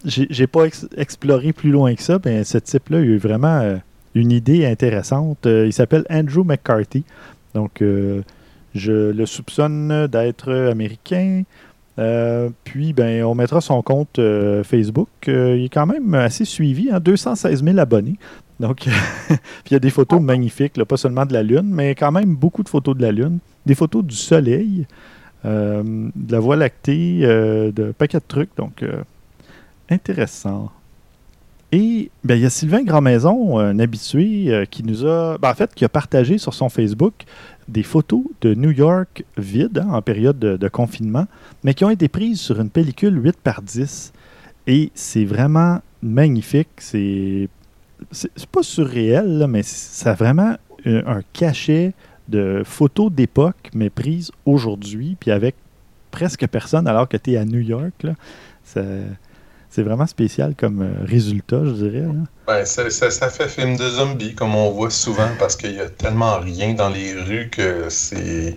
j'ai 0.05 0.47
pas 0.49 0.65
exploré 0.97 1.53
plus 1.53 1.71
loin 1.71 1.95
que 1.95 2.03
ça, 2.03 2.19
mais 2.25 2.43
ce 2.43 2.59
type-là, 2.59 2.99
il 2.99 3.05
a 3.05 3.07
eu 3.13 3.19
vraiment 3.19 3.61
euh, 3.61 3.77
une 4.17 4.33
idée 4.33 4.67
intéressante. 4.67 5.47
Euh, 5.47 5.67
il 5.67 5.73
s'appelle 5.73 6.05
Andrew 6.11 6.43
McCarthy. 6.43 7.05
Donc, 7.55 7.81
je 8.75 9.11
le 9.11 9.27
soupçonne 9.27 10.07
d'être 10.09 10.53
américain. 10.53 11.43
puis, 12.65 12.93
ben, 12.93 13.25
on 13.25 13.35
mettra 13.35 13.61
son 13.61 13.83
compte 13.83 14.21
Facebook. 14.65 15.09
il 15.27 15.65
est 15.65 15.73
quand 15.73 15.87
même 15.87 16.15
assez 16.15 16.45
suivi, 16.45 16.91
hein, 16.91 17.01
216 17.01 17.65
000 17.65 17.79
abonnés. 17.79 18.17
Donc, 18.61 18.79
puis 19.29 19.71
il 19.71 19.73
y 19.73 19.77
a 19.77 19.81
des 19.81 19.91
photos 19.91 20.21
magnifiques, 20.21 20.83
pas 20.85 20.97
seulement 20.97 21.27
de 21.27 21.33
la 21.33 21.43
Lune, 21.43 21.71
mais 21.71 21.95
quand 21.95 22.13
même 22.13 22.35
beaucoup 22.35 22.63
de 22.63 22.69
photos 22.69 22.97
de 22.97 23.03
la 23.03 23.13
Lune. 23.13 23.39
Des 23.67 23.75
photos 23.75 24.05
du 24.05 24.17
Soleil, 24.17 24.87
de 25.45 26.33
la 26.33 26.41
Voie 26.41 26.57
lactée, 26.57 27.21
de 27.21 27.93
paquets 27.97 28.19
de 28.19 28.25
trucs. 28.27 28.57
Donc, 28.57 28.83
Intéressant. 29.91 30.71
Et 31.73 32.11
ben, 32.23 32.37
il 32.37 32.43
y 32.43 32.47
a 32.47 32.51
Sylvain 32.51 32.83
Grandmaison, 32.83 33.59
un 33.59 33.79
habitué, 33.79 34.47
euh, 34.49 34.65
qui 34.65 34.85
nous 34.85 35.05
a, 35.07 35.39
ben, 35.39 35.51
en 35.51 35.55
fait, 35.55 35.75
qui 35.75 35.85
a 35.85 35.89
partagé 35.89 36.39
sur 36.39 36.55
son 36.55 36.69
Facebook 36.69 37.15
des 37.69 37.83
photos 37.83 38.23
de 38.41 38.55
New 38.55 38.71
York 38.71 39.25
vides 39.37 39.79
hein, 39.79 39.89
en 39.91 40.03
période 40.03 40.39
de, 40.39 40.69
confinement, 40.69 41.27
mais 41.63 41.75
qui 41.75 41.85
ont 41.85 41.91
été 41.91 42.09
prises 42.09 42.41
sur 42.41 42.61
une 42.61 42.71
pellicule 42.71 43.23
8 43.23 43.37
par 43.43 43.63
10. 43.63 44.13
Et 44.67 44.91
c'est 44.95 45.25
vraiment 45.25 45.81
magnifique. 46.03 46.69
C'est, 46.79 47.49
c'est, 48.11 48.47
pas 48.47 48.63
surréel, 48.63 49.47
mais 49.49 49.63
ça 49.63 50.15
vraiment 50.15 50.57
un, 50.85 51.21
cachet 51.33 51.93
de 52.29 52.63
photos 52.65 53.13
d'époque, 53.13 53.71
mais 53.75 53.91
prises 53.91 54.31
aujourd'hui, 54.47 55.17
puis 55.19 55.31
avec 55.31 55.55
presque 56.11 56.47
personne 56.47 56.87
alors 56.87 57.09
que 57.09 57.17
tu 57.17 57.33
es 57.33 57.37
à 57.37 57.45
New 57.45 57.61
York. 57.61 58.03
Là. 58.03 58.15
C'est 59.75 59.83
vraiment 59.83 60.07
spécial 60.07 60.55
comme 60.57 60.83
euh, 60.83 61.05
résultat, 61.05 61.65
je 61.65 61.73
dirais. 61.73 62.05
Ben, 62.47 62.65
ça, 62.65 63.31
fait 63.31 63.49
film 63.49 63.77
de 63.77 63.89
zombie, 63.89 64.35
comme 64.37 64.55
on 64.55 64.71
voit 64.71 64.91
souvent, 64.91 65.29
parce 65.41 65.57
qu'il 65.57 65.75
y 65.75 65.81
a 65.81 65.89
tellement 65.89 66.39
rien 66.39 66.75
dans 66.75 66.91
les 66.91 67.13
rues 67.15 67.51
que 67.51 67.89
c'est 67.89 68.57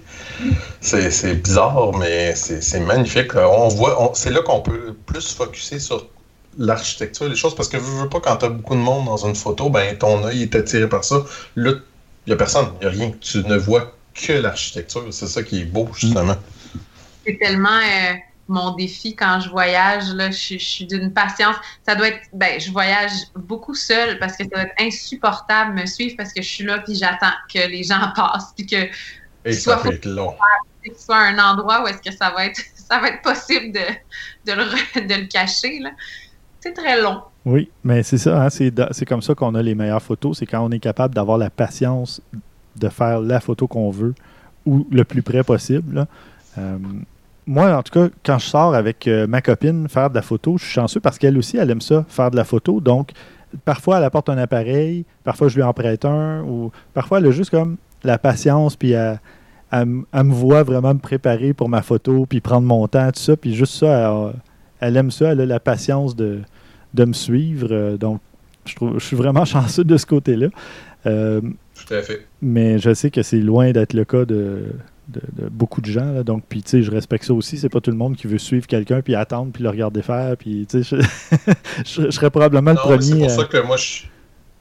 c'est 0.80 1.42
bizarre, 1.42 1.98
mais 1.98 2.36
c'est 2.36 2.80
magnifique. 2.82 3.34
On 3.36 3.68
voit, 3.70 4.12
c'est 4.14 4.30
là 4.30 4.42
qu'on 4.42 4.62
peut 4.62 4.96
plus 5.08 5.34
focuser 5.34 5.80
sur 5.80 6.08
l'architecture, 6.60 7.28
les 7.28 7.36
choses, 7.36 7.56
parce 7.56 7.68
que 7.68 7.78
veux, 7.78 8.04
veux 8.04 8.10
pas, 8.10 8.20
quand 8.20 8.38
tu 8.38 8.46
as 8.46 8.50
beaucoup 8.50 8.76
de 8.76 8.82
monde 8.82 9.06
dans 9.06 9.26
une 9.26 9.36
photo, 9.36 9.70
ben 9.72 9.98
ton 9.98 10.24
œil 10.24 10.44
est 10.44 10.56
attiré 10.56 10.88
par 10.88 11.04
ça. 11.04 11.24
Là, 11.56 11.72
il 12.28 12.30
n'y 12.30 12.34
a 12.34 12.38
personne, 12.38 12.68
il 12.80 12.88
n'y 12.88 12.94
a 12.94 12.96
rien. 12.96 13.12
Tu 13.22 13.40
ne 13.40 13.58
vois 13.58 13.92
que 14.14 14.34
l'architecture. 14.34 15.06
C'est 15.10 15.28
ça 15.28 15.42
qui 15.42 15.62
est 15.62 15.66
beau, 15.66 15.90
justement. 15.96 16.36
C'est 17.26 17.40
tellement. 17.40 17.70
Euh, 17.70 18.14
mon 18.48 18.76
défi 18.76 19.16
quand 19.16 19.40
je 19.40 19.50
voyage. 19.50 20.10
Là, 20.14 20.32
je, 20.32 20.58
suis 20.58 20.86
d'une 20.86 21.14
patience. 21.14 21.56
Ça 21.86 21.96
doit 21.96 22.10
être. 22.10 22.22
Ben, 22.34 22.60
je 22.60 22.72
voyage 22.72 23.12
beaucoup 23.36 23.76
seule 23.76 24.20
parce 24.20 24.38
que 24.38 24.44
ça 24.44 24.50
doit 24.50 24.62
être 24.64 24.76
insupportable 24.80 25.74
me 25.74 25.86
suivre 25.86 26.16
parce 26.18 26.34
que 26.34 26.42
je 26.42 26.48
suis 26.48 26.64
là 26.64 26.80
puis 26.80 26.96
j'attends 26.96 27.34
que 27.54 27.68
les 27.68 27.84
gens 27.84 28.12
passent 28.16 28.54
puis 28.56 28.66
que. 28.66 28.88
Et 29.46 29.54
ça 29.54 29.80
soit, 29.80 30.06
long. 30.06 30.36
Que 30.84 30.94
ce 30.94 31.06
soit 31.06 31.18
un 31.18 31.40
endroit 31.40 31.84
où 31.84 31.88
est-ce 31.88 32.02
que 32.02 32.16
ça 32.16 32.32
va 32.32 32.46
être 32.46 32.60
ça 32.76 33.00
va 33.00 33.10
être 33.10 33.22
possible 33.22 33.72
de, 33.72 34.52
de, 34.52 34.58
le, 34.58 35.08
de 35.08 35.22
le 35.22 35.28
cacher. 35.28 35.82
C'est 36.60 36.74
très 36.74 37.02
long. 37.02 37.22
Oui, 37.46 37.70
mais 37.84 38.04
c'est 38.04 38.18
ça, 38.18 38.44
hein, 38.44 38.50
c'est 38.50 39.06
comme 39.06 39.22
ça 39.22 39.34
qu'on 39.34 39.56
a 39.56 39.62
les 39.62 39.74
meilleures 39.74 40.02
photos. 40.02 40.40
C'est 40.40 40.46
quand 40.46 40.66
on 40.66 40.72
est 40.72 40.80
capable 40.80 41.16
d'avoir 41.16 41.38
la 41.38 41.50
patience 41.50 42.22
de 42.76 42.90
faire 42.90 43.22
la 43.22 43.40
photo 43.40 43.68
qu'on 43.68 43.90
veut 43.90 44.14
ou 44.66 44.86
le 44.92 45.04
plus 45.04 45.22
près 45.22 45.44
possible. 45.44 46.08
Euh, 46.58 46.78
moi, 47.48 47.76
en 47.78 47.82
tout 47.82 47.94
cas, 47.94 48.14
quand 48.26 48.38
je 48.38 48.46
sors 48.46 48.76
avec 48.76 49.08
euh, 49.08 49.26
ma 49.26 49.42
copine 49.42 49.88
faire 49.88 50.10
de 50.10 50.16
la 50.16 50.22
photo, 50.22 50.58
je 50.58 50.66
suis 50.66 50.74
chanceux 50.74 51.00
parce 51.00 51.18
qu'elle 51.18 51.38
aussi, 51.38 51.58
elle 51.58 51.72
aime 51.72 51.82
ça, 51.82 52.06
faire 52.10 52.30
de 52.30 52.36
la 52.36 52.44
photo. 52.44 52.82
Donc, 52.82 53.12
parfois, 53.64 53.98
elle 53.98 54.04
apporte 54.04 54.30
un 54.30 54.38
appareil, 54.38 55.06
parfois, 55.24 55.48
je 55.48 55.56
lui 55.56 55.64
en 55.64 55.74
prête 55.74 56.04
un, 56.04 56.44
ou 56.44 56.72
parfois, 56.94 57.20
elle 57.20 57.28
a 57.28 57.32
juste 57.32 57.50
comme 57.50 57.78
la 58.04 58.18
patience, 58.18 58.76
puis 58.76 58.92
elle, 58.92 59.20
me 59.74 60.34
voit 60.34 60.64
vraiment 60.64 60.94
me 60.94 61.00
préparer 61.00 61.54
pour 61.54 61.70
ma 61.70 61.82
photo, 61.82 62.26
puis 62.26 62.42
prendre 62.42 62.68
mon 62.68 62.86
temps, 62.88 63.12
tout 63.12 63.20
ça. 63.20 63.38
Puis 63.38 63.56
juste 63.56 63.74
ça, 63.74 64.34
elle, 64.82 64.98
aime 64.98 65.12
ça, 65.12 65.32
elle 65.32 65.42
a 65.42 65.46
la 65.46 65.60
patience 65.60 66.16
de, 66.16 66.42
de 66.94 67.06
me 67.06 67.14
suivre. 67.14 67.70
Euh, 67.72 67.98
donc, 67.98 68.20
je, 68.66 68.76
trouve, 68.76 69.00
je 69.00 69.06
suis 69.06 69.16
vraiment 69.16 69.46
chanceux 69.46 69.86
de 69.86 69.96
ce 69.96 70.06
côté-là. 70.06 70.48
Euh, 71.06 71.40
tout 71.42 71.94
à 71.94 72.02
fait. 72.02 72.26
Mais 72.42 72.78
je 72.78 72.94
sais 72.94 73.10
que 73.10 73.22
c'est 73.22 73.40
loin 73.40 73.72
d'être 73.72 73.94
le 73.94 74.04
cas 74.04 74.26
de 74.26 74.66
de, 75.08 75.50
beaucoup 75.50 75.82
de 75.82 75.90
gens. 75.90 76.24
donc, 76.24 76.44
puis, 76.48 76.62
tu 76.64 76.70
sais, 76.70 76.84
je 76.84 76.92
respecte 76.92 77.26
ça 77.26 77.34
aussi. 77.34 77.58
C'est 77.58 77.70
pas 77.70 77.82
tout 77.82 77.92
le 77.92 77.98
monde 77.98 78.16
qui 78.16 78.28
veut 78.28 78.38
suivre 78.38 78.68
quelqu'un, 78.68 79.02
puis 79.02 79.16
attendre, 79.16 79.52
puis 79.52 79.64
le 79.64 79.70
regarder 79.70 80.02
faire. 80.02 80.36
Puis, 80.38 80.68
tu 80.70 80.84
sais, 80.84 80.98
je, 81.86 82.10
serais 82.12 82.30
probablement 82.30 82.72
le 82.72 82.78
premier. 82.78 83.00
C'est 83.00 83.18
pour 83.18 83.32
ça 83.32 83.46
que 83.46 83.66
moi, 83.66 83.78
je, 83.78 84.04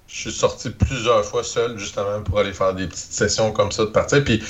suis 0.06 0.32
sorti 0.32 0.70
plusieurs 0.70 1.24
fois 1.24 1.42
seul, 1.42 1.78
justement, 1.78 2.22
pour 2.24 2.38
aller 2.38 2.52
faire 2.52 2.74
des 2.74 2.86
petites 2.86 3.12
sessions 3.12 3.52
comme 3.52 3.72
ça 3.72 3.84
de 3.84 3.90
partir. 3.90 4.22
Puis, 4.22 4.42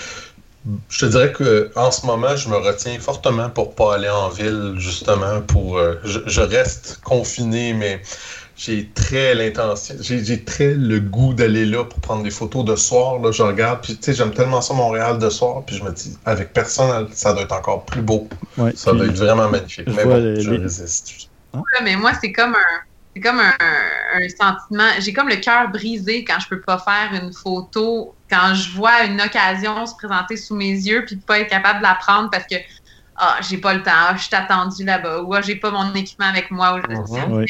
je 0.89 0.99
te 0.99 1.07
dirais 1.07 1.33
que 1.33 1.71
en 1.77 1.91
ce 1.91 2.07
moment, 2.07 2.37
je 2.37 2.49
me 2.49 2.57
retiens 2.57 2.99
fortement 2.99 3.49
pour 3.51 3.75
pas 3.75 3.95
aller 3.95 4.09
en 4.09 4.29
ville, 4.29 4.75
justement, 4.77 5.41
pour. 5.43 5.79
Euh, 5.79 5.95
je, 6.05 6.41
reste 6.41 7.01
confiné, 7.03 7.73
mais 7.73 8.03
j'ai 8.57 8.89
très 8.95 9.35
l'intention, 9.35 9.95
j'ai 10.01 10.45
très 10.45 10.73
le 10.73 10.99
goût 10.99 11.35
d'aller 11.35 11.67
là 11.67 11.85
pour 11.85 12.01
prendre 12.01 12.23
des 12.23 12.31
photos 12.31 12.65
de 12.65 12.75
soir. 12.75 13.19
Là, 13.19 13.31
je 13.31 13.43
regarde, 13.43 13.83
puis 13.83 13.97
tu 13.97 14.03
sais, 14.03 14.15
j'aime 14.15 14.33
tellement 14.33 14.63
ça 14.63 14.73
Montréal 14.73 15.19
de 15.19 15.29
soir, 15.29 15.63
puis 15.67 15.77
je 15.77 15.85
me 15.85 15.93
dis, 15.93 16.17
avec 16.25 16.55
personne, 16.55 17.07
ça 17.13 17.35
doit 17.35 17.43
être 17.43 17.53
encore 17.53 17.85
plus 17.85 18.01
beau. 18.01 18.29
ça 18.75 18.93
doit 18.93 19.07
être 19.07 19.17
vraiment 19.17 19.51
magnifique. 19.51 19.87
Mais 19.89 20.05
bon, 20.05 20.41
je 20.41 20.51
résiste. 20.51 21.29
Hein? 21.53 21.63
mais 21.85 21.97
moi, 21.97 22.13
c'est 22.21 22.33
comme 22.33 22.55
un. 22.55 22.81
C'est 23.15 23.23
comme 23.23 23.41
un, 23.41 24.29
sentiment. 24.29 24.91
J'ai 24.99 25.15
comme 25.15 25.31
le 25.31 25.37
cœur 25.37 25.71
brisé 25.71 26.23
quand 26.23 26.39
je 26.39 26.49
peux 26.49 26.61
pas 26.61 26.77
faire 26.77 27.19
une 27.23 27.33
photo, 27.33 28.15
quand 28.31 28.53
je 28.53 28.71
vois 28.73 29.05
une 29.05 29.21
occasion 29.23 29.87
se 29.87 29.95
présenter 29.95 30.37
sous 30.37 30.55
mes 30.55 30.73
yeux, 30.73 31.03
puis 31.07 31.17
pas 31.17 31.41
être 31.41 31.49
capable 31.49 31.79
de 31.79 31.85
la 31.85 31.95
prendre 31.95 32.29
parce 32.31 32.45
que 32.45 32.57
ah, 33.17 33.39
j'ai 33.41 33.57
pas 33.57 33.73
le 33.73 33.83
temps, 33.83 33.91
ah, 33.95 34.15
je 34.17 34.25
suis 34.25 34.35
attendu 34.35 34.85
là-bas, 34.85 35.23
ou 35.23 35.33
ah, 35.33 35.41
j'ai 35.41 35.57
pas 35.57 35.71
mon 35.71 35.95
équipement 35.95 36.27
avec 36.27 36.51
moi. 36.51 36.79
Mm 36.79 37.45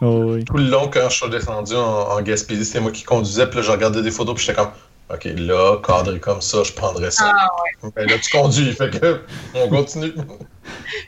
Oh, 0.00 0.36
Tout 0.46 0.56
le 0.56 0.68
long, 0.68 0.90
quand 0.92 1.08
je 1.08 1.16
suis 1.16 1.30
descendu 1.30 1.74
en, 1.74 2.20
Gaspésie, 2.22 2.64
c'était 2.64 2.80
moi 2.80 2.92
qui 2.92 3.04
conduisais, 3.04 3.46
puis 3.46 3.56
là, 3.56 3.62
je 3.62 3.70
regardais 3.70 4.02
des 4.02 4.10
photos, 4.10 4.34
puis 4.34 4.44
j'étais 4.44 4.58
comme, 4.58 4.70
OK, 5.12 5.24
là, 5.36 5.76
cadré 5.86 6.18
comme 6.18 6.40
ça, 6.40 6.62
je 6.62 6.72
prendrais 6.72 7.10
ça. 7.10 7.32
Ah, 7.34 7.88
ben, 7.94 8.08
là, 8.08 8.18
tu 8.18 8.30
conduis, 8.30 8.72
fait 8.72 8.98
que, 8.98 9.20
on 9.54 9.68
continue. 9.68 10.12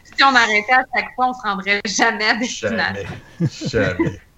si 0.05 0.25
on 0.25 0.35
arrêtait 0.35 0.73
à 0.73 0.85
chaque 0.95 1.15
fois, 1.15 1.29
on 1.31 1.35
se 1.35 1.43
rendrait 1.43 1.81
jamais 1.87 2.25
à 2.25 2.35
destination. 2.35 3.05
Jamais. 3.39 3.97
Jamais. 3.97 4.21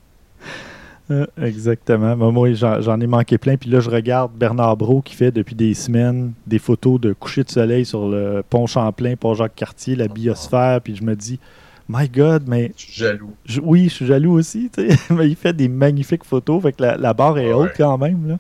Euh, 1.10 1.26
exactement. 1.42 2.14
moi, 2.30 2.52
j'en 2.52 3.00
ai 3.00 3.06
manqué 3.06 3.38
plein. 3.38 3.56
Puis 3.56 3.70
là, 3.70 3.80
je 3.80 3.88
regarde 3.88 4.32
Bernard 4.34 4.76
Brault 4.76 5.00
qui 5.00 5.14
fait 5.14 5.30
depuis 5.30 5.54
des 5.54 5.72
semaines 5.72 6.34
des 6.46 6.58
photos 6.58 7.00
de 7.00 7.14
coucher 7.14 7.44
de 7.44 7.50
soleil 7.50 7.86
sur 7.86 8.08
le 8.08 8.42
pont 8.48 8.66
Champlain, 8.66 9.16
pont 9.16 9.32
Jacques-Cartier, 9.34 9.96
la 9.96 10.08
biosphère. 10.08 10.82
Puis 10.82 10.96
je 10.96 11.02
me 11.02 11.16
dis, 11.16 11.40
My 11.88 12.08
God, 12.08 12.44
mais. 12.46 12.72
Je 12.76 12.82
suis 12.82 12.92
jaloux. 12.92 13.32
oui, 13.62 13.84
je 13.84 13.94
suis 13.94 14.06
jaloux 14.06 14.32
aussi. 14.32 14.70
mais 15.10 15.28
il 15.28 15.36
fait 15.36 15.54
des 15.54 15.68
magnifiques 15.68 16.24
photos. 16.24 16.62
Fait 16.62 16.72
que 16.72 16.82
la, 16.82 17.14
barre 17.14 17.38
est 17.38 17.52
haute 17.52 17.72
quand 17.76 17.98
même. 17.98 18.28
Là. 18.28 18.38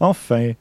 Enfin. 0.00 0.52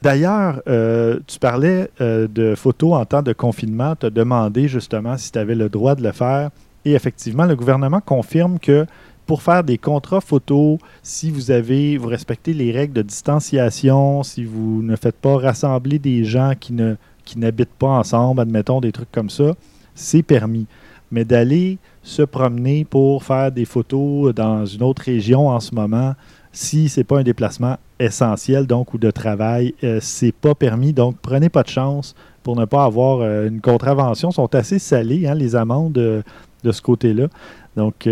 D'ailleurs, 0.00 0.62
euh, 0.68 1.18
tu 1.26 1.40
parlais 1.40 1.90
euh, 2.00 2.28
de 2.28 2.54
photos 2.54 2.94
en 2.94 3.04
temps 3.04 3.22
de 3.22 3.32
confinement. 3.32 3.96
Tu 3.96 4.06
as 4.06 4.10
demandé 4.10 4.68
justement 4.68 5.16
si 5.16 5.32
tu 5.32 5.38
avais 5.38 5.56
le 5.56 5.68
droit 5.68 5.96
de 5.96 6.04
le 6.04 6.12
faire. 6.12 6.50
Et 6.84 6.92
effectivement, 6.92 7.46
le 7.46 7.56
gouvernement 7.56 8.00
confirme 8.00 8.60
que 8.60 8.86
pour 9.26 9.42
faire 9.42 9.64
des 9.64 9.76
contrats 9.76 10.20
photos, 10.20 10.78
si 11.02 11.32
vous 11.32 11.50
avez, 11.50 11.98
vous 11.98 12.06
respectez 12.06 12.54
les 12.54 12.70
règles 12.70 12.94
de 12.94 13.02
distanciation, 13.02 14.22
si 14.22 14.44
vous 14.44 14.82
ne 14.82 14.94
faites 14.94 15.16
pas 15.16 15.36
rassembler 15.36 15.98
des 15.98 16.24
gens 16.24 16.52
qui 16.58 16.72
ne 16.72 16.94
qui 17.24 17.38
n'habitent 17.38 17.74
pas 17.78 17.88
ensemble, 17.88 18.40
admettons 18.40 18.80
des 18.80 18.90
trucs 18.90 19.12
comme 19.12 19.28
ça, 19.28 19.54
c'est 19.94 20.22
permis 20.22 20.66
mais 21.10 21.24
d'aller 21.24 21.78
se 22.02 22.22
promener 22.22 22.84
pour 22.84 23.24
faire 23.24 23.52
des 23.52 23.64
photos 23.64 24.34
dans 24.34 24.64
une 24.66 24.82
autre 24.82 25.02
région 25.02 25.48
en 25.48 25.60
ce 25.60 25.74
moment, 25.74 26.14
si 26.52 26.88
c'est 26.88 27.04
pas 27.04 27.18
un 27.18 27.22
déplacement 27.22 27.76
essentiel 27.98 28.66
donc 28.66 28.94
ou 28.94 28.98
de 28.98 29.10
travail, 29.10 29.74
euh, 29.84 29.98
c'est 30.00 30.32
pas 30.32 30.54
permis. 30.54 30.92
Donc 30.92 31.16
prenez 31.20 31.48
pas 31.48 31.62
de 31.62 31.68
chance 31.68 32.14
pour 32.42 32.56
ne 32.56 32.64
pas 32.64 32.84
avoir 32.84 33.20
euh, 33.20 33.48
une 33.48 33.60
contravention. 33.60 34.30
sont 34.30 34.54
assez 34.54 34.78
salées 34.78 35.26
hein, 35.26 35.34
les 35.34 35.56
amendes 35.56 35.92
de 35.92 36.72
ce 36.72 36.82
côté-là. 36.82 37.28
Donc 37.76 38.08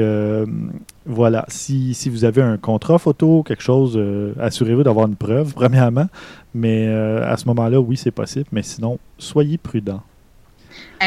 voilà, 1.07 1.45
si, 1.49 1.93
si, 1.93 2.09
vous 2.09 2.25
avez 2.25 2.41
un 2.41 2.57
contrat 2.57 2.99
photo, 2.99 3.43
quelque 3.43 3.65
chose, 3.65 4.01
assurez-vous 4.39 4.85
d'avoir 4.85 5.09
une 5.09 5.17
preuve 5.17 5.55
premièrement. 5.57 6.07
Mais 6.55 6.87
à 6.87 7.37
ce 7.37 7.49
moment-là, 7.49 7.81
oui, 7.81 7.97
c'est 7.97 8.13
possible. 8.13 8.47
Mais 8.53 8.63
sinon, 8.63 9.01
soyez 9.19 9.59
prudent 9.59 10.03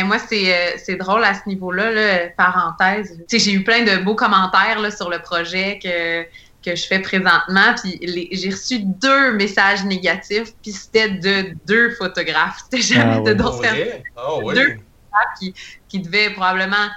moi, 0.04 0.18
euh, 0.32 0.72
c'est 0.78 0.96
drôle 0.96 1.24
à 1.24 1.34
ce 1.34 1.48
niveau-là, 1.48 1.92
là, 1.92 2.28
parenthèse. 2.38 3.18
J'ai 3.32 3.54
eu 3.54 3.64
plein 3.64 3.84
de 3.84 4.04
beaux 4.04 4.16
commentaires 4.16 4.80
là, 4.80 4.92
sur 4.92 5.10
le 5.10 5.20
projet 5.20 5.80
que, 5.82 6.24
que 6.64 6.76
je 6.76 6.86
fais 6.86 7.00
présentement. 7.00 7.74
Puis 7.82 8.00
j'ai 8.32 8.50
reçu 8.50 8.80
deux 8.80 9.34
messages 9.34 9.84
négatifs, 9.86 10.54
puis 10.62 10.72
c'était 10.72 11.10
de 11.10 11.56
deux 11.66 11.92
photographes. 11.92 12.60
C'était 12.66 12.84
jamais 12.84 13.18
ah 13.18 13.30
de 13.30 13.34
d'autres 13.34 13.62
personnes. 13.62 14.04
Ah 14.16 14.30
deux 14.44 14.78
photographes 14.78 15.40
qui, 15.40 15.54
qui 15.88 16.00
devaient 16.00 16.32
probablement 16.32 16.88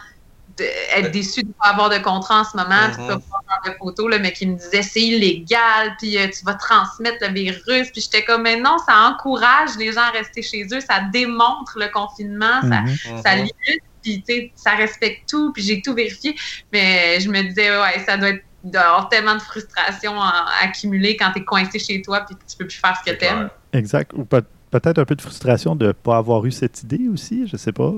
être 0.61 1.11
déçu 1.11 1.43
de 1.43 1.49
ne 1.49 1.53
pas 1.53 1.69
avoir 1.69 1.91
de 1.91 1.99
contrat 1.99 2.41
en 2.41 2.45
ce 2.45 2.57
moment, 2.57 2.89
de 2.89 3.03
ne 3.03 3.09
pas 3.09 3.19
pouvoir 3.19 3.43
faire 3.49 3.73
de 3.73 3.79
photos, 3.79 4.11
là, 4.11 4.19
mais 4.19 4.33
qui 4.33 4.47
me 4.47 4.57
disait 4.57 4.83
c'est 4.83 5.01
illégal, 5.01 5.95
puis 5.99 6.19
euh, 6.19 6.29
tu 6.29 6.45
vas 6.45 6.55
transmettre 6.55 7.19
le 7.27 7.33
virus. 7.33 7.91
Puis 7.91 8.03
j'étais 8.03 8.25
comme, 8.25 8.43
mais 8.43 8.57
non, 8.57 8.77
ça 8.87 9.09
encourage 9.09 9.77
les 9.79 9.93
gens 9.93 10.03
à 10.03 10.11
rester 10.11 10.43
chez 10.43 10.67
eux, 10.73 10.81
ça 10.81 11.01
démontre 11.13 11.77
le 11.77 11.89
confinement, 11.89 12.61
ça, 12.63 12.83
mhm. 12.83 13.23
ça 13.25 13.37
mhm. 13.37 13.45
limite, 13.45 13.83
puis 14.03 14.53
ça 14.55 14.73
respecte 14.73 15.29
tout, 15.29 15.53
puis 15.53 15.63
j'ai 15.63 15.81
tout 15.81 15.95
vérifié. 15.95 16.35
Mais 16.73 17.21
je 17.21 17.29
me 17.29 17.43
disais, 17.43 17.71
ouais, 17.71 18.05
ça 18.05 18.17
doit 18.17 18.31
être 18.31 18.45
d'avoir 18.65 19.09
tellement 19.09 19.35
de 19.35 19.41
frustration 19.41 20.21
accumulée 20.63 21.17
quand 21.17 21.33
tu 21.33 21.41
es 21.41 21.45
coincé 21.45 21.81
chez 21.81 22.01
toi 22.01 22.21
puis 22.21 22.37
que 22.37 22.43
tu 22.49 22.57
peux 22.57 22.67
plus 22.67 22.79
faire 22.79 22.97
ce 23.05 23.11
que 23.11 23.17
tu 23.17 23.25
aimes. 23.25 23.51
Exact. 23.73 24.13
Ou 24.15 24.25
pas 24.25 24.43
peut-être 24.73 24.99
un 24.99 25.05
peu 25.05 25.15
de 25.15 25.21
frustration 25.21 25.77
de 25.77 25.89
ne 25.89 25.93
pas 25.93 26.17
avoir 26.17 26.45
eu 26.47 26.51
cette 26.51 26.83
idée 26.83 27.09
aussi, 27.13 27.47
je 27.47 27.57
sais 27.57 27.73
pas. 27.73 27.93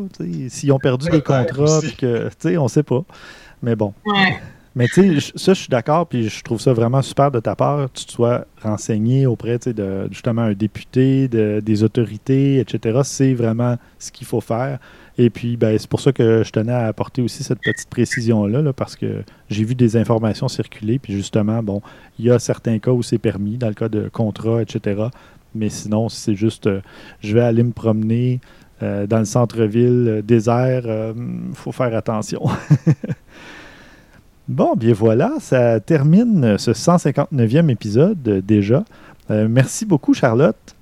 S'ils 0.49 0.73
ont 0.73 0.79
perdu 0.79 1.09
des 1.09 1.23
contrats, 1.23 1.81
puis 1.81 1.97
que, 1.97 2.29
on 2.59 2.65
ne 2.65 2.69
sait 2.69 2.83
pas. 2.83 3.05
Mais 3.63 3.77
bon. 3.77 3.95
Mais 4.77 4.89
tu 4.89 5.21
sais, 5.21 5.33
ça, 5.37 5.55
je 5.55 5.61
suis 5.61 5.69
d'accord, 5.69 6.09
puis 6.09 6.29
je 6.29 6.43
trouve 6.43 6.61
ça 6.61 6.73
vraiment 6.73 7.01
super 7.01 7.31
de 7.31 7.39
ta 7.39 7.55
part, 7.55 7.87
que 7.93 8.01
tu 8.01 8.07
te 8.07 8.13
sois 8.13 8.45
renseigné 8.61 9.25
auprès 9.25 9.59
de 9.59 10.09
justement 10.11 10.43
un 10.43 10.53
député, 10.53 11.29
de, 11.29 11.61
des 11.65 11.85
autorités, 11.85 12.59
etc. 12.59 13.01
C'est 13.05 13.35
vraiment 13.35 13.77
ce 14.01 14.11
qu'il 14.11 14.27
faut 14.27 14.41
faire. 14.41 14.81
Et 15.17 15.31
puis, 15.31 15.57
ben, 15.57 15.79
c'est 15.79 15.89
pour 15.89 16.01
ça 16.01 16.13
que 16.13 16.43
je 16.43 16.51
tenais 16.51 16.73
à 16.73 16.87
apporter 16.87 17.23
aussi 17.23 17.45
cette 17.45 17.61
petite 17.61 17.89
précision-là, 17.89 18.63
là, 18.63 18.73
parce 18.73 18.97
que 18.97 19.23
j'ai 19.49 19.63
vu 19.63 19.77
des 19.77 19.97
informations 19.97 20.49
circuler, 20.49 20.99
puis 20.99 21.13
justement, 21.13 21.63
bon, 21.63 21.81
il 22.19 22.25
y 22.25 22.33
a 22.33 22.41
certains 22.41 22.81
cas 22.81 22.91
où 22.91 23.05
c'est 23.05 23.19
permis, 23.19 23.59
dans 23.59 23.69
le 23.69 23.75
cas 23.75 23.89
de 23.89 24.09
contrat, 24.09 24.61
etc. 24.61 25.05
Mais 25.55 25.69
sinon, 25.69 26.09
c'est 26.09 26.35
juste, 26.35 26.67
euh, 26.67 26.81
je 27.21 27.35
vais 27.35 27.41
aller 27.43 27.63
me 27.63 27.73
promener 27.73 28.41
euh, 28.83 29.07
dans 29.07 29.19
le 29.19 29.25
centre-ville, 29.25 30.07
euh, 30.09 30.23
désert, 30.23 30.85
il 30.87 31.55
faut 31.55 31.73
faire 31.73 31.95
attention. 31.97 32.43
bon, 34.49 34.75
bien 34.77 34.93
voilà, 34.93 35.33
ça 35.39 35.81
termine 35.81 36.59
ce 36.59 36.73
159e 36.73 37.71
épisode 37.71 38.43
déjà. 38.45 38.85
merci 39.31 39.87
beaucoup, 39.87 40.13
Charlotte. 40.13 40.74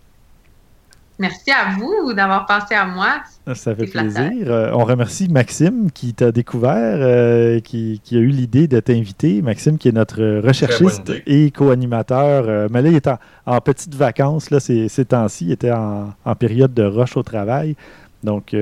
Merci 1.23 1.53
à 1.53 1.77
vous 1.79 2.13
d'avoir 2.15 2.47
pensé 2.47 2.75
à 2.75 2.85
moi. 2.85 3.23
Ça 3.55 3.77
fait 3.77 3.87
plaisir. 3.87 4.33
Euh, 4.49 4.73
on 4.75 4.85
remercie 4.85 5.29
Maxime 5.29 5.93
qui 5.93 6.15
t'a 6.15 6.33
découvert, 6.33 6.99
euh, 6.99 7.61
qui, 7.61 8.01
a 8.11 8.17
eu 8.17 8.27
l'idée 8.27 8.67
de 8.67 8.81
t'inviter. 8.81 9.41
Maxime 9.41 9.79
qui 9.79 9.87
est 9.87 9.93
notre 9.93 10.41
recherchiste 10.41 11.13
et 11.29 11.53
co-animateur. 11.53 12.47
Euh, 12.49 12.67
mais 12.73 12.83
là, 12.83 12.89
il 12.89 12.97
est 12.97 13.09
en, 13.47 13.61
petites 13.61 13.95
vacances 13.95 14.51
là, 14.51 14.59
ces, 14.59 14.89
temps-ci. 15.05 15.45
Il 15.45 15.53
était 15.53 15.71
en, 15.71 16.35
période 16.37 16.75
de 16.75 16.83
rush 16.83 17.17
au 17.17 17.23
travail. 17.23 17.77
Donc, 18.25 18.57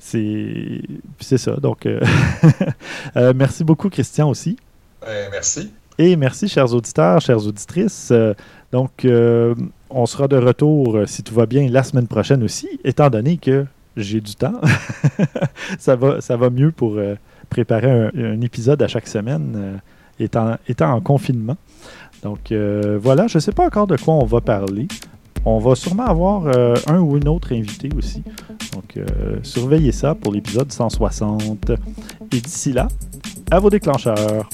c'est 0.00 0.82
ça. 1.20 1.52
Donc, 1.54 1.86
merci 3.14 3.62
beaucoup, 3.62 3.90
Christian, 3.90 4.28
aussi. 4.28 4.56
merci. 5.30 5.72
Et 5.98 6.16
merci, 6.16 6.48
chers 6.48 6.74
auditeurs, 6.74 7.20
chères 7.20 7.46
auditrices. 7.46 8.12
Donc, 8.72 9.04
on 9.90 10.06
sera 10.06 10.28
de 10.28 10.36
retour, 10.36 10.96
euh, 10.96 11.06
si 11.06 11.22
tout 11.22 11.34
va 11.34 11.46
bien, 11.46 11.68
la 11.68 11.82
semaine 11.82 12.06
prochaine 12.06 12.42
aussi, 12.42 12.68
étant 12.84 13.10
donné 13.10 13.36
que 13.36 13.66
j'ai 13.96 14.20
du 14.20 14.34
temps. 14.34 14.60
ça, 15.78 15.96
va, 15.96 16.20
ça 16.20 16.36
va 16.36 16.48
mieux 16.48 16.70
pour 16.70 16.94
euh, 16.96 17.16
préparer 17.48 17.90
un, 17.90 18.40
épisode 18.40 18.80
à 18.82 18.88
chaque 18.88 19.08
semaine, 19.08 19.52
euh, 19.56 19.76
étant, 20.20 20.56
étant 20.68 20.92
en 20.92 21.00
confinement. 21.00 21.56
Donc 22.22 22.52
voilà, 23.00 23.28
je 23.28 23.38
ne 23.38 23.40
sais 23.40 23.52
pas 23.52 23.64
encore 23.64 23.86
de 23.86 23.96
quoi 23.96 24.12
on 24.12 24.26
va 24.26 24.42
parler. 24.42 24.88
On 25.46 25.58
va 25.58 25.74
sûrement 25.74 26.04
avoir 26.04 26.48
un 26.86 27.00
ou 27.00 27.16
une 27.16 27.28
autre 27.28 27.54
invité 27.54 27.88
aussi. 27.96 28.22
Donc 28.74 29.02
surveillez 29.42 29.90
ça 29.90 30.14
pour 30.14 30.30
l'épisode 30.30 30.70
160. 30.70 31.70
Et 32.30 32.40
d'ici 32.42 32.74
là, 32.74 32.88
à 33.50 33.58
vos 33.58 33.70
déclencheurs. 33.70 34.50